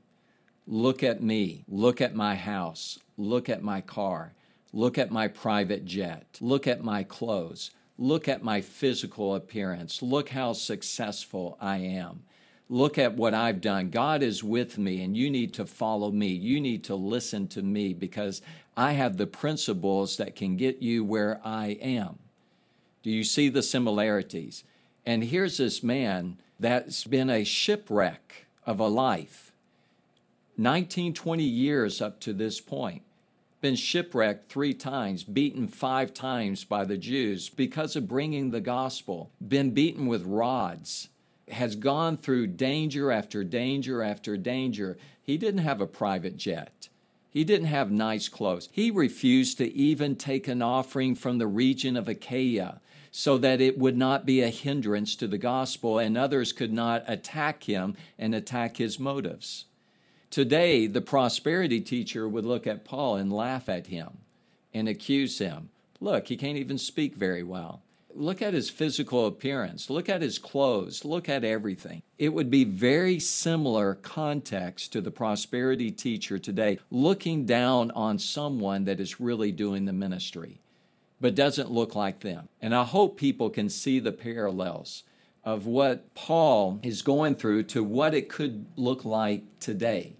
Look 0.66 1.02
at 1.02 1.22
me. 1.22 1.64
Look 1.66 2.00
at 2.00 2.14
my 2.14 2.34
house. 2.34 2.98
Look 3.16 3.48
at 3.48 3.62
my 3.62 3.80
car. 3.80 4.34
Look 4.72 4.98
at 4.98 5.10
my 5.10 5.28
private 5.28 5.86
jet. 5.86 6.38
Look 6.42 6.66
at 6.66 6.84
my 6.84 7.02
clothes. 7.02 7.70
Look 7.96 8.28
at 8.28 8.42
my 8.42 8.60
physical 8.60 9.34
appearance. 9.34 10.02
Look 10.02 10.28
how 10.30 10.52
successful 10.52 11.56
I 11.58 11.78
am. 11.78 12.24
Look 12.68 12.98
at 12.98 13.14
what 13.14 13.32
I've 13.32 13.60
done. 13.60 13.90
God 13.90 14.22
is 14.22 14.42
with 14.42 14.76
me, 14.76 15.02
and 15.02 15.16
you 15.16 15.30
need 15.30 15.54
to 15.54 15.66
follow 15.66 16.10
me. 16.10 16.28
You 16.28 16.60
need 16.60 16.82
to 16.84 16.96
listen 16.96 17.46
to 17.48 17.62
me 17.62 17.94
because 17.94 18.42
I 18.76 18.92
have 18.92 19.16
the 19.16 19.26
principles 19.26 20.16
that 20.16 20.34
can 20.34 20.56
get 20.56 20.82
you 20.82 21.04
where 21.04 21.40
I 21.44 21.78
am. 21.80 22.18
Do 23.04 23.10
you 23.10 23.22
see 23.22 23.48
the 23.48 23.62
similarities? 23.62 24.64
And 25.04 25.22
here's 25.22 25.58
this 25.58 25.82
man 25.84 26.38
that's 26.58 27.04
been 27.04 27.30
a 27.30 27.44
shipwreck 27.44 28.46
of 28.66 28.80
a 28.80 28.88
life 28.88 29.52
19, 30.58 31.14
20 31.14 31.44
years 31.44 32.00
up 32.00 32.18
to 32.20 32.32
this 32.32 32.60
point. 32.60 33.02
Been 33.60 33.76
shipwrecked 33.76 34.50
three 34.50 34.74
times, 34.74 35.22
beaten 35.22 35.68
five 35.68 36.12
times 36.12 36.64
by 36.64 36.84
the 36.84 36.96
Jews 36.96 37.48
because 37.48 37.94
of 37.94 38.08
bringing 38.08 38.50
the 38.50 38.60
gospel, 38.60 39.30
been 39.46 39.70
beaten 39.70 40.06
with 40.06 40.24
rods 40.24 41.08
has 41.50 41.76
gone 41.76 42.16
through 42.16 42.48
danger 42.48 43.10
after 43.10 43.44
danger 43.44 44.02
after 44.02 44.36
danger. 44.36 44.96
He 45.22 45.36
didn't 45.36 45.62
have 45.62 45.80
a 45.80 45.86
private 45.86 46.36
jet. 46.36 46.88
He 47.30 47.44
didn't 47.44 47.66
have 47.66 47.90
nice 47.90 48.28
clothes. 48.28 48.68
He 48.72 48.90
refused 48.90 49.58
to 49.58 49.72
even 49.72 50.16
take 50.16 50.48
an 50.48 50.62
offering 50.62 51.14
from 51.14 51.38
the 51.38 51.46
region 51.46 51.96
of 51.96 52.08
Achaia 52.08 52.80
so 53.10 53.38
that 53.38 53.60
it 53.60 53.78
would 53.78 53.96
not 53.96 54.26
be 54.26 54.40
a 54.42 54.48
hindrance 54.48 55.14
to 55.16 55.26
the 55.26 55.38
gospel 55.38 55.98
and 55.98 56.16
others 56.16 56.52
could 56.52 56.72
not 56.72 57.04
attack 57.06 57.64
him 57.64 57.96
and 58.18 58.34
attack 58.34 58.78
his 58.78 58.98
motives. 58.98 59.66
Today, 60.30 60.86
the 60.86 61.00
prosperity 61.00 61.80
teacher 61.80 62.28
would 62.28 62.44
look 62.44 62.66
at 62.66 62.84
Paul 62.84 63.16
and 63.16 63.32
laugh 63.32 63.68
at 63.68 63.86
him 63.86 64.18
and 64.74 64.88
accuse 64.88 65.38
him. 65.38 65.70
Look, 66.00 66.28
he 66.28 66.36
can't 66.36 66.58
even 66.58 66.78
speak 66.78 67.14
very 67.14 67.42
well 67.42 67.82
look 68.16 68.42
at 68.42 68.54
his 68.54 68.70
physical 68.70 69.26
appearance, 69.26 69.90
look 69.90 70.08
at 70.08 70.22
his 70.22 70.38
clothes, 70.38 71.04
look 71.04 71.28
at 71.28 71.44
everything. 71.44 72.02
It 72.18 72.30
would 72.30 72.50
be 72.50 72.64
very 72.64 73.18
similar 73.18 73.94
context 73.94 74.92
to 74.92 75.00
the 75.00 75.10
prosperity 75.10 75.90
teacher 75.90 76.38
today, 76.38 76.78
looking 76.90 77.44
down 77.44 77.90
on 77.92 78.18
someone 78.18 78.84
that 78.84 79.00
is 79.00 79.20
really 79.20 79.52
doing 79.52 79.84
the 79.84 79.92
ministry, 79.92 80.60
but 81.20 81.34
doesn't 81.34 81.70
look 81.70 81.94
like 81.94 82.20
them. 82.20 82.48
And 82.60 82.74
I 82.74 82.84
hope 82.84 83.16
people 83.16 83.50
can 83.50 83.68
see 83.68 84.00
the 84.00 84.12
parallels 84.12 85.02
of 85.44 85.66
what 85.66 86.12
Paul 86.14 86.80
is 86.82 87.02
going 87.02 87.36
through 87.36 87.64
to 87.64 87.84
what 87.84 88.14
it 88.14 88.28
could 88.28 88.66
look 88.76 89.04
like 89.04 89.44
today. 89.60 90.14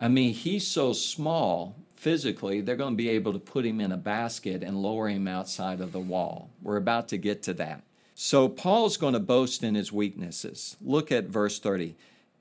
I 0.00 0.08
mean, 0.08 0.32
he's 0.32 0.66
so 0.66 0.92
small 0.92 1.76
physically, 1.98 2.60
they're 2.60 2.76
going 2.76 2.94
to 2.94 2.96
be 2.96 3.08
able 3.08 3.32
to 3.32 3.38
put 3.38 3.66
him 3.66 3.80
in 3.80 3.90
a 3.90 3.96
basket 3.96 4.62
and 4.62 4.80
lower 4.80 5.08
him 5.08 5.26
outside 5.26 5.80
of 5.80 5.92
the 5.92 5.98
wall. 5.98 6.50
We're 6.62 6.76
about 6.76 7.08
to 7.08 7.18
get 7.18 7.42
to 7.44 7.54
that. 7.54 7.82
So, 8.14 8.48
Paul's 8.48 8.96
going 8.96 9.14
to 9.14 9.20
boast 9.20 9.62
in 9.62 9.74
his 9.74 9.92
weaknesses. 9.92 10.76
Look 10.80 11.12
at 11.12 11.26
verse 11.26 11.58
30. 11.58 11.96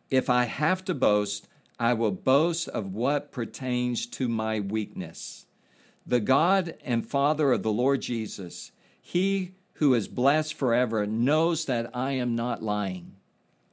If 0.10 0.30
I 0.30 0.46
have 0.46 0.86
to 0.86 0.94
boast, 0.94 1.48
I 1.80 1.94
will 1.94 2.12
boast 2.12 2.68
of 2.70 2.94
what 2.94 3.32
pertains 3.32 4.06
to 4.08 4.28
my 4.28 4.60
weakness. 4.60 5.46
The 6.06 6.20
God 6.20 6.76
and 6.84 7.06
Father 7.06 7.52
of 7.52 7.64
the 7.64 7.72
Lord 7.72 8.02
Jesus, 8.02 8.72
He 9.02 9.54
who 9.74 9.94
is 9.94 10.08
blessed 10.08 10.54
forever, 10.54 11.06
knows 11.06 11.66
that 11.66 11.90
I 11.94 12.14
am 12.14 12.36
not 12.36 12.64
lying. 12.64 13.18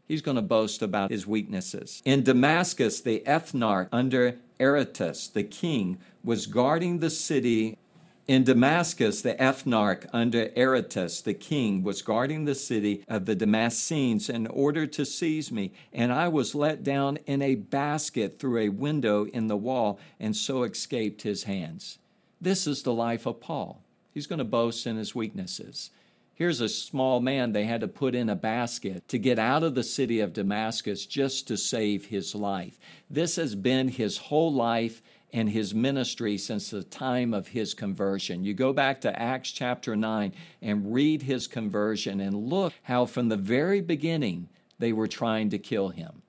He's 0.06 0.22
going 0.22 0.36
to 0.36 0.42
boast 0.42 0.82
about 0.82 1.10
his 1.10 1.26
weaknesses. 1.26 2.02
In 2.04 2.22
Damascus, 2.22 3.00
the 3.00 3.22
ethnarch 3.26 3.88
under 3.90 4.36
Aretas, 4.60 5.28
the 5.28 5.44
king, 5.44 5.98
was 6.22 6.46
guarding 6.46 6.98
the 6.98 7.10
city 7.10 7.78
in 8.26 8.44
Damascus, 8.44 9.20
the 9.20 9.34
ethnarch 9.34 10.06
under 10.12 10.50
Aretas, 10.56 11.20
the 11.20 11.34
king, 11.34 11.82
was 11.82 12.00
guarding 12.00 12.46
the 12.46 12.54
city 12.54 13.04
of 13.06 13.26
the 13.26 13.36
Damascenes 13.36 14.30
in 14.30 14.46
order 14.46 14.86
to 14.86 15.04
seize 15.04 15.52
me, 15.52 15.72
and 15.92 16.10
I 16.10 16.28
was 16.28 16.54
let 16.54 16.82
down 16.82 17.18
in 17.26 17.42
a 17.42 17.54
basket 17.54 18.38
through 18.38 18.58
a 18.58 18.68
window 18.70 19.26
in 19.26 19.48
the 19.48 19.58
wall, 19.58 19.98
and 20.18 20.34
so 20.34 20.62
escaped 20.62 21.22
his 21.22 21.44
hands. 21.44 21.98
This 22.40 22.66
is 22.66 22.82
the 22.82 22.94
life 22.94 23.26
of 23.26 23.40
Paul. 23.40 23.82
He's 24.12 24.26
going 24.26 24.38
to 24.38 24.44
boast 24.44 24.86
in 24.86 24.96
his 24.96 25.14
weaknesses. 25.14 25.90
Here's 26.36 26.60
a 26.60 26.68
small 26.68 27.20
man 27.20 27.52
they 27.52 27.64
had 27.64 27.80
to 27.82 27.88
put 27.88 28.14
in 28.16 28.28
a 28.28 28.34
basket 28.34 29.06
to 29.08 29.18
get 29.18 29.38
out 29.38 29.62
of 29.62 29.76
the 29.76 29.84
city 29.84 30.18
of 30.18 30.32
Damascus 30.32 31.06
just 31.06 31.46
to 31.46 31.56
save 31.56 32.06
his 32.06 32.34
life. 32.34 32.76
This 33.08 33.36
has 33.36 33.54
been 33.54 33.86
his 33.86 34.18
whole 34.18 34.52
life 34.52 35.00
and 35.32 35.48
his 35.48 35.74
ministry 35.74 36.36
since 36.36 36.70
the 36.70 36.82
time 36.82 37.32
of 37.32 37.48
his 37.48 37.72
conversion. 37.72 38.44
You 38.44 38.52
go 38.52 38.72
back 38.72 39.00
to 39.02 39.20
Acts 39.20 39.52
chapter 39.52 39.94
9 39.94 40.32
and 40.60 40.92
read 40.92 41.22
his 41.22 41.46
conversion 41.46 42.20
and 42.20 42.34
look 42.34 42.72
how 42.82 43.06
from 43.06 43.28
the 43.28 43.36
very 43.36 43.80
beginning 43.80 44.48
they 44.80 44.92
were 44.92 45.08
trying 45.08 45.50
to 45.50 45.58
kill 45.58 45.90
him 45.90 46.22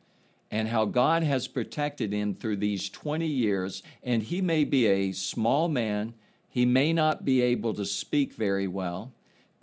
and 0.52 0.68
how 0.68 0.86
God 0.86 1.24
has 1.24 1.48
protected 1.48 2.14
him 2.14 2.36
through 2.36 2.58
these 2.58 2.90
20 2.90 3.26
years. 3.26 3.82
And 4.04 4.22
he 4.22 4.40
may 4.40 4.64
be 4.64 4.86
a 4.86 5.12
small 5.14 5.68
man, 5.68 6.14
he 6.48 6.66
may 6.66 6.94
not 6.94 7.26
be 7.26 7.42
able 7.42 7.74
to 7.74 7.86
speak 7.86 8.34
very 8.34 8.68
well. 8.68 9.12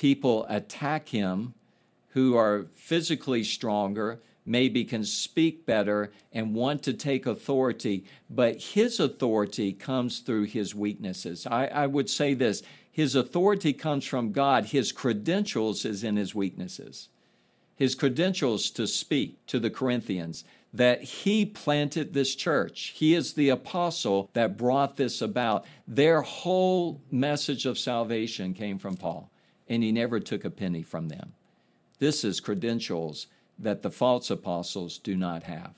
People 0.02 0.46
attack 0.48 1.10
him 1.10 1.54
who 2.08 2.36
are 2.36 2.66
physically 2.74 3.44
stronger 3.44 4.20
maybe 4.44 4.84
can 4.84 5.04
speak 5.04 5.64
better 5.64 6.10
and 6.32 6.56
want 6.56 6.82
to 6.82 6.92
take 6.92 7.24
authority, 7.24 8.04
but 8.28 8.60
his 8.60 8.98
authority 8.98 9.72
comes 9.72 10.18
through 10.18 10.42
his 10.42 10.74
weaknesses. 10.74 11.46
I, 11.46 11.66
I, 11.68 11.86
would 11.86 12.10
say 12.10 12.34
this 12.34 12.64
his 12.90 13.14
authority 13.14 13.72
comes 13.72 14.04
from 14.04 14.32
God, 14.32 14.64
his 14.64 14.90
credentials 14.90 15.84
is 15.84 16.02
in 16.02 16.16
his 16.16 16.34
weaknesses. 16.34 17.08
His 17.76 17.94
credentials 17.94 18.70
to 18.70 18.88
speak 18.88 19.46
to 19.46 19.60
the 19.60 19.70
Corinthians 19.70 20.42
that 20.74 21.04
he 21.04 21.46
planted 21.46 22.12
this 22.12 22.34
church. 22.34 22.92
He 22.96 23.14
is 23.14 23.34
the 23.34 23.50
apostle 23.50 24.30
that 24.32 24.56
brought 24.56 24.96
this 24.96 25.22
about. 25.22 25.64
Their 25.86 26.22
whole 26.22 27.00
message 27.08 27.66
of 27.66 27.78
salvation 27.78 28.52
came 28.52 28.80
from 28.80 28.96
Paul, 28.96 29.30
and 29.72 29.82
he 29.82 29.90
never 29.90 30.20
took 30.20 30.44
a 30.44 30.50
penny 30.50 30.82
from 30.82 31.08
them. 31.08 31.32
This 31.98 32.24
is 32.24 32.40
credentials 32.40 33.26
that 33.58 33.80
the 33.80 33.90
false 33.90 34.30
apostles 34.30 34.98
do 34.98 35.16
not 35.16 35.44
have. 35.44 35.72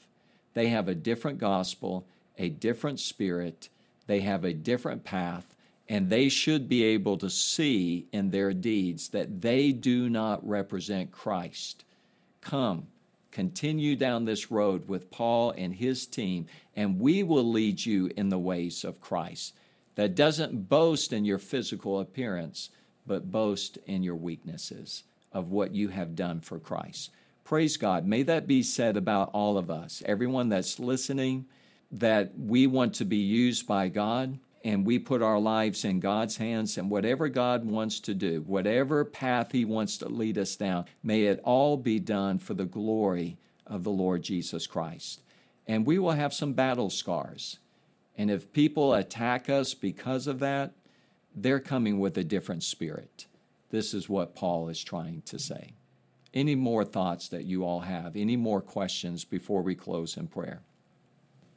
They 0.54 0.66
have 0.66 0.88
a 0.88 0.96
different 0.96 1.38
gospel, 1.38 2.04
a 2.36 2.48
different 2.48 2.98
spirit, 2.98 3.68
they 4.08 4.20
have 4.20 4.42
a 4.42 4.52
different 4.52 5.04
path, 5.04 5.54
and 5.88 6.10
they 6.10 6.28
should 6.28 6.68
be 6.68 6.82
able 6.82 7.16
to 7.18 7.30
see 7.30 8.06
in 8.10 8.30
their 8.30 8.52
deeds 8.52 9.10
that 9.10 9.42
they 9.42 9.70
do 9.70 10.08
not 10.08 10.46
represent 10.46 11.12
Christ. 11.12 11.84
Come, 12.40 12.88
continue 13.30 13.94
down 13.94 14.24
this 14.24 14.50
road 14.50 14.88
with 14.88 15.12
Paul 15.12 15.52
and 15.56 15.72
his 15.72 16.04
team, 16.04 16.46
and 16.74 16.98
we 16.98 17.22
will 17.22 17.48
lead 17.48 17.86
you 17.86 18.10
in 18.16 18.30
the 18.30 18.38
ways 18.40 18.82
of 18.82 19.00
Christ. 19.00 19.54
That 19.94 20.16
doesn't 20.16 20.68
boast 20.68 21.12
in 21.12 21.24
your 21.24 21.38
physical 21.38 22.00
appearance, 22.00 22.70
but 23.06 23.30
boast 23.30 23.78
in 23.86 24.02
your 24.02 24.16
weaknesses 24.16 25.04
of 25.32 25.50
what 25.50 25.74
you 25.74 25.88
have 25.88 26.14
done 26.14 26.40
for 26.40 26.58
Christ. 26.58 27.10
Praise 27.44 27.76
God. 27.76 28.06
May 28.06 28.22
that 28.22 28.46
be 28.46 28.62
said 28.62 28.96
about 28.96 29.30
all 29.32 29.58
of 29.58 29.70
us, 29.70 30.02
everyone 30.06 30.48
that's 30.48 30.78
listening, 30.78 31.46
that 31.92 32.32
we 32.38 32.66
want 32.66 32.94
to 32.94 33.04
be 33.04 33.18
used 33.18 33.66
by 33.66 33.88
God 33.88 34.38
and 34.64 34.86
we 34.86 34.98
put 34.98 35.20
our 35.20 35.38
lives 35.38 35.84
in 35.84 36.00
God's 36.00 36.38
hands 36.38 36.78
and 36.78 36.90
whatever 36.90 37.28
God 37.28 37.66
wants 37.66 38.00
to 38.00 38.14
do, 38.14 38.40
whatever 38.46 39.04
path 39.04 39.52
He 39.52 39.66
wants 39.66 39.98
to 39.98 40.08
lead 40.08 40.38
us 40.38 40.56
down, 40.56 40.86
may 41.02 41.24
it 41.24 41.40
all 41.44 41.76
be 41.76 41.98
done 41.98 42.38
for 42.38 42.54
the 42.54 42.64
glory 42.64 43.36
of 43.66 43.84
the 43.84 43.90
Lord 43.90 44.22
Jesus 44.22 44.66
Christ. 44.66 45.20
And 45.66 45.84
we 45.84 45.98
will 45.98 46.12
have 46.12 46.32
some 46.32 46.54
battle 46.54 46.88
scars. 46.88 47.58
And 48.16 48.30
if 48.30 48.52
people 48.52 48.94
attack 48.94 49.50
us 49.50 49.74
because 49.74 50.26
of 50.26 50.38
that, 50.38 50.72
they're 51.34 51.60
coming 51.60 51.98
with 51.98 52.16
a 52.16 52.24
different 52.24 52.62
spirit. 52.62 53.26
This 53.70 53.92
is 53.92 54.08
what 54.08 54.36
Paul 54.36 54.68
is 54.68 54.82
trying 54.82 55.22
to 55.26 55.38
say. 55.38 55.72
Any 56.32 56.54
more 56.54 56.84
thoughts 56.84 57.28
that 57.28 57.44
you 57.44 57.64
all 57.64 57.80
have? 57.80 58.16
Any 58.16 58.36
more 58.36 58.60
questions 58.60 59.24
before 59.24 59.62
we 59.62 59.74
close 59.74 60.16
in 60.16 60.26
prayer? 60.28 60.60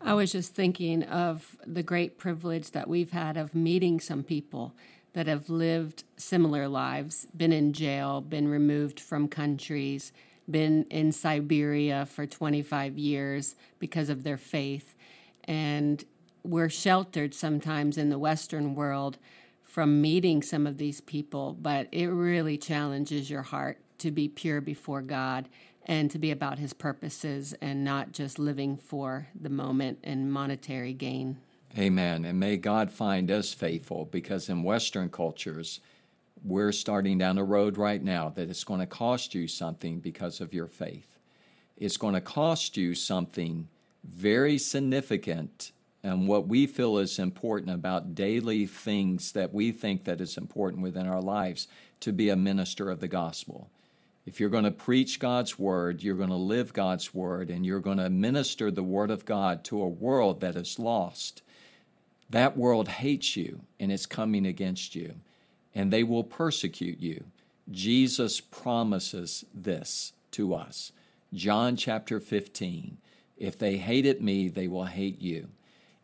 I 0.01 0.13
was 0.13 0.31
just 0.31 0.53
thinking 0.53 1.03
of 1.03 1.57
the 1.65 1.83
great 1.83 2.17
privilege 2.17 2.71
that 2.71 2.87
we've 2.87 3.11
had 3.11 3.37
of 3.37 3.55
meeting 3.55 3.99
some 3.99 4.23
people 4.23 4.75
that 5.13 5.25
have 5.25 5.49
lived 5.49 6.03
similar 6.15 6.67
lives, 6.67 7.25
been 7.35 7.51
in 7.51 7.73
jail, 7.73 8.21
been 8.21 8.47
removed 8.47 8.99
from 8.99 9.27
countries, 9.27 10.11
been 10.49 10.85
in 10.91 11.11
Siberia 11.11 12.05
for 12.05 12.27
25 12.27 12.97
years 12.97 13.55
because 13.79 14.09
of 14.09 14.23
their 14.23 14.37
faith. 14.37 14.95
And 15.45 16.03
we're 16.43 16.69
sheltered 16.69 17.33
sometimes 17.33 17.97
in 17.97 18.09
the 18.09 18.19
Western 18.19 18.75
world 18.75 19.17
from 19.77 20.01
meeting 20.01 20.41
some 20.41 20.65
of 20.65 20.79
these 20.79 21.01
people, 21.01 21.55
but 21.61 21.87
it 21.91 22.07
really 22.07 22.57
challenges 22.57 23.29
your 23.29 23.43
heart 23.43 23.77
to 23.99 24.09
be 24.09 24.27
pure 24.27 24.59
before 24.59 25.03
God 25.03 25.47
and 25.85 26.09
to 26.09 26.17
be 26.17 26.31
about 26.31 26.57
his 26.57 26.73
purposes 26.73 27.53
and 27.61 27.83
not 27.83 28.11
just 28.11 28.39
living 28.39 28.75
for 28.75 29.27
the 29.39 29.51
moment 29.51 29.99
and 30.03 30.33
monetary 30.33 30.93
gain. 30.93 31.37
Amen. 31.77 32.25
And 32.25 32.39
may 32.39 32.57
God 32.57 32.89
find 32.89 33.29
us 33.29 33.53
faithful 33.53 34.05
because 34.05 34.49
in 34.49 34.63
Western 34.63 35.11
cultures, 35.11 35.79
we're 36.43 36.71
starting 36.71 37.19
down 37.19 37.37
a 37.37 37.43
road 37.43 37.77
right 37.77 38.03
now 38.03 38.29
that 38.29 38.49
it's 38.49 38.63
going 38.63 38.79
to 38.79 38.87
cost 38.87 39.35
you 39.35 39.47
something 39.47 39.99
because 39.99 40.41
of 40.41 40.55
your 40.55 40.65
faith. 40.65 41.19
It's 41.77 41.97
going 41.97 42.15
to 42.15 42.21
cost 42.21 42.77
you 42.77 42.95
something 42.95 43.67
very 44.03 44.57
significant 44.57 45.71
and 46.07 46.25
what 46.25 46.47
we 46.47 46.65
feel 46.67 46.97
is 46.97 47.19
important 47.19 47.71
about 47.71 48.15
daily 48.15 48.65
things 48.65 49.33
that 49.33 49.53
we 49.53 49.73
think 49.73 50.05
that 50.05 50.21
is 50.21 50.37
important 50.37 50.81
within 50.81 51.05
our 51.05 51.21
lives 51.21 51.67
to 51.99 52.13
be 52.13 52.29
a 52.29 52.35
minister 52.35 52.89
of 52.89 53.01
the 53.01 53.09
gospel. 53.09 53.69
If 54.25 54.39
you're 54.39 54.49
going 54.49 54.63
to 54.63 54.71
preach 54.71 55.19
God's 55.19 55.59
word, 55.59 56.01
you're 56.01 56.15
going 56.15 56.29
to 56.29 56.35
live 56.35 56.71
God's 56.71 57.13
word, 57.13 57.49
and 57.49 57.65
you're 57.65 57.81
going 57.81 57.97
to 57.97 58.09
minister 58.09 58.71
the 58.71 58.83
word 58.83 59.11
of 59.11 59.25
God 59.25 59.65
to 59.65 59.81
a 59.81 59.87
world 59.87 60.39
that 60.39 60.55
is 60.55 60.79
lost, 60.79 61.41
that 62.29 62.57
world 62.57 62.87
hates 62.87 63.35
you 63.35 63.61
and 63.77 63.91
is 63.91 64.05
coming 64.05 64.45
against 64.45 64.95
you, 64.95 65.15
and 65.75 65.91
they 65.91 66.03
will 66.03 66.23
persecute 66.23 66.99
you. 66.99 67.25
Jesus 67.69 68.39
promises 68.39 69.43
this 69.53 70.13
to 70.31 70.53
us. 70.53 70.93
John 71.33 71.75
chapter 71.75 72.21
15 72.21 72.97
If 73.37 73.57
they 73.57 73.75
hated 73.75 74.21
me, 74.21 74.47
they 74.47 74.69
will 74.69 74.85
hate 74.85 75.21
you. 75.21 75.49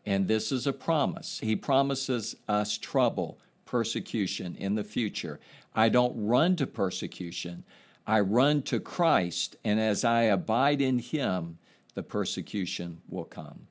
And 0.06 0.28
this 0.28 0.52
is 0.52 0.66
a 0.66 0.72
promise. 0.72 1.40
He 1.42 1.56
promises 1.56 2.36
us 2.48 2.76
trouble, 2.76 3.38
persecution 3.64 4.54
in 4.56 4.74
the 4.74 4.84
future. 4.84 5.40
I 5.74 5.88
don't 5.88 6.26
run 6.26 6.56
to 6.56 6.66
persecution. 6.66 7.64
I 8.06 8.20
run 8.20 8.62
to 8.62 8.80
Christ, 8.80 9.56
and 9.64 9.80
as 9.80 10.04
I 10.04 10.22
abide 10.22 10.82
in 10.82 10.98
Him, 10.98 11.58
the 11.94 12.02
persecution 12.02 13.00
will 13.08 13.24
come. 13.24 13.66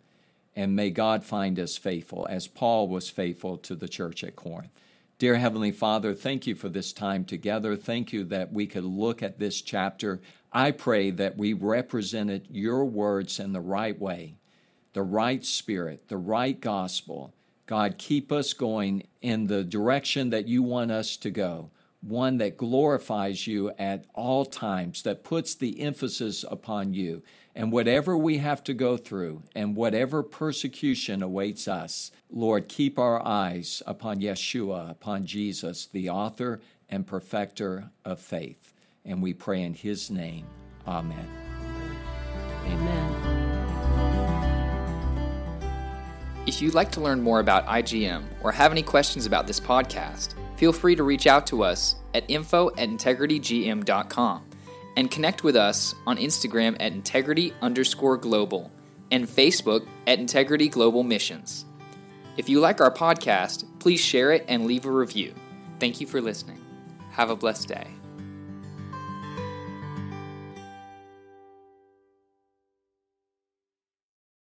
And 0.55 0.75
may 0.75 0.89
God 0.89 1.23
find 1.23 1.59
us 1.59 1.77
faithful, 1.77 2.27
as 2.29 2.47
Paul 2.47 2.87
was 2.87 3.09
faithful 3.09 3.57
to 3.57 3.75
the 3.75 3.87
church 3.87 4.23
at 4.23 4.35
Corinth. 4.35 4.71
Dear 5.19 5.35
Heavenly 5.35 5.71
Father, 5.71 6.13
thank 6.13 6.47
you 6.47 6.55
for 6.55 6.69
this 6.69 6.91
time 6.91 7.25
together. 7.25 7.75
Thank 7.75 8.11
you 8.11 8.23
that 8.25 8.51
we 8.51 8.65
could 8.65 8.83
look 8.83 9.21
at 9.21 9.39
this 9.39 9.61
chapter. 9.61 10.19
I 10.51 10.71
pray 10.71 11.11
that 11.11 11.37
we 11.37 11.53
represented 11.53 12.47
your 12.49 12.85
words 12.85 13.39
in 13.39 13.53
the 13.53 13.61
right 13.61 13.99
way, 13.99 14.35
the 14.93 15.03
right 15.03 15.43
spirit, 15.43 16.07
the 16.07 16.17
right 16.17 16.59
gospel. 16.59 17.33
God, 17.65 17.97
keep 17.97 18.31
us 18.31 18.53
going 18.53 19.07
in 19.21 19.47
the 19.47 19.63
direction 19.63 20.29
that 20.31 20.47
you 20.47 20.63
want 20.63 20.91
us 20.91 21.17
to 21.17 21.31
go 21.31 21.71
one 22.03 22.37
that 22.37 22.57
glorifies 22.57 23.47
you 23.47 23.71
at 23.79 24.05
all 24.13 24.45
times, 24.45 25.03
that 25.03 25.23
puts 25.23 25.55
the 25.55 25.81
emphasis 25.81 26.43
upon 26.49 26.93
you. 26.93 27.23
And 27.55 27.71
whatever 27.71 28.17
we 28.17 28.39
have 28.39 28.63
to 28.65 28.73
go 28.73 28.97
through 28.97 29.43
and 29.55 29.75
whatever 29.75 30.21
persecution 30.23 31.21
awaits 31.21 31.67
us, 31.67 32.11
Lord, 32.29 32.67
keep 32.67 32.99
our 32.99 33.25
eyes 33.25 33.81
upon 33.85 34.19
Yeshua, 34.19 34.89
upon 34.91 35.25
Jesus, 35.25 35.85
the 35.85 36.09
author 36.09 36.59
and 36.89 37.07
perfecter 37.07 37.91
of 38.03 38.19
faith. 38.19 38.73
And 39.05 39.21
we 39.21 39.33
pray 39.33 39.61
in 39.61 39.73
his 39.73 40.09
name. 40.09 40.45
Amen. 40.87 41.27
Amen. 42.65 43.12
If 46.45 46.61
you'd 46.61 46.73
like 46.73 46.91
to 46.91 47.01
learn 47.01 47.21
more 47.21 47.39
about 47.39 47.65
IGM 47.67 48.23
or 48.41 48.51
have 48.51 48.71
any 48.71 48.83
questions 48.83 49.25
about 49.25 49.47
this 49.47 49.59
podcast, 49.59 50.33
feel 50.57 50.73
free 50.73 50.95
to 50.95 51.03
reach 51.03 51.25
out 51.25 51.47
to 51.47 51.63
us 51.63 51.95
at 52.13 52.29
info 52.29 52.69
at 52.77 52.89
integritygm.com. 52.89 54.43
and 54.95 55.09
connect 55.09 55.43
with 55.43 55.55
us 55.55 55.95
on 56.05 56.17
Instagram 56.17 56.75
at 56.79 56.91
integrity 56.91 57.51
underscore 57.61 58.15
global 58.17 58.71
and 59.09 59.27
Facebook 59.27 59.87
at 60.05 60.19
Integrity 60.19 60.67
Global 60.67 61.03
Missions. 61.03 61.65
If 62.37 62.49
you 62.49 62.59
like 62.59 62.81
our 62.81 62.91
podcast, 62.91 63.65
please 63.79 63.99
share 63.99 64.31
it 64.31 64.45
and 64.47 64.65
leave 64.65 64.85
a 64.85 64.91
review. 64.91 65.33
Thank 65.79 66.01
you 66.01 66.07
for 66.07 66.21
listening. 66.21 66.59
Have 67.11 67.29
a 67.29 67.35
blessed 67.35 67.67
day. 67.67 67.87